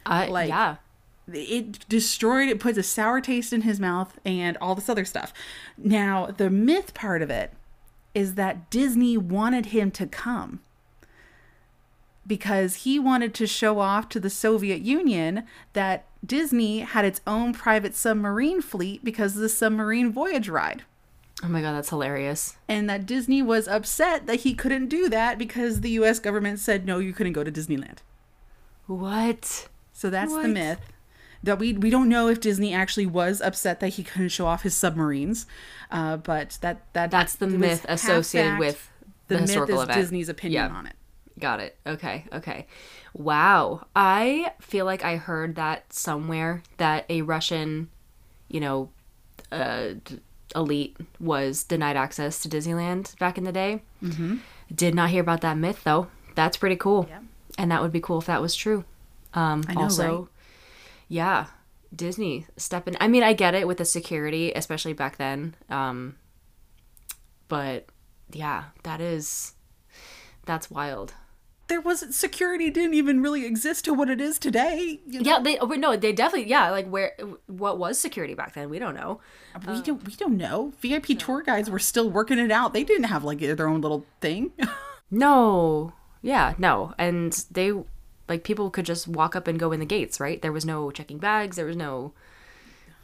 I 0.03 0.25
Like- 0.27 0.49
yeah. 0.49 0.77
it 1.31 1.87
destroyed 1.87 2.49
it 2.49 2.59
puts 2.59 2.79
a 2.79 2.83
sour 2.83 3.21
taste 3.21 3.53
in 3.53 3.61
his 3.61 3.79
mouth 3.79 4.17
and 4.25 4.57
all 4.57 4.73
this 4.73 4.89
other 4.89 5.05
stuff 5.05 5.31
now 5.77 6.25
the 6.37 6.49
myth 6.49 6.95
part 6.95 7.21
of 7.21 7.29
it 7.29 7.53
is 8.15 8.33
that 8.33 8.69
disney 8.71 9.15
wanted 9.17 9.67
him 9.67 9.91
to 9.91 10.07
come 10.07 10.59
because 12.27 12.75
he 12.77 12.97
wanted 12.97 13.33
to 13.35 13.45
show 13.45 13.79
off 13.79 14.09
to 14.09 14.19
the 14.19 14.29
soviet 14.29 14.81
union 14.81 15.43
that 15.73 16.05
disney 16.25 16.79
had 16.79 17.05
its 17.05 17.21
own 17.27 17.53
private 17.53 17.95
submarine 17.95 18.61
fleet 18.61 19.03
because 19.03 19.35
of 19.35 19.41
the 19.41 19.49
submarine 19.49 20.11
voyage 20.11 20.49
ride 20.49 20.83
Oh 21.43 21.49
my 21.49 21.61
god, 21.61 21.73
that's 21.73 21.89
hilarious. 21.89 22.55
and 22.69 22.89
that 22.89 23.05
Disney 23.05 23.41
was 23.41 23.67
upset 23.67 24.25
that 24.25 24.39
he 24.39 24.53
couldn't 24.53 24.87
do 24.87 25.09
that 25.09 25.37
because 25.37 25.81
the 25.81 25.89
US 25.99 26.17
government 26.17 26.59
said 26.61 26.85
no 26.85 26.99
you 26.99 27.11
couldn't 27.11 27.33
go 27.33 27.43
to 27.43 27.51
Disneyland. 27.51 27.97
What? 28.87 29.67
So 29.91 30.09
that's 30.09 30.31
the 30.33 30.47
myth. 30.47 30.79
That 31.45 31.59
we 31.59 31.73
we 31.73 31.89
don't 31.89 32.09
know 32.09 32.27
if 32.27 32.39
Disney 32.41 32.73
actually 32.73 33.05
was 33.05 33.39
upset 33.41 33.79
that 33.79 33.89
he 33.89 34.03
couldn't 34.03 34.29
show 34.29 34.47
off 34.47 34.63
his 34.63 34.75
submarines, 34.75 35.45
uh, 35.91 36.17
but 36.17 36.57
that 36.61 36.81
that 36.93 37.11
That's 37.11 37.35
the 37.35 37.47
myth 37.47 37.85
associated 37.87 38.57
with 38.59 38.89
the, 39.27 39.35
the 39.35 39.41
myth 39.41 39.49
historical 39.49 39.77
is 39.77 39.83
event. 39.83 39.99
Disney's 39.99 40.29
opinion 40.29 40.71
Yeah. 40.71 40.75
on 40.77 40.87
it. 40.87 40.95
Got 41.39 41.59
it. 41.59 41.77
Okay. 41.85 42.25
Okay. 42.33 42.65
Wow. 43.13 43.85
I 43.95 44.53
feel 44.59 44.85
like 44.85 45.03
I 45.03 45.17
heard 45.17 45.55
that 45.55 45.91
somewhere 45.93 46.63
that 46.77 47.05
a 47.09 47.21
Russian, 47.23 47.89
you 48.47 48.59
know, 48.59 48.89
uh, 49.51 49.89
elite 50.55 50.95
was 51.19 51.63
denied 51.63 51.97
access 51.97 52.39
to 52.41 52.49
Disneyland 52.49 53.17
back 53.19 53.37
in 53.37 53.43
the 53.43 53.51
day. 53.51 53.81
Mm-hmm. 54.01 54.37
Did 54.73 54.95
not 54.95 55.09
hear 55.09 55.21
about 55.21 55.41
that 55.41 55.57
myth 55.57 55.83
though. 55.83 56.07
That's 56.35 56.57
pretty 56.57 56.75
cool. 56.77 57.07
And 57.57 57.69
that 57.71 57.81
would 57.81 57.91
be 57.91 58.01
cool 58.01 58.19
if 58.19 58.25
that 58.25 58.41
was 58.41 58.55
true. 58.55 58.83
Um, 59.33 59.63
I 59.67 59.73
know, 59.73 59.81
also, 59.83 60.19
right? 60.21 60.27
Yeah, 61.07 61.47
Disney 61.93 62.47
stepping. 62.57 62.95
I 62.99 63.07
mean, 63.07 63.23
I 63.23 63.33
get 63.33 63.55
it 63.55 63.67
with 63.67 63.77
the 63.77 63.85
security, 63.85 64.51
especially 64.53 64.93
back 64.93 65.17
then. 65.17 65.55
Um, 65.69 66.17
but 67.47 67.87
yeah, 68.31 68.65
that 68.83 69.01
is 69.01 69.53
that's 70.45 70.69
wild. 70.69 71.13
There 71.67 71.81
wasn't 71.81 72.13
security 72.13 72.69
didn't 72.69 72.93
even 72.93 73.23
really 73.23 73.43
exist 73.43 73.85
to 73.85 73.93
what 73.93 74.09
it 74.09 74.21
is 74.21 74.37
today. 74.37 74.99
You 75.07 75.21
know? 75.21 75.31
Yeah, 75.31 75.39
they 75.39 75.57
oh, 75.57 75.65
no, 75.65 75.95
they 75.95 76.13
definitely 76.13 76.49
yeah, 76.49 76.69
like 76.69 76.87
where 76.87 77.13
what 77.47 77.79
was 77.79 77.99
security 77.99 78.35
back 78.35 78.53
then? 78.53 78.69
We 78.69 78.77
don't 78.77 78.95
know. 78.95 79.19
we 79.67 79.81
don't 79.81 80.05
we 80.05 80.13
don't 80.13 80.37
know. 80.37 80.73
VIP 80.79 81.17
tour 81.17 81.41
guides 81.41 81.69
were 81.69 81.79
still 81.79 82.09
working 82.09 82.37
it 82.37 82.51
out. 82.51 82.73
They 82.73 82.83
didn't 82.83 83.05
have 83.05 83.23
like 83.23 83.39
their 83.39 83.67
own 83.67 83.81
little 83.81 84.05
thing. 84.21 84.51
No. 85.11 85.93
Yeah, 86.21 86.55
no. 86.57 86.93
And 86.97 87.31
they 87.51 87.71
like 88.27 88.43
people 88.43 88.69
could 88.69 88.85
just 88.85 89.07
walk 89.07 89.35
up 89.35 89.47
and 89.47 89.59
go 89.59 89.71
in 89.71 89.79
the 89.79 89.85
gates, 89.85 90.19
right? 90.19 90.41
There 90.41 90.51
was 90.51 90.65
no 90.65 90.91
checking 90.91 91.17
bags, 91.17 91.55
there 91.55 91.65
was 91.65 91.75
no 91.75 92.13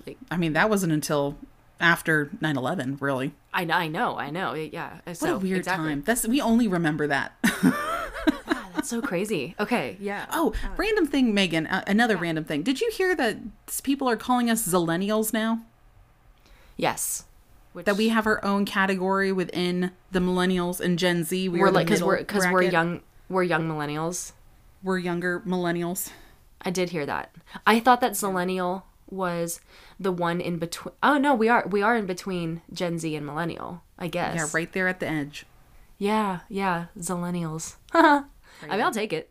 like 0.05 0.17
I 0.29 0.37
mean, 0.37 0.53
that 0.53 0.69
wasn't 0.69 0.93
until 0.93 1.37
after 1.79 2.27
9/11, 2.41 3.01
really. 3.01 3.33
I 3.53 3.63
I 3.65 3.87
know, 3.87 4.17
I 4.17 4.29
know. 4.29 4.53
Yeah. 4.53 4.99
What 5.03 5.17
so 5.17 5.35
a 5.35 5.39
weird 5.39 5.59
exactly. 5.59 5.89
time. 5.89 6.03
That's 6.03 6.27
we 6.27 6.41
only 6.41 6.67
remember 6.67 7.07
that. 7.07 7.33
That's 8.73 8.89
so 8.89 9.01
crazy. 9.01 9.53
Okay, 9.59 9.97
yeah. 9.99 10.25
Oh, 10.31 10.53
random 10.77 11.05
thing, 11.05 11.33
Megan. 11.33 11.67
Uh, 11.67 11.83
another 11.87 12.17
random 12.17 12.45
thing. 12.45 12.63
Did 12.63 12.81
you 12.81 12.89
hear 12.91 13.15
that 13.15 13.37
people 13.83 14.09
are 14.09 14.15
calling 14.15 14.49
us 14.49 14.67
Zillennials 14.67 15.33
now? 15.33 15.61
Yes. 16.77 17.25
Which 17.73 17.85
That 17.85 17.95
we 17.95 18.09
have 18.09 18.25
our 18.25 18.43
own 18.43 18.65
category 18.65 19.31
within 19.31 19.91
the 20.11 20.19
Millennials 20.19 20.79
and 20.79 20.97
Gen 20.97 21.23
Z. 21.23 21.47
We 21.49 21.59
we're 21.59 21.69
like 21.69 21.87
cuz 21.87 22.03
we're 22.03 22.23
cuz 22.23 22.45
we're 22.47 22.63
young 22.63 23.01
we're 23.29 23.43
young 23.43 23.67
millennials. 23.69 24.33
We're 24.83 24.97
younger 24.97 25.41
Millennials. 25.41 26.11
I 26.61 26.69
did 26.69 26.89
hear 26.89 27.05
that. 27.05 27.33
I 27.65 27.79
thought 27.79 28.01
that 28.01 28.13
Zillennial 28.13 28.83
was 29.09 29.59
the 29.99 30.11
one 30.11 30.39
in 30.39 30.57
between. 30.57 30.93
Oh 31.03 31.17
no, 31.17 31.33
we 31.35 31.49
are 31.49 31.67
we 31.67 31.81
are 31.81 31.95
in 31.95 32.05
between 32.05 32.61
Gen 32.71 32.97
Z 32.97 33.15
and 33.15 33.25
millennial. 33.25 33.83
I 33.99 34.07
guess. 34.07 34.35
Yeah, 34.35 34.47
right 34.53 34.71
there 34.71 34.87
at 34.87 34.99
the 34.99 35.07
edge. 35.07 35.45
Yeah, 35.97 36.39
yeah, 36.49 36.85
Zillennials. 36.97 37.75
I 37.93 38.23
mean, 38.69 38.81
I'll 38.81 38.91
take 38.91 39.13
it. 39.13 39.29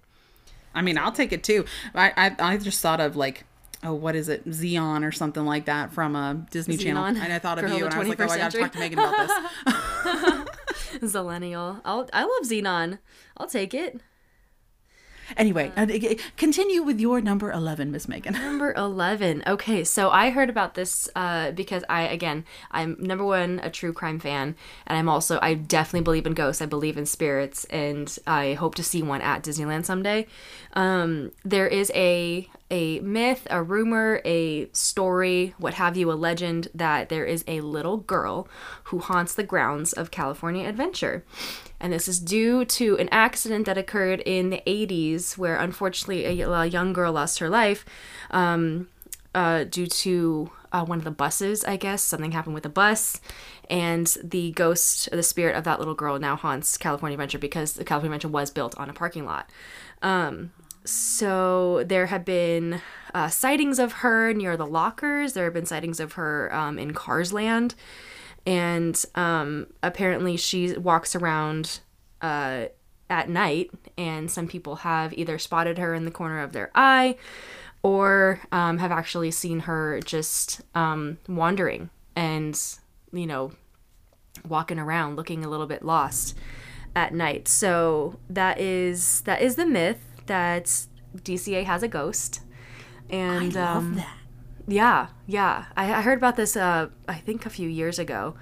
I 0.75 0.83
mean, 0.83 0.99
I'll 0.99 1.13
take 1.13 1.33
it 1.33 1.43
too. 1.43 1.65
I 1.95 2.13
I, 2.39 2.53
I 2.53 2.57
just 2.59 2.81
thought 2.81 3.01
of 3.01 3.17
like. 3.17 3.45
Oh, 3.83 3.95
what 3.95 4.15
is 4.15 4.29
it? 4.29 4.47
Zenon 4.47 5.09
or 5.09 5.11
something 5.11 5.47
like 5.47 5.65
that 5.65 5.91
from 5.91 6.15
a 6.15 6.47
Disney 6.51 6.77
Channel. 6.77 7.03
And 7.03 7.33
I 7.33 7.39
thought 7.39 7.59
of 7.59 7.65
Girl 7.65 7.79
you, 7.79 7.87
of 7.87 7.93
and 7.93 7.95
I 7.95 7.99
was 8.01 8.09
like, 8.11 8.21
oh, 8.21 8.25
I 8.25 8.37
gotta 8.37 8.59
talk 8.59 8.73
to. 8.73 8.79
Megan 8.79 8.99
about 8.99 9.17
this. 9.65 11.01
Zillennial. 11.15 11.81
I'll 11.83 12.07
I 12.13 12.25
love 12.25 12.43
Zenon. 12.45 12.99
I'll 13.39 13.47
take 13.47 13.73
it. 13.73 14.03
Anyway, 15.37 15.72
uh, 15.76 15.87
continue 16.37 16.83
with 16.83 17.01
your 17.01 17.20
number 17.20 17.51
11, 17.53 17.91
Miss 17.91 18.09
Megan. 18.09 18.33
Number 18.51 18.72
11. 18.74 19.43
Okay, 19.47 19.85
so 19.85 20.11
I 20.11 20.31
heard 20.31 20.51
about 20.51 20.74
this 20.74 21.09
uh, 21.14 21.51
because 21.53 21.85
I, 21.89 22.03
again, 22.03 22.45
I'm 22.70 22.97
number 22.99 23.24
one, 23.24 23.61
a 23.62 23.70
true 23.70 23.93
crime 23.93 24.18
fan, 24.18 24.57
and 24.87 24.99
I'm 24.99 25.09
also, 25.09 25.39
I 25.41 25.55
definitely 25.55 26.05
believe 26.05 26.26
in 26.26 26.35
ghosts. 26.35 26.61
I 26.61 26.66
believe 26.66 26.97
in 26.97 27.07
spirits, 27.07 27.64
and 27.66 28.16
I 28.26 28.55
hope 28.55 28.74
to 28.76 28.83
see 28.83 29.03
one 29.03 29.20
at 29.20 29.43
Disneyland 29.43 29.85
someday. 29.85 30.26
Um, 30.74 31.33
there 31.45 31.66
is 31.66 31.91
a 31.95 32.49
a 32.71 33.01
myth, 33.01 33.47
a 33.51 33.62
rumor, 33.62 34.21
a 34.25 34.68
story, 34.73 35.55
what 35.59 35.75
have 35.75 35.97
you, 35.97 36.11
a 36.11 36.14
legend 36.14 36.68
that 36.75 37.09
there 37.09 37.25
is 37.25 37.45
a 37.49 37.61
little 37.61 37.99
girl 37.99 38.49
who 38.85 39.01
haunts 39.01 39.35
the 39.35 39.43
grounds 39.43 39.93
of 39.93 40.11
California 40.11 40.68
Adventure. 40.68 41.25
And 41.81 41.93
this 41.93 42.07
is 42.07 42.21
due 42.21 42.64
to 42.66 42.99
an 42.99 43.09
accident 43.11 43.66
that 43.66 43.79
occurred 43.79 44.21
in 44.21 44.51
the 44.51 44.62
80s 44.66 45.37
where 45.37 45.57
unfortunately 45.57 46.41
a, 46.41 46.49
a 46.49 46.66
young 46.66 46.93
girl 46.93 47.12
lost 47.12 47.39
her 47.39 47.49
life 47.49 47.85
um, 48.31 48.89
uh, 49.35 49.64
due 49.64 49.87
to 49.87 50.51
uh, 50.73 50.85
one 50.85 50.99
of 50.99 51.05
the 51.05 51.11
buses, 51.11 51.64
I 51.64 51.77
guess. 51.77 52.03
Something 52.03 52.33
happened 52.33 52.55
with 52.55 52.62
the 52.62 52.68
bus. 52.68 53.21
And 53.68 54.07
the 54.23 54.53
ghost, 54.53 55.09
the 55.11 55.23
spirit 55.23 55.57
of 55.57 55.64
that 55.64 55.79
little 55.79 55.95
girl 55.95 56.18
now 56.18 56.37
haunts 56.37 56.77
California 56.77 57.14
Adventure 57.14 57.39
because 57.39 57.75
the 57.75 57.85
California 57.85 58.16
Adventure 58.16 58.33
was 58.33 58.51
built 58.51 58.77
on 58.79 58.91
a 58.91 58.93
parking 58.93 59.25
lot. 59.25 59.49
Um, 60.03 60.53
so 60.85 61.85
there 61.85 62.07
have 62.07 62.24
been 62.24 62.81
uh, 63.14 63.28
sightings 63.28 63.78
of 63.78 63.93
her 63.93 64.33
near 64.33 64.57
the 64.57 64.66
lockers. 64.66 65.33
There 65.33 65.45
have 65.45 65.55
been 65.55 65.66
sightings 65.66 66.01
of 66.01 66.14
her 66.14 66.55
um, 66.55 66.78
in 66.78 66.93
Cars 66.93 67.33
Land. 67.33 67.74
And 68.47 69.03
um, 69.14 69.66
apparently 69.83 70.37
she 70.37 70.76
walks 70.76 71.14
around 71.14 71.81
uh, 72.22 72.66
at 73.11 73.28
night, 73.28 73.70
and 73.99 74.31
some 74.31 74.49
people 74.49 74.76
have 74.76 75.12
either 75.12 75.39
spotted 75.39 75.78
her 75.78 75.95
in 75.95 76.05
the 76.05 76.11
corner 76.11 76.41
of 76.41 76.53
their 76.53 76.70
eye 76.74 77.16
or 77.83 78.41
um, 78.53 78.78
have 78.78 78.93
actually 78.93 79.31
seen 79.31 79.61
her 79.61 80.01
just 80.05 80.62
um, 80.74 81.18
wandering 81.28 81.91
and, 82.14 82.61
you 83.12 83.26
know, 83.26 83.53
walking 84.49 84.78
around 84.78 85.16
looking 85.16 85.45
a 85.45 85.49
little 85.49 85.66
bit 85.66 85.83
lost 85.83 86.37
at 86.95 87.12
night. 87.12 87.49
So 87.49 88.18
that 88.28 88.59
is 88.59 89.22
that 89.22 89.43
is 89.43 89.57
the 89.57 89.66
myth 89.66 90.03
that 90.31 90.64
DCA 91.16 91.64
has 91.64 91.83
a 91.83 91.89
ghost. 91.89 92.41
And 93.11 93.57
I 93.57 93.61
love 93.61 93.76
um, 93.76 93.95
that. 93.97 94.16
yeah, 94.68 95.09
yeah. 95.26 95.64
I, 95.76 95.93
I 95.93 96.01
heard 96.03 96.18
about 96.18 96.37
this, 96.37 96.57
uh, 96.57 96.89
I 97.09 97.14
think 97.14 97.45
a 97.47 97.51
few 97.51 97.68
years 97.68 97.99
ago. 97.99 98.37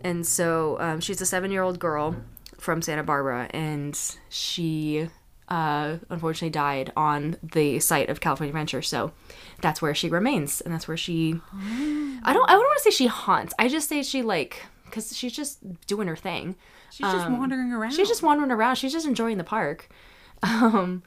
And 0.00 0.26
so 0.26 0.76
um, 0.80 1.00
she's 1.00 1.20
a 1.20 1.26
seven 1.26 1.52
year 1.52 1.62
old 1.62 1.78
girl 1.78 2.16
from 2.58 2.82
Santa 2.82 3.04
Barbara, 3.04 3.48
and 3.50 3.98
she 4.28 5.08
uh, 5.48 5.98
unfortunately 6.08 6.50
died 6.50 6.92
on 6.96 7.36
the 7.42 7.78
site 7.78 8.08
of 8.08 8.20
California 8.20 8.50
Adventure. 8.50 8.82
So 8.82 9.12
that's 9.60 9.80
where 9.80 9.94
she 9.94 10.08
remains, 10.08 10.60
and 10.60 10.74
that's 10.74 10.88
where 10.88 10.96
she. 10.96 11.40
I 11.54 12.32
don't. 12.32 12.50
I 12.50 12.54
don't 12.54 12.60
want 12.60 12.78
to 12.78 12.82
say 12.82 12.90
she 12.90 13.06
haunts. 13.06 13.54
I 13.58 13.68
just 13.68 13.88
say 13.88 14.02
she 14.02 14.22
like 14.22 14.64
because 14.86 15.16
she's 15.16 15.32
just 15.32 15.58
doing 15.86 16.08
her 16.08 16.16
thing. 16.16 16.56
She's 16.90 17.06
just 17.06 17.30
wandering 17.30 17.72
around. 17.72 17.92
Um, 17.92 17.96
She's 17.96 18.08
just 18.08 18.22
wandering 18.22 18.50
around. 18.50 18.74
She's 18.76 18.92
just 18.92 19.06
enjoying 19.06 19.38
the 19.38 19.44
park. 19.44 19.88
Um, 20.42 21.02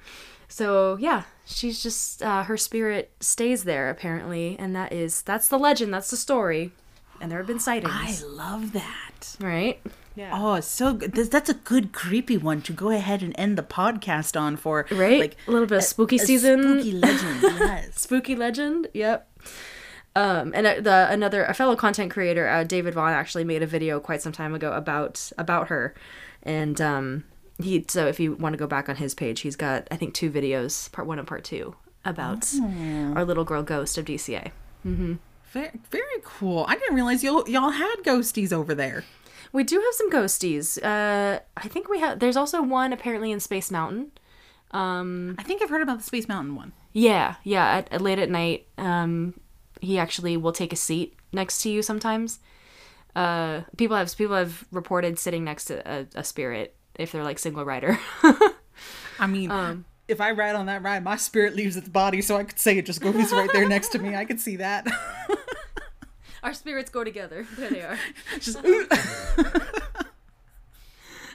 so 0.48 0.98
yeah, 1.00 1.24
she's 1.46 1.82
just 1.82 2.22
uh, 2.22 2.44
her 2.44 2.58
spirit 2.58 3.12
stays 3.20 3.64
there 3.64 3.90
apparently, 3.90 4.56
and 4.60 4.76
that 4.76 4.94
is 4.94 5.22
that's 5.24 5.48
the 5.48 5.58
legend. 5.58 5.94
That's 5.94 6.10
the 6.12 6.18
story, 6.18 6.72
and 7.20 7.32
there 7.32 7.40
have 7.40 7.48
been 7.48 7.60
sightings. 7.60 8.24
I 8.24 8.26
love 8.28 8.74
that. 8.74 9.36
right? 9.40 9.82
Yeah. 10.16 10.30
Oh, 10.34 10.60
so 10.60 10.94
good. 10.94 11.14
This- 11.14 11.30
That's 11.30 11.50
a 11.50 11.56
good 11.56 11.92
creepy 11.92 12.38
one 12.38 12.62
to 12.64 12.74
go 12.74 12.90
ahead 12.92 13.24
and 13.24 13.34
end 13.36 13.58
the 13.58 13.64
podcast 13.64 14.40
on 14.40 14.58
for. 14.58 14.86
Right? 14.92 15.20
Like 15.22 15.38
A 15.48 15.52
little 15.52 15.66
bit 15.66 15.80
of 15.80 15.84
spooky 15.84 16.18
a 16.18 16.20
season. 16.20 16.62
Spooky 16.82 16.92
legend. 16.92 17.42
Yes. 17.42 18.00
Spooky 18.02 18.36
legend. 18.36 18.88
Yep. 18.94 19.28
Um, 20.16 20.52
and 20.54 20.68
uh, 20.68 20.76
the 20.82 21.08
another 21.10 21.44
a 21.46 21.56
fellow 21.56 21.76
content 21.76 22.12
creator, 22.12 22.48
uh, 22.48 22.64
David 22.64 22.94
Vaughn, 22.94 23.12
actually 23.14 23.44
made 23.44 23.64
a 23.64 23.66
video 23.66 24.00
quite 24.00 24.22
some 24.22 24.32
time 24.32 24.54
ago 24.54 24.72
about 24.74 25.32
about 25.40 25.70
her, 25.70 25.96
and 26.44 26.80
um, 26.80 27.24
he 27.64 27.86
so 27.88 28.08
if 28.08 28.20
you 28.20 28.34
want 28.34 28.54
to 28.54 28.58
go 28.58 28.68
back 28.68 28.90
on 28.90 28.96
his 28.96 29.14
page, 29.16 29.42
he's 29.42 29.56
got 29.56 29.88
I 29.92 29.96
think 29.96 30.14
two 30.14 30.32
videos, 30.32 30.92
part 30.92 31.08
one 31.08 31.20
and 31.20 31.28
part 31.28 31.44
two, 31.44 31.76
about 32.06 32.48
our 33.16 33.26
little 33.26 33.44
girl 33.44 33.64
ghost 33.64 33.98
of 33.98 34.06
DCA. 34.06 34.52
very, 35.52 35.72
very 35.92 36.20
cool. 36.24 36.66
I 36.68 36.76
didn't 36.76 36.96
realize 36.96 37.24
y'all 37.24 37.48
y'all 37.48 37.72
had 37.72 37.98
ghosties 38.04 38.52
over 38.52 38.74
there. 38.76 39.04
We 39.52 39.64
do 39.64 39.80
have 39.80 39.94
some 39.94 40.12
ghosties. 40.12 40.84
Uh, 40.84 41.40
I 41.56 41.68
think 41.68 41.88
we 41.88 42.00
have. 42.00 42.20
There's 42.20 42.36
also 42.36 42.62
one 42.62 42.92
apparently 42.92 43.32
in 43.32 43.40
Space 43.40 43.70
Mountain. 43.70 44.12
I 45.38 45.44
think 45.44 45.62
I've 45.62 45.70
heard 45.70 45.84
about 45.84 46.00
the 46.00 46.04
Space 46.04 46.28
Mountain 46.28 46.56
one. 46.56 46.74
Yeah, 46.92 47.36
yeah. 47.44 47.66
At, 47.66 47.94
at 47.94 48.02
late 48.02 48.18
at 48.18 48.30
night, 48.30 48.68
um, 48.80 49.40
he 49.80 50.00
actually 50.00 50.38
will 50.38 50.52
take 50.54 50.74
a 50.74 50.76
seat 50.76 51.16
next 51.32 51.62
to 51.62 51.70
you 51.70 51.84
sometimes. 51.84 52.40
Uh, 53.16 53.62
people 53.78 53.96
have 53.96 54.16
people 54.18 54.36
have 54.36 54.66
reported 54.72 55.20
sitting 55.20 55.44
next 55.44 55.66
to 55.66 55.88
a, 55.90 56.08
a 56.16 56.24
spirit 56.24 56.76
if 56.96 57.12
they're 57.12 57.24
like 57.24 57.40
single 57.40 57.66
rider. 57.66 58.00
I 59.20 59.28
mean, 59.28 59.52
Um, 59.52 59.86
if 60.08 60.20
I 60.20 60.32
ride 60.32 60.56
on 60.56 60.66
that 60.66 60.84
ride, 60.84 61.04
my 61.04 61.16
spirit 61.16 61.56
leaves 61.56 61.76
its 61.78 61.88
body, 61.90 62.22
so 62.22 62.36
I 62.38 62.44
could 62.44 62.60
say 62.60 62.78
it 62.78 62.86
just 62.86 63.02
goes 63.02 63.32
right 63.32 63.50
there 63.54 63.68
next 63.76 63.90
to 63.90 64.00
me. 64.00 64.16
I 64.16 64.26
could 64.26 64.40
see 64.40 64.58
that. 64.58 64.86
Our 66.44 66.54
spirits 66.54 66.90
go 66.90 67.04
together. 67.06 67.48
There 67.58 67.70
they 67.70 67.82
are. 67.82 67.98
just 68.40 68.58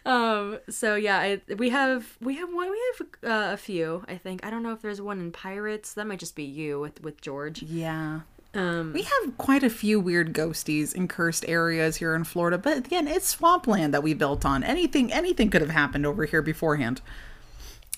Um. 0.05 0.59
So 0.71 0.95
yeah, 0.95 1.19
I, 1.19 1.41
we 1.57 1.71
have 1.71 2.17
we 2.21 2.37
have 2.37 2.53
one. 2.53 2.71
We 2.71 2.81
have 2.99 3.07
uh, 3.31 3.53
a 3.53 3.57
few. 3.57 4.05
I 4.09 4.17
think 4.17 4.45
I 4.47 4.51
don't 4.51 4.63
know 4.63 4.73
if 4.73 4.81
there's 4.81 5.01
one 5.03 5.19
in 5.21 5.33
Pirates. 5.33 5.95
That 5.95 6.07
might 6.07 6.19
just 6.21 6.35
be 6.37 6.45
you 6.45 6.81
with 6.81 7.03
with 7.03 7.21
George. 7.21 7.63
yeah. 7.63 8.21
Um. 8.55 8.93
We 8.93 9.03
have 9.03 9.37
quite 9.37 9.63
a 9.63 9.71
few 9.71 10.01
weird 10.01 10.33
ghosties 10.33 10.95
in 10.95 11.07
cursed 11.07 11.45
areas 11.47 11.97
here 11.97 12.15
in 12.15 12.25
Florida, 12.25 12.57
but 12.59 12.79
again, 12.79 13.07
it's 13.07 13.29
swampland 13.29 13.93
that 13.93 14.03
we 14.03 14.15
built 14.15 14.45
on. 14.45 14.65
Anything 14.65 15.13
anything 15.13 15.51
could 15.51 15.61
have 15.61 15.71
happened 15.71 16.07
over 16.07 16.25
here 16.25 16.43
beforehand. 16.43 17.01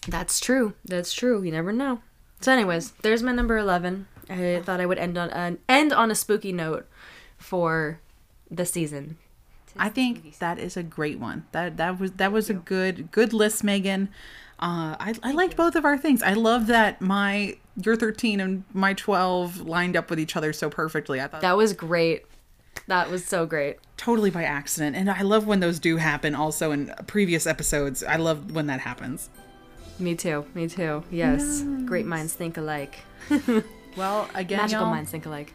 That's 0.08 0.40
true. 0.40 0.74
That's 0.84 1.12
true. 1.12 1.42
You 1.42 1.52
never 1.52 1.72
know. 1.72 2.00
So, 2.40 2.52
anyways, 2.52 2.92
there's 3.02 3.22
my 3.22 3.32
number 3.32 3.58
eleven. 3.58 4.06
I 4.28 4.62
thought 4.64 4.80
I 4.80 4.86
would 4.86 4.98
end 4.98 5.18
on 5.18 5.30
an 5.30 5.58
end 5.68 5.92
on 5.92 6.10
a 6.10 6.14
spooky 6.14 6.52
note 6.52 6.88
for 7.36 8.00
the 8.50 8.66
season. 8.66 9.18
I 9.76 9.88
think 9.88 10.38
that 10.38 10.58
is 10.58 10.76
a 10.76 10.82
great 10.82 11.20
one. 11.20 11.46
That 11.52 11.76
that 11.76 12.00
was 12.00 12.12
that 12.12 12.32
was 12.32 12.50
a 12.50 12.54
good 12.54 13.12
good 13.12 13.32
list, 13.32 13.62
Megan. 13.62 14.08
Uh, 14.58 14.96
I 14.98 15.14
I 15.22 15.32
liked 15.32 15.56
both 15.56 15.76
of 15.76 15.84
our 15.84 15.96
things. 15.96 16.22
I 16.22 16.32
love 16.32 16.66
that 16.66 17.00
my 17.00 17.56
your 17.76 17.96
thirteen 17.96 18.40
and 18.40 18.64
my 18.72 18.94
twelve 18.94 19.60
lined 19.60 19.96
up 19.96 20.10
with 20.10 20.18
each 20.20 20.36
other 20.36 20.52
so 20.52 20.68
perfectly. 20.70 21.20
I 21.20 21.26
thought 21.28 21.40
That 21.40 21.56
was 21.56 21.72
great. 21.72 22.24
That 22.86 23.10
was 23.10 23.24
so 23.24 23.46
great. 23.46 23.76
totally 23.96 24.30
by 24.30 24.44
accident, 24.44 24.96
and 24.96 25.10
I 25.10 25.22
love 25.22 25.46
when 25.46 25.60
those 25.60 25.78
do 25.78 25.96
happen. 25.98 26.34
Also 26.34 26.72
in 26.72 26.94
previous 27.06 27.46
episodes, 27.46 28.02
I 28.02 28.16
love 28.16 28.52
when 28.52 28.66
that 28.68 28.80
happens. 28.80 29.28
Me 29.98 30.14
too. 30.14 30.46
Me 30.54 30.66
too. 30.68 31.04
Yes. 31.10 31.62
Great 31.84 32.06
minds 32.06 32.32
think 32.34 32.56
alike. 32.56 33.00
Well, 33.96 34.28
again, 34.36 34.58
Magical 34.60 34.84
y'all- 34.84 34.90
minds 34.94 35.10
think 35.10 35.26
alike. 35.26 35.52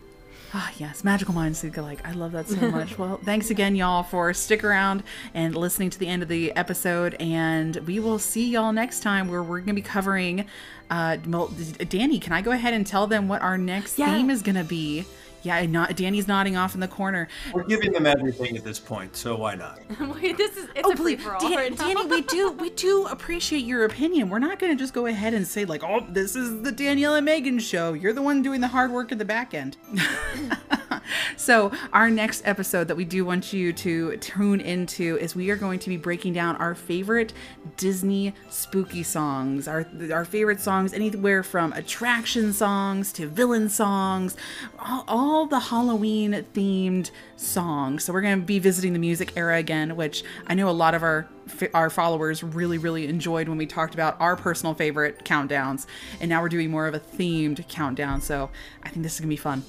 Ah, 0.54 0.72
yes, 0.78 1.04
magical 1.04 1.34
minds 1.34 1.60
think 1.62 1.76
alike. 1.78 2.00
I 2.06 2.12
love 2.12 2.32
that 2.32 2.48
so 2.48 2.70
much. 2.72 2.98
well, 3.00 3.20
thanks 3.24 3.50
again, 3.50 3.76
y'all, 3.76 4.04
for 4.04 4.34
stick 4.34 4.64
around 4.64 5.04
and 5.34 5.56
listening 5.56 5.90
to 5.90 6.00
the 6.00 6.08
end 6.08 6.24
of 6.24 6.30
the 6.30 6.52
episode. 6.56 7.16
And 7.20 7.76
we 7.88 8.00
will 8.00 8.20
see 8.20 8.50
y'all 8.50 8.72
next 8.72 9.02
time 9.02 9.28
where 9.28 9.44
we're 9.44 9.60
going 9.60 9.68
to 9.68 9.74
be 9.74 9.82
covering. 9.82 10.46
Uh, 10.90 11.18
well, 11.28 11.48
Danny, 11.90 12.20
can 12.20 12.32
I 12.32 12.42
go 12.42 12.52
ahead 12.52 12.74
and 12.74 12.86
tell 12.88 13.06
them 13.08 13.28
what 13.28 13.42
our 13.42 13.58
next 13.58 14.00
Yeah. 14.00 14.14
theme 14.14 14.30
is 14.30 14.42
going 14.42 14.56
to 14.56 14.64
be? 14.64 15.06
Yeah, 15.46 15.64
not, 15.68 15.96
Danny's 15.96 16.28
nodding 16.28 16.58
off 16.58 16.74
in 16.74 16.80
the 16.80 16.88
corner. 16.88 17.28
We're 17.54 17.64
giving 17.64 17.92
them 17.92 18.08
everything 18.08 18.58
at 18.58 18.64
this 18.64 18.80
point, 18.80 19.16
so 19.16 19.36
why 19.36 19.54
not? 19.54 19.80
Wait, 20.16 20.38
this 20.38 20.58
is 20.58 20.68
it's 20.76 20.88
oh, 20.88 20.92
a 20.92 20.96
please, 20.96 21.24
Dan- 21.24 21.56
right. 21.56 21.78
Danny, 21.78 22.06
we 22.08 22.22
do 22.22 22.52
we 22.54 22.72
do 22.72 23.06
appreciate 23.06 23.64
your 23.64 23.86
opinion. 23.86 24.30
We're 24.30 24.40
not 24.40 24.58
going 24.58 24.76
to 24.76 24.82
just 24.82 24.94
go 24.94 25.06
ahead 25.06 25.36
and 25.36 25.48
say 25.48 25.66
like, 25.66 25.84
"Oh, 25.84 26.06
this 26.10 26.36
is 26.36 26.64
the 26.64 26.72
Danielle 26.72 27.14
and 27.14 27.26
Megan 27.26 27.60
show." 27.60 27.94
You're 27.94 28.14
the 28.14 28.24
one 28.24 28.42
doing 28.42 28.62
the 28.62 28.68
hard 28.68 28.92
work 28.92 29.12
at 29.12 29.20
the 29.20 29.26
back 29.26 29.54
end. 29.54 29.78
so, 31.38 31.72
our 31.94 32.10
next 32.10 32.42
episode 32.46 32.88
that 32.88 32.96
we 32.96 33.06
do 33.06 33.26
want 33.26 33.54
you 33.54 33.74
to 33.74 34.18
tune 34.18 34.60
into 34.60 35.18
is 35.18 35.36
we 35.36 35.50
are 35.50 35.56
going 35.56 35.80
to 35.80 35.90
be 35.90 35.98
breaking 35.98 36.34
down 36.34 36.56
our 36.58 36.76
favorite 36.76 37.34
Disney 37.78 38.34
spooky 38.50 39.04
songs. 39.04 39.68
Our 39.68 39.88
our 40.12 40.26
favorite 40.26 40.62
songs 40.62 40.94
anywhere 40.94 41.44
from 41.44 41.74
attraction 41.74 42.54
songs 42.54 43.12
to 43.14 43.28
villain 43.28 43.70
songs, 43.70 44.36
all, 44.80 45.04
all 45.08 45.46
the 45.46 45.60
Halloween 45.60 46.46
themed 46.54 47.12
songs. 47.36 48.04
So 48.04 48.14
we're 48.14 48.22
going 48.22 48.40
to 48.40 48.46
be 48.46 48.60
visiting 48.60 48.94
the 48.94 49.00
music 49.00 49.34
era 49.36 49.58
again, 49.58 49.96
which 49.96 50.24
I 50.48 50.54
know 50.54 50.70
a 50.70 50.72
lot 50.72 50.94
of 50.94 51.04
our 51.04 51.28
our 51.76 51.92
followers 51.92 52.42
really 52.42 52.80
really 52.80 53.08
enjoyed 53.08 53.48
when 53.48 53.58
we 53.58 53.68
talked 53.68 53.94
about 53.94 54.20
our 54.20 54.36
personal 54.36 54.74
favorite 54.74 55.24
countdowns, 55.26 55.86
and 56.20 56.30
now 56.30 56.42
we're 56.42 56.50
doing 56.50 56.72
more 56.72 56.88
of 56.88 56.94
a 56.94 57.00
themed 57.00 57.68
countdown. 57.68 58.22
So 58.22 58.50
I 58.84 58.90
think 58.90 59.04
this 59.04 59.14
is 59.16 59.20
gonna 59.20 59.30
be 59.30 59.36
fun. 59.36 59.64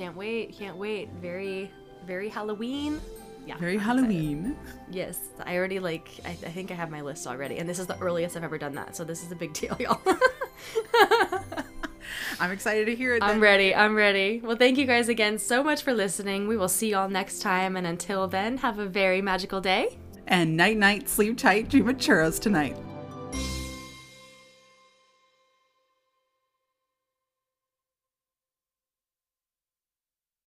Can't 0.00 0.16
wait. 0.16 0.56
Can't 0.56 0.78
wait. 0.78 1.10
Very, 1.20 1.70
very 2.06 2.30
Halloween. 2.30 3.02
Yeah. 3.46 3.58
Very 3.58 3.72
I'm 3.72 3.80
excited. 3.80 4.00
Halloween. 4.00 4.56
Yes, 4.90 5.18
I 5.44 5.58
already 5.58 5.78
like. 5.78 6.08
I, 6.24 6.30
I 6.30 6.32
think 6.32 6.70
I 6.70 6.74
have 6.74 6.90
my 6.90 7.02
list 7.02 7.26
already, 7.26 7.58
and 7.58 7.68
this 7.68 7.78
is 7.78 7.86
the 7.86 7.98
earliest 7.98 8.34
I've 8.34 8.42
ever 8.42 8.56
done 8.56 8.74
that. 8.76 8.96
So 8.96 9.04
this 9.04 9.22
is 9.22 9.30
a 9.30 9.36
big 9.36 9.52
deal, 9.60 9.76
y'all. 9.78 10.00
I'm 12.40 12.50
excited 12.50 12.86
to 12.86 12.96
hear 12.96 13.14
it. 13.14 13.22
I'm 13.22 13.40
ready. 13.40 13.74
I'm 13.74 13.94
ready. 13.94 14.40
Well, 14.42 14.56
thank 14.56 14.78
you 14.78 14.86
guys 14.86 15.10
again 15.10 15.38
so 15.38 15.62
much 15.62 15.82
for 15.82 15.92
listening. 15.92 16.48
We 16.48 16.56
will 16.56 16.68
see 16.70 16.92
y'all 16.92 17.10
next 17.10 17.40
time, 17.40 17.76
and 17.76 17.86
until 17.86 18.26
then, 18.26 18.56
have 18.56 18.78
a 18.78 18.86
very 18.86 19.20
magical 19.20 19.60
day. 19.60 19.98
And 20.26 20.56
night 20.56 20.78
night, 20.78 21.10
sleep 21.10 21.36
tight, 21.36 21.68
dream 21.68 21.90
of 21.90 21.98
churros 21.98 22.40
tonight. 22.40 22.74